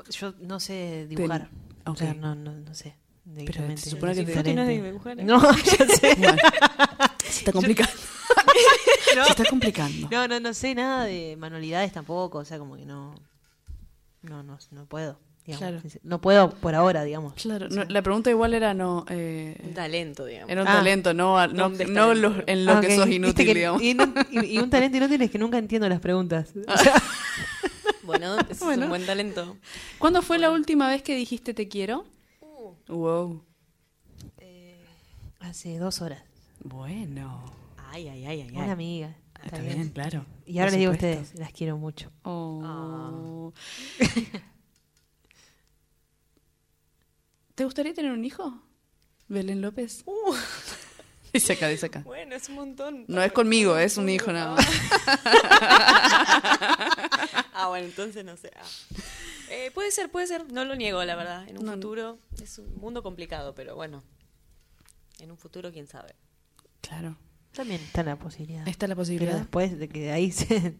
Yo 0.10 0.34
no 0.42 0.60
sé 0.60 1.06
dibujar. 1.08 1.50
O 1.86 1.96
sea, 1.96 2.14
no, 2.14 2.34
no, 2.36 2.52
no 2.54 2.74
sé. 2.76 2.96
directamente. 3.26 3.82
se 3.84 3.90
supone 3.92 4.14
que 4.16 4.22
Es 4.22 4.28
te- 4.28 4.34
¿Frutti 4.34 4.54
no 4.54 4.62
es 4.64 4.68
de? 5.18 5.24
No, 5.24 5.42
ya 5.64 5.88
sé. 5.88 6.16
Bueno, 6.18 6.38
se 7.24 7.40
está 7.40 7.52
complicando. 7.52 7.94
No. 9.16 9.26
Se 9.26 9.32
está 9.32 9.46
complicando. 9.46 10.08
No, 10.10 10.28
no, 10.28 10.40
no 10.40 10.54
sé 10.56 10.74
nada 10.74 11.06
de 11.06 11.36
manualidades 11.38 11.92
tampoco, 11.94 12.40
o 12.40 12.46
sea, 12.46 12.58
como 12.58 12.76
que 12.76 12.84
no. 12.86 13.14
No, 14.24 14.42
no, 14.42 14.58
no 14.72 14.86
puedo. 14.88 15.20
Digamos. 15.46 15.82
Claro. 15.82 16.00
No 16.04 16.22
puedo 16.22 16.50
por 16.52 16.76
ahora, 16.76 17.04
digamos. 17.04 17.34
Claro, 17.34 17.68
no, 17.70 17.84
la 17.86 18.02
pregunta 18.02 18.30
igual 18.30 18.54
era 18.54 18.74
no... 18.74 19.06
Eh, 19.10 19.58
Un 19.64 19.74
talento, 19.74 20.26
digamos. 20.26 20.50
era 20.50 20.62
un 20.62 20.68
Ah. 20.68 20.74
talento, 20.74 21.14
no, 21.14 21.42
en 21.44 21.56
lo 22.66 22.72
Ah, 22.74 22.82
que 22.82 22.96
sos 22.96 23.08
inútil, 23.10 23.46
que- 23.46 23.54
digamos. 23.54 23.82
Y, 23.82 23.94
no- 23.94 24.14
y- 24.32 24.46
y 24.56 24.58
un 24.60 24.70
talento 24.70 24.98
inútil 24.98 25.22
es 25.22 25.32
que 25.32 25.38
nunca 25.40 25.58
entiendo 25.58 25.88
las 25.90 26.00
preguntas. 26.00 26.52
O 26.68 26.78
sea, 26.78 26.94
Bueno, 28.04 28.38
es 28.50 28.60
Bueno. 28.60 28.84
un 28.84 28.90
buen 28.90 29.06
talento. 29.06 29.56
¿Cuándo 29.98 30.22
fue 30.22 30.38
la 30.38 30.52
última 30.52 30.90
vez 30.90 31.02
que 31.04 31.16
dijiste 31.16 31.54
te 31.54 31.68
quiero? 31.70 32.06
Wow. 32.88 33.42
hace 35.40 35.78
dos 35.78 36.02
horas. 36.02 36.22
Bueno. 36.64 37.44
Ay, 37.92 38.08
ay, 38.08 38.26
ay, 38.26 38.42
ay. 38.42 38.48
ay. 38.50 38.58
Una 38.58 38.72
amiga. 38.72 39.16
Está 39.44 39.60
bien, 39.60 39.90
claro. 39.90 40.26
Y 40.46 40.60
ahora 40.60 40.72
les 40.72 40.80
digo 40.80 40.92
a 40.92 40.96
ustedes, 40.96 41.36
las 41.36 41.52
quiero 41.52 41.78
mucho. 41.78 42.12
Oh. 42.24 43.54
¿Te 47.56 47.66
gustaría 47.66 47.94
tener 47.94 48.12
un 48.12 48.26
hijo? 48.26 48.62
Belén 49.28 49.62
López. 49.62 50.04
Dice 51.34 51.54
acá, 51.54 51.68
dice 51.68 51.88
acá. 51.88 52.02
Bueno, 52.06 52.36
es 52.36 52.48
un 52.50 52.56
montón. 52.56 53.06
No 53.08 53.24
es 53.24 53.32
conmigo, 53.32 53.76
es 53.76 53.98
un 53.98 54.08
hijo 54.08 54.32
nada 54.32 54.56
más. 54.56 54.68
Ah, 57.56 57.68
bueno, 57.70 57.86
entonces 57.86 58.26
no 58.26 58.36
sé. 58.36 58.52
Ah. 58.56 58.66
Eh, 59.50 59.72
puede 59.74 59.92
ser, 59.92 60.10
puede 60.12 60.28
ser. 60.28 60.52
No 60.52 60.66
lo 60.66 60.76
niego, 60.76 61.04
la 61.04 61.16
verdad. 61.16 61.48
En 61.48 61.58
un 61.58 61.66
No, 61.66 61.72
no. 61.72 61.78
futuro 61.78 62.20
es 62.42 62.58
un 62.58 62.76
mundo 62.78 63.04
complicado, 63.04 63.54
pero 63.56 63.76
bueno. 63.76 64.04
En 65.20 65.32
un 65.32 65.38
futuro, 65.38 65.72
quién 65.72 65.88
sabe. 65.88 66.16
Claro. 66.82 67.16
También 67.54 67.80
está 67.82 68.04
la 68.04 68.18
posibilidad. 68.18 68.68
Está 68.68 68.88
la 68.88 68.96
Pero 68.96 69.02
posibilidad. 69.02 69.38
después 69.38 69.78
de 69.78 69.88
que 69.88 70.00
de 70.02 70.12
ahí 70.12 70.32
se, 70.32 70.76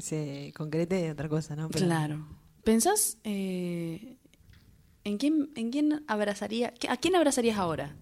se 0.00 0.52
concrete 0.56 1.10
otra 1.10 1.28
cosa, 1.28 1.56
¿no? 1.56 1.68
Pero- 1.68 1.84
Claro. 1.86 2.26
¿Pensás 2.64 3.18
eh, 3.24 4.16
en 5.04 5.18
quién 5.18 5.50
en 5.56 5.70
quién 5.70 6.04
abrazaría? 6.08 6.72
¿A 6.88 6.96
quién 6.96 7.16
abrazarías 7.16 7.58
ahora? 7.58 7.96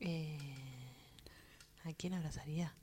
Eh, 0.00 0.38
¿A 1.84 1.92
quién 1.94 2.14
abrazaría? 2.14 2.74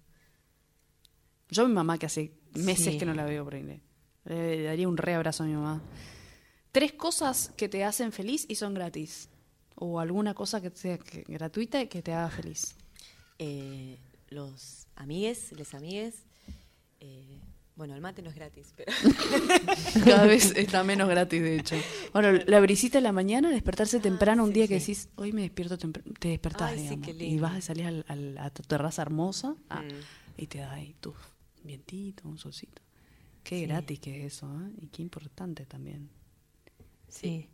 Yo 1.49 1.63
a 1.65 1.67
mi 1.67 1.73
mamá 1.73 1.97
que 1.97 2.05
hace 2.05 2.31
meses 2.53 2.93
Sí. 2.93 2.97
que 2.97 3.05
no 3.05 3.13
la 3.13 3.25
veo 3.25 3.43
por 3.43 3.55
ahí. 3.55 3.81
Le, 4.25 4.63
daría 4.63 4.87
un 4.87 4.97
re 4.97 5.13
abrazo 5.15 5.43
a 5.43 5.47
mi 5.47 5.53
mamá. 5.53 5.81
Tres 6.71 6.93
cosas 6.93 7.51
que 7.57 7.67
te 7.67 7.83
hacen 7.83 8.11
feliz 8.11 8.45
y 8.47 8.55
son 8.55 8.73
gratis. 8.73 9.29
O 9.75 9.99
alguna 9.99 10.33
cosa 10.33 10.61
que 10.61 10.69
sea 10.71 10.99
gratuita 11.27 11.81
y 11.81 11.87
que 11.87 12.01
te 12.01 12.13
haga 12.13 12.29
feliz. 12.29 12.75
Eh, 13.39 13.97
los 14.29 14.87
amigues, 14.95 15.51
les 15.53 15.73
amigues. 15.73 16.23
eh, 16.99 17.39
bueno, 17.79 17.95
el 17.95 18.01
mate 18.01 18.21
no 18.21 18.29
es 18.29 18.35
gratis, 18.35 18.73
pero. 18.75 18.91
Cada 20.05 20.25
vez 20.27 20.53
está 20.55 20.83
menos 20.83 21.09
gratis, 21.09 21.41
de 21.41 21.55
hecho. 21.57 21.75
Bueno, 22.13 22.39
la 22.45 22.59
brisita 22.59 22.99
de 22.99 23.01
la 23.01 23.11
mañana, 23.11 23.49
despertarse 23.49 23.99
temprano 23.99 24.43
un 24.43 24.49
sí, 24.49 24.53
día 24.53 24.67
que 24.67 24.79
sí. 24.79 24.91
decís, 24.93 25.09
hoy 25.15 25.31
me 25.33 25.41
despierto 25.41 25.77
temprano, 25.77 26.11
te 26.19 26.27
despertás, 26.27 26.71
Ay, 26.73 26.77
sí, 26.77 26.83
digamos, 26.83 27.07
qué 27.07 27.25
y 27.25 27.39
vas 27.39 27.55
a 27.55 27.61
salir 27.61 27.87
al- 27.87 28.05
al- 28.07 28.37
a 28.37 28.49
tu 28.51 28.61
terraza 28.63 29.01
hermosa 29.01 29.55
ah, 29.69 29.81
Mm. 29.81 30.41
y 30.41 30.47
te 30.47 30.57
da 30.59 30.73
ahí 30.73 30.95
tu 30.99 31.13
vientito, 31.63 32.27
un 32.27 32.37
solcito. 32.37 32.81
Qué 33.43 33.59
Sí. 33.59 33.65
gratis 33.65 33.99
que 33.99 34.25
es 34.25 34.33
eso, 34.33 34.45
¿eh? 34.61 34.71
Y 34.81 34.87
qué 34.87 35.01
importante 35.01 35.65
también. 35.65 36.09
Sí. 37.07 37.49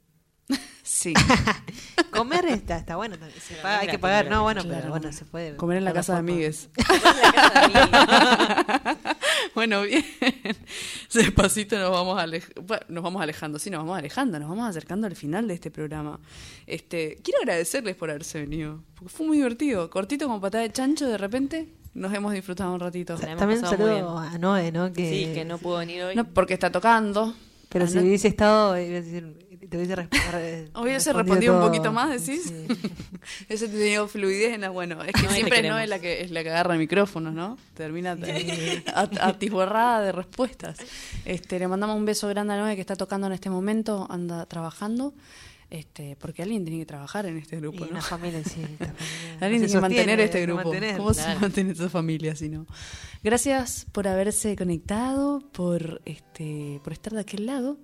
Sí. 0.84 1.13
Comer 2.11 2.45
está, 2.47 2.78
está 2.78 2.95
bueno. 2.95 3.17
también. 3.17 3.39
Se 3.39 3.53
Pero 3.55 3.63
paga- 3.63 3.76
no 3.78 3.82
hay 3.82 3.88
que 3.88 3.99
pagar. 3.99 4.26
no 4.26 4.32
No, 4.38 4.43
bueno, 4.43 4.61
Claro. 4.63 4.78
pero 4.80 4.89
bueno, 4.91 5.11
se 5.13 5.26
puede. 5.26 5.55
Comer 5.55 5.78
en 5.78 5.86
la 5.86 5.93
casa 5.93 6.13
de 6.13 6.19
amigues. 6.19 6.69
Después 6.76 7.03
la 7.03 7.32
casa 7.32 7.59
de 7.59 7.65
amigues. 7.65 9.14
Bueno, 9.56 9.84
bien. 9.84 10.03
Despacito 11.14 11.78
nos 11.80 11.91
vamos, 11.91 12.20
alej- 12.20 12.53
bueno, 12.62 12.84
nos 12.89 13.03
vamos 13.03 13.22
alejando. 13.22 13.58
Sí, 13.60 13.70
nos 13.70 13.80
vamos 13.80 13.97
alejando, 13.97 14.39
nos 14.39 14.49
vamos 14.49 14.68
acercando 14.70 15.08
al 15.08 15.16
final 15.16 15.47
de 15.47 15.53
este 15.53 15.72
programa. 15.72 16.20
Este, 16.68 17.18
quiero 17.24 17.39
agradecerles 17.41 17.95
por 17.95 18.10
haberse 18.10 18.39
venido, 18.41 18.84
porque 18.95 19.14
fue 19.14 19.26
muy 19.28 19.38
divertido. 19.38 19.89
Cortito 19.89 20.28
como 20.28 20.41
patada 20.41 20.64
de 20.64 20.72
chancho, 20.72 21.08
de 21.08 21.18
repente 21.18 21.70
nos 21.93 22.14
hemos 22.14 22.34
disfrutado 22.34 22.74
un 22.74 22.80
ratito. 22.80 23.16
También 23.16 23.60
un 23.64 23.66
saludo 23.70 24.18
a 24.20 24.38
Noé, 24.38 24.72
¿no? 24.72 24.91
Que, 24.91 25.10
Sí, 25.10 25.34
que 25.34 25.45
no 25.45 25.58
pudo 25.58 25.78
venir 25.78 26.03
hoy. 26.03 26.16
No, 26.16 26.26
porque 26.26 26.53
está 26.53 26.72
tocando. 26.72 27.34
Pero 27.70 27.86
Ah, 27.86 27.88
si 27.88 27.95
no- 27.95 28.01
hubiese 28.03 28.28
estado, 28.28 28.78
iba 28.80 28.97
a 28.97 29.01
decir, 29.01 29.44
te 29.70 29.78
hubiese 29.78 29.95
respondido. 29.95 30.82
Hubiese 30.82 31.13
respondido 31.13 31.55
un 31.59 31.61
poquito 31.66 31.91
más, 31.91 32.09
decís. 32.26 32.53
Ese 33.49 33.68
tenido 33.68 34.07
fluidez 34.07 34.53
en 34.53 34.61
la, 34.61 34.70
bueno, 34.70 35.03
es 35.03 35.13
que 35.13 35.24
No, 35.24 35.30
te 35.30 35.36
siempre 35.36 35.61
no 35.68 35.78
es 35.80 35.89
la 35.89 35.99
que 35.99 36.22
es 36.22 36.32
la 36.32 36.43
que 36.43 36.49
agarra 36.49 36.74
el 36.74 36.80
micrófono, 36.80 37.32
¿no? 37.32 37.57
Termina 37.74 38.11
at- 38.95 39.18
atiborrada 39.20 40.01
de 40.01 40.11
respuestas. 40.11 40.78
Este, 41.26 41.59
le 41.59 41.68
mandamos 41.68 41.97
un 41.97 42.05
beso 42.05 42.28
grande 42.28 42.53
a 42.53 42.57
Noé 42.57 42.76
que 42.76 42.82
está 42.82 42.95
tocando 42.95 43.28
en 43.28 43.34
este 43.34 43.49
momento, 43.49 44.07
anda 44.09 44.45
trabajando. 44.45 45.13
Este, 45.68 46.16
porque 46.18 46.43
alguien 46.43 46.63
tiene 46.63 46.80
que 46.80 46.86
trabajar 46.86 47.26
en 47.26 47.38
este 47.38 47.57
grupo, 47.59 47.80
Y 47.84 47.88
¿no? 47.88 47.93
una 47.93 48.01
familia, 48.01 48.43
sí. 48.43 48.61
familia 48.61 48.93
Alguien 49.41 49.61
tiene 49.61 49.68
se 49.68 49.74
que 49.74 49.82
mantener 49.82 50.20
este 50.20 50.41
grupo. 50.43 50.63
mantener. 50.63 50.97
¿Cómo 50.97 51.13
se 51.13 51.24
Claro. 51.24 51.39
mantiene 51.39 51.72
esa 51.72 51.89
familia 51.89 52.36
si 52.36 52.49
no? 52.49 52.68
Gracias 53.24 53.88
por 53.91 54.07
haberse 54.07 54.55
conectado, 54.55 55.41
por 55.51 56.01
este, 56.05 56.80
por 56.84 56.93
estar 56.93 57.13
de 57.13 57.22
aquel 57.22 57.47
lado. 57.47 57.78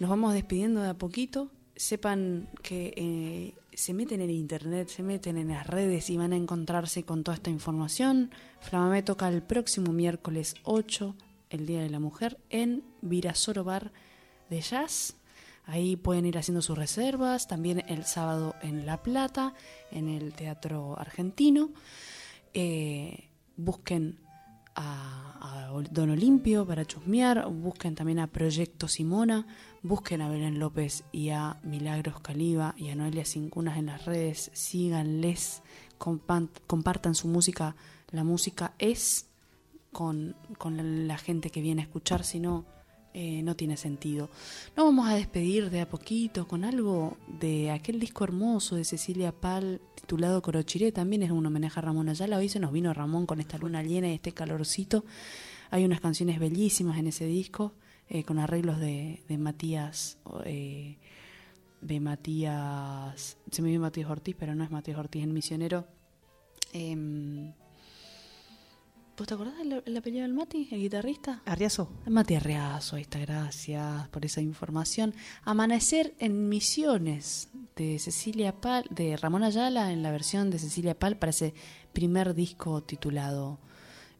Nos 0.00 0.08
vamos 0.08 0.32
despidiendo 0.32 0.80
de 0.80 0.88
a 0.88 0.94
poquito. 0.94 1.50
Sepan 1.76 2.48
que 2.62 2.94
eh, 2.96 3.54
se 3.74 3.92
meten 3.92 4.22
en 4.22 4.30
internet, 4.30 4.88
se 4.88 5.02
meten 5.02 5.36
en 5.36 5.48
las 5.48 5.66
redes 5.66 6.08
y 6.08 6.16
van 6.16 6.32
a 6.32 6.36
encontrarse 6.36 7.04
con 7.04 7.22
toda 7.22 7.34
esta 7.34 7.50
información. 7.50 8.30
Flamamé 8.60 9.02
toca 9.02 9.28
el 9.28 9.42
próximo 9.42 9.92
miércoles 9.92 10.54
8, 10.64 11.14
el 11.50 11.66
Día 11.66 11.82
de 11.82 11.90
la 11.90 12.00
Mujer, 12.00 12.38
en 12.48 12.82
Virasoro 13.02 13.62
Bar 13.62 13.92
de 14.48 14.62
Jazz. 14.62 15.16
Ahí 15.66 15.96
pueden 15.96 16.24
ir 16.24 16.38
haciendo 16.38 16.62
sus 16.62 16.78
reservas. 16.78 17.46
También 17.46 17.84
el 17.86 18.06
sábado 18.06 18.54
en 18.62 18.86
La 18.86 19.02
Plata, 19.02 19.52
en 19.90 20.08
el 20.08 20.32
Teatro 20.32 20.98
Argentino. 20.98 21.72
Eh, 22.54 23.28
busquen 23.58 24.18
a, 24.80 25.72
Don 25.90 26.10
Olimpio 26.10 26.66
para 26.66 26.84
chusmear. 26.84 27.48
Busquen 27.48 27.94
también 27.94 28.18
a 28.18 28.26
Proyecto 28.26 28.88
Simona. 28.88 29.46
Busquen 29.82 30.20
a 30.20 30.28
Belén 30.28 30.58
López 30.58 31.04
y 31.12 31.30
a 31.30 31.58
Milagros 31.62 32.20
Caliba 32.20 32.74
y 32.76 32.90
a 32.90 32.96
Noelia 32.96 33.24
Cincunas 33.24 33.78
en 33.78 33.86
las 33.86 34.04
redes. 34.04 34.50
Síganles. 34.52 35.62
compartan 35.98 37.14
su 37.14 37.28
música. 37.28 37.76
La 38.10 38.24
música 38.24 38.74
es 38.78 39.26
con, 39.92 40.36
con 40.58 41.06
la 41.06 41.18
gente 41.18 41.50
que 41.50 41.60
viene 41.60 41.82
a 41.82 41.84
escuchar, 41.84 42.24
si 42.24 42.40
no, 42.40 42.64
eh, 43.14 43.42
no 43.42 43.56
tiene 43.56 43.76
sentido. 43.76 44.28
Nos 44.76 44.86
vamos 44.86 45.08
a 45.08 45.14
despedir 45.14 45.70
de 45.70 45.80
a 45.80 45.88
poquito 45.88 46.46
con 46.46 46.64
algo 46.64 47.16
de 47.40 47.70
aquel 47.70 47.98
disco 47.98 48.24
hermoso 48.24 48.76
de 48.76 48.84
Cecilia 48.84 49.32
Pal 49.32 49.80
titulado 49.94 50.42
Corochiré. 50.42 50.92
También 50.92 51.22
es 51.22 51.30
un 51.30 51.44
homenaje 51.46 51.78
a 51.78 51.82
Ramón 51.82 52.08
Ayala. 52.08 52.38
Hoy 52.38 52.48
se 52.48 52.60
nos 52.60 52.72
vino 52.72 52.92
Ramón 52.94 53.26
con 53.26 53.40
esta 53.40 53.58
luna 53.58 53.82
llena 53.82 54.08
y 54.08 54.14
este 54.14 54.32
calorcito. 54.32 55.04
Hay 55.70 55.84
unas 55.84 56.00
canciones 56.00 56.38
bellísimas 56.38 56.98
en 56.98 57.08
ese 57.08 57.26
disco 57.26 57.74
eh, 58.08 58.24
con 58.24 58.38
arreglos 58.38 58.78
de, 58.78 59.22
de 59.28 59.38
Matías. 59.38 60.18
eh, 60.44 60.96
de 61.80 62.00
Matías. 62.00 63.38
Se 63.50 63.62
me 63.62 63.68
viene 63.68 63.80
Matías 63.80 64.10
Ortiz, 64.10 64.36
pero 64.38 64.54
no 64.54 64.64
es 64.64 64.70
Matías 64.70 64.98
Ortiz, 64.98 65.22
el 65.22 65.32
misionero. 65.32 65.86
¿Vos 69.20 69.28
te 69.28 69.34
acordás 69.34 69.58
del 69.58 69.82
el 69.84 69.96
apellido 69.98 70.22
del 70.22 70.32
Mati, 70.32 70.66
el 70.70 70.80
guitarrista? 70.80 71.42
Arriazo. 71.44 71.90
Mati 72.06 72.36
Arriazo, 72.36 72.96
ahí 72.96 73.02
está, 73.02 73.18
gracias 73.18 74.08
por 74.08 74.24
esa 74.24 74.40
información. 74.40 75.12
Amanecer 75.44 76.14
en 76.20 76.48
Misiones 76.48 77.50
de 77.76 77.98
Cecilia 77.98 78.52
Pal, 78.62 78.86
de 78.88 79.18
Ramón 79.18 79.42
Ayala 79.42 79.92
en 79.92 80.02
la 80.02 80.10
versión 80.10 80.48
de 80.48 80.58
Cecilia 80.58 80.98
Pal 80.98 81.18
para 81.18 81.30
ese 81.30 81.52
primer 81.92 82.32
disco 82.32 82.82
titulado 82.82 83.58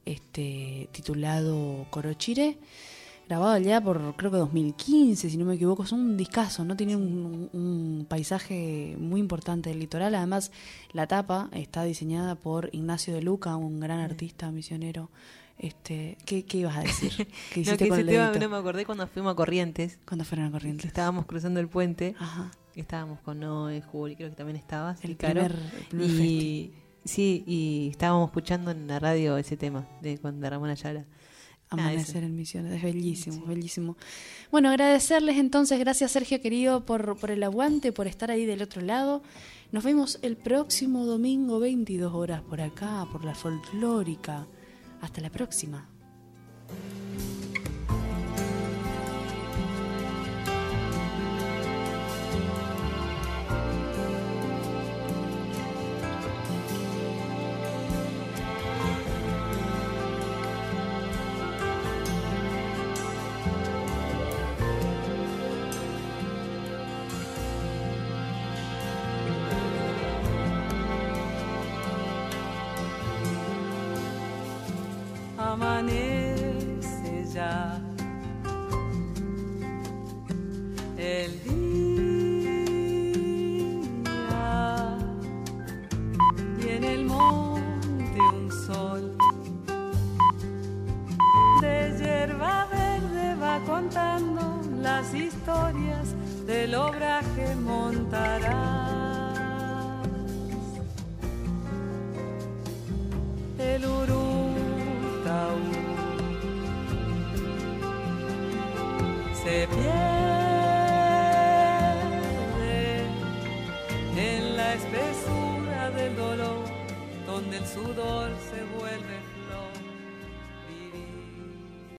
este 0.05 0.91
titulado 0.93 1.87
Corochire, 1.89 2.59
grabado 3.31 3.53
allá 3.53 3.81
por 3.81 4.17
creo 4.17 4.31
que 4.33 4.39
2015, 4.39 5.31
si 5.31 5.37
no 5.37 5.45
me 5.45 5.55
equivoco, 5.55 5.85
es 5.85 5.93
un 5.93 6.17
discazo, 6.17 6.65
no 6.65 6.77
tiene 6.77 6.97
un, 6.97 7.49
un 7.53 8.05
paisaje 8.09 8.97
muy 8.99 9.21
importante 9.21 9.71
del 9.71 9.79
litoral, 9.79 10.17
además 10.17 10.51
la 10.93 11.07
tapa 11.07 11.49
está 11.53 11.85
diseñada 11.85 12.35
por 12.35 12.71
Ignacio 12.73 13.15
de 13.15 13.23
Luca, 13.23 13.55
un 13.55 13.79
gran 13.79 14.01
artista 14.01 14.51
misionero. 14.51 15.11
Este, 15.59 16.17
¿qué, 16.25 16.45
qué 16.45 16.57
ibas 16.59 16.77
a 16.77 16.81
decir? 16.81 17.29
¿Qué 17.55 17.63
No, 17.63 17.77
que 17.77 17.89
con 17.89 17.99
ese 18.01 18.05
tema 18.09 18.33
no 18.33 18.49
me 18.49 18.57
acordé 18.57 18.85
cuando 18.85 19.07
fuimos 19.07 19.33
a 19.33 19.37
Corrientes, 19.37 19.99
Cuando 20.07 20.25
fueron 20.25 20.47
a 20.47 20.51
Corrientes. 20.51 20.87
estábamos 20.87 21.27
cruzando 21.27 21.61
el 21.61 21.69
puente, 21.69 22.17
Ajá. 22.19 22.51
estábamos 22.75 23.21
con 23.21 23.39
Noé, 23.39 23.81
Juli, 23.83 24.17
creo 24.17 24.31
que 24.31 24.37
también 24.37 24.57
estabas, 24.57 25.05
El 25.05 25.15
primer, 25.17 25.55
y 25.93 26.73
sí, 27.05 27.45
y 27.47 27.89
estábamos 27.93 28.29
escuchando 28.29 28.73
en 28.73 28.89
la 28.89 28.99
radio 28.99 29.37
ese 29.37 29.57
tema 29.57 29.87
de 30.03 30.19
cuando 30.19 30.41
de 30.41 30.51
Ramón 30.51 30.71
Ayala. 30.71 31.05
Amanecer 31.71 32.25
en 32.25 32.35
Misiones, 32.35 32.73
es 32.75 32.83
bellísimo, 32.83 33.47
bellísimo. 33.47 33.97
Bueno, 34.51 34.71
agradecerles 34.71 35.39
entonces, 35.39 35.79
gracias 35.79 36.11
Sergio 36.11 36.41
querido 36.41 36.85
por, 36.85 37.17
por 37.17 37.31
el 37.31 37.43
aguante, 37.45 37.93
por 37.93 38.09
estar 38.09 38.31
ahí 38.31 38.45
del 38.45 38.63
otro 38.63 38.83
lado. 38.83 39.23
Nos 39.71 39.85
vemos 39.85 40.19
el 40.23 40.37
próximo 40.37 41.07
domingo, 41.07 41.61
22 41.61 42.13
horas 42.13 42.43
por 42.43 42.61
acá, 42.61 43.07
por 43.13 43.25
la 43.25 43.37
folclórica. 43.37 44.49
Hasta 45.01 45.21
la 45.21 45.31
próxima. 45.31 45.89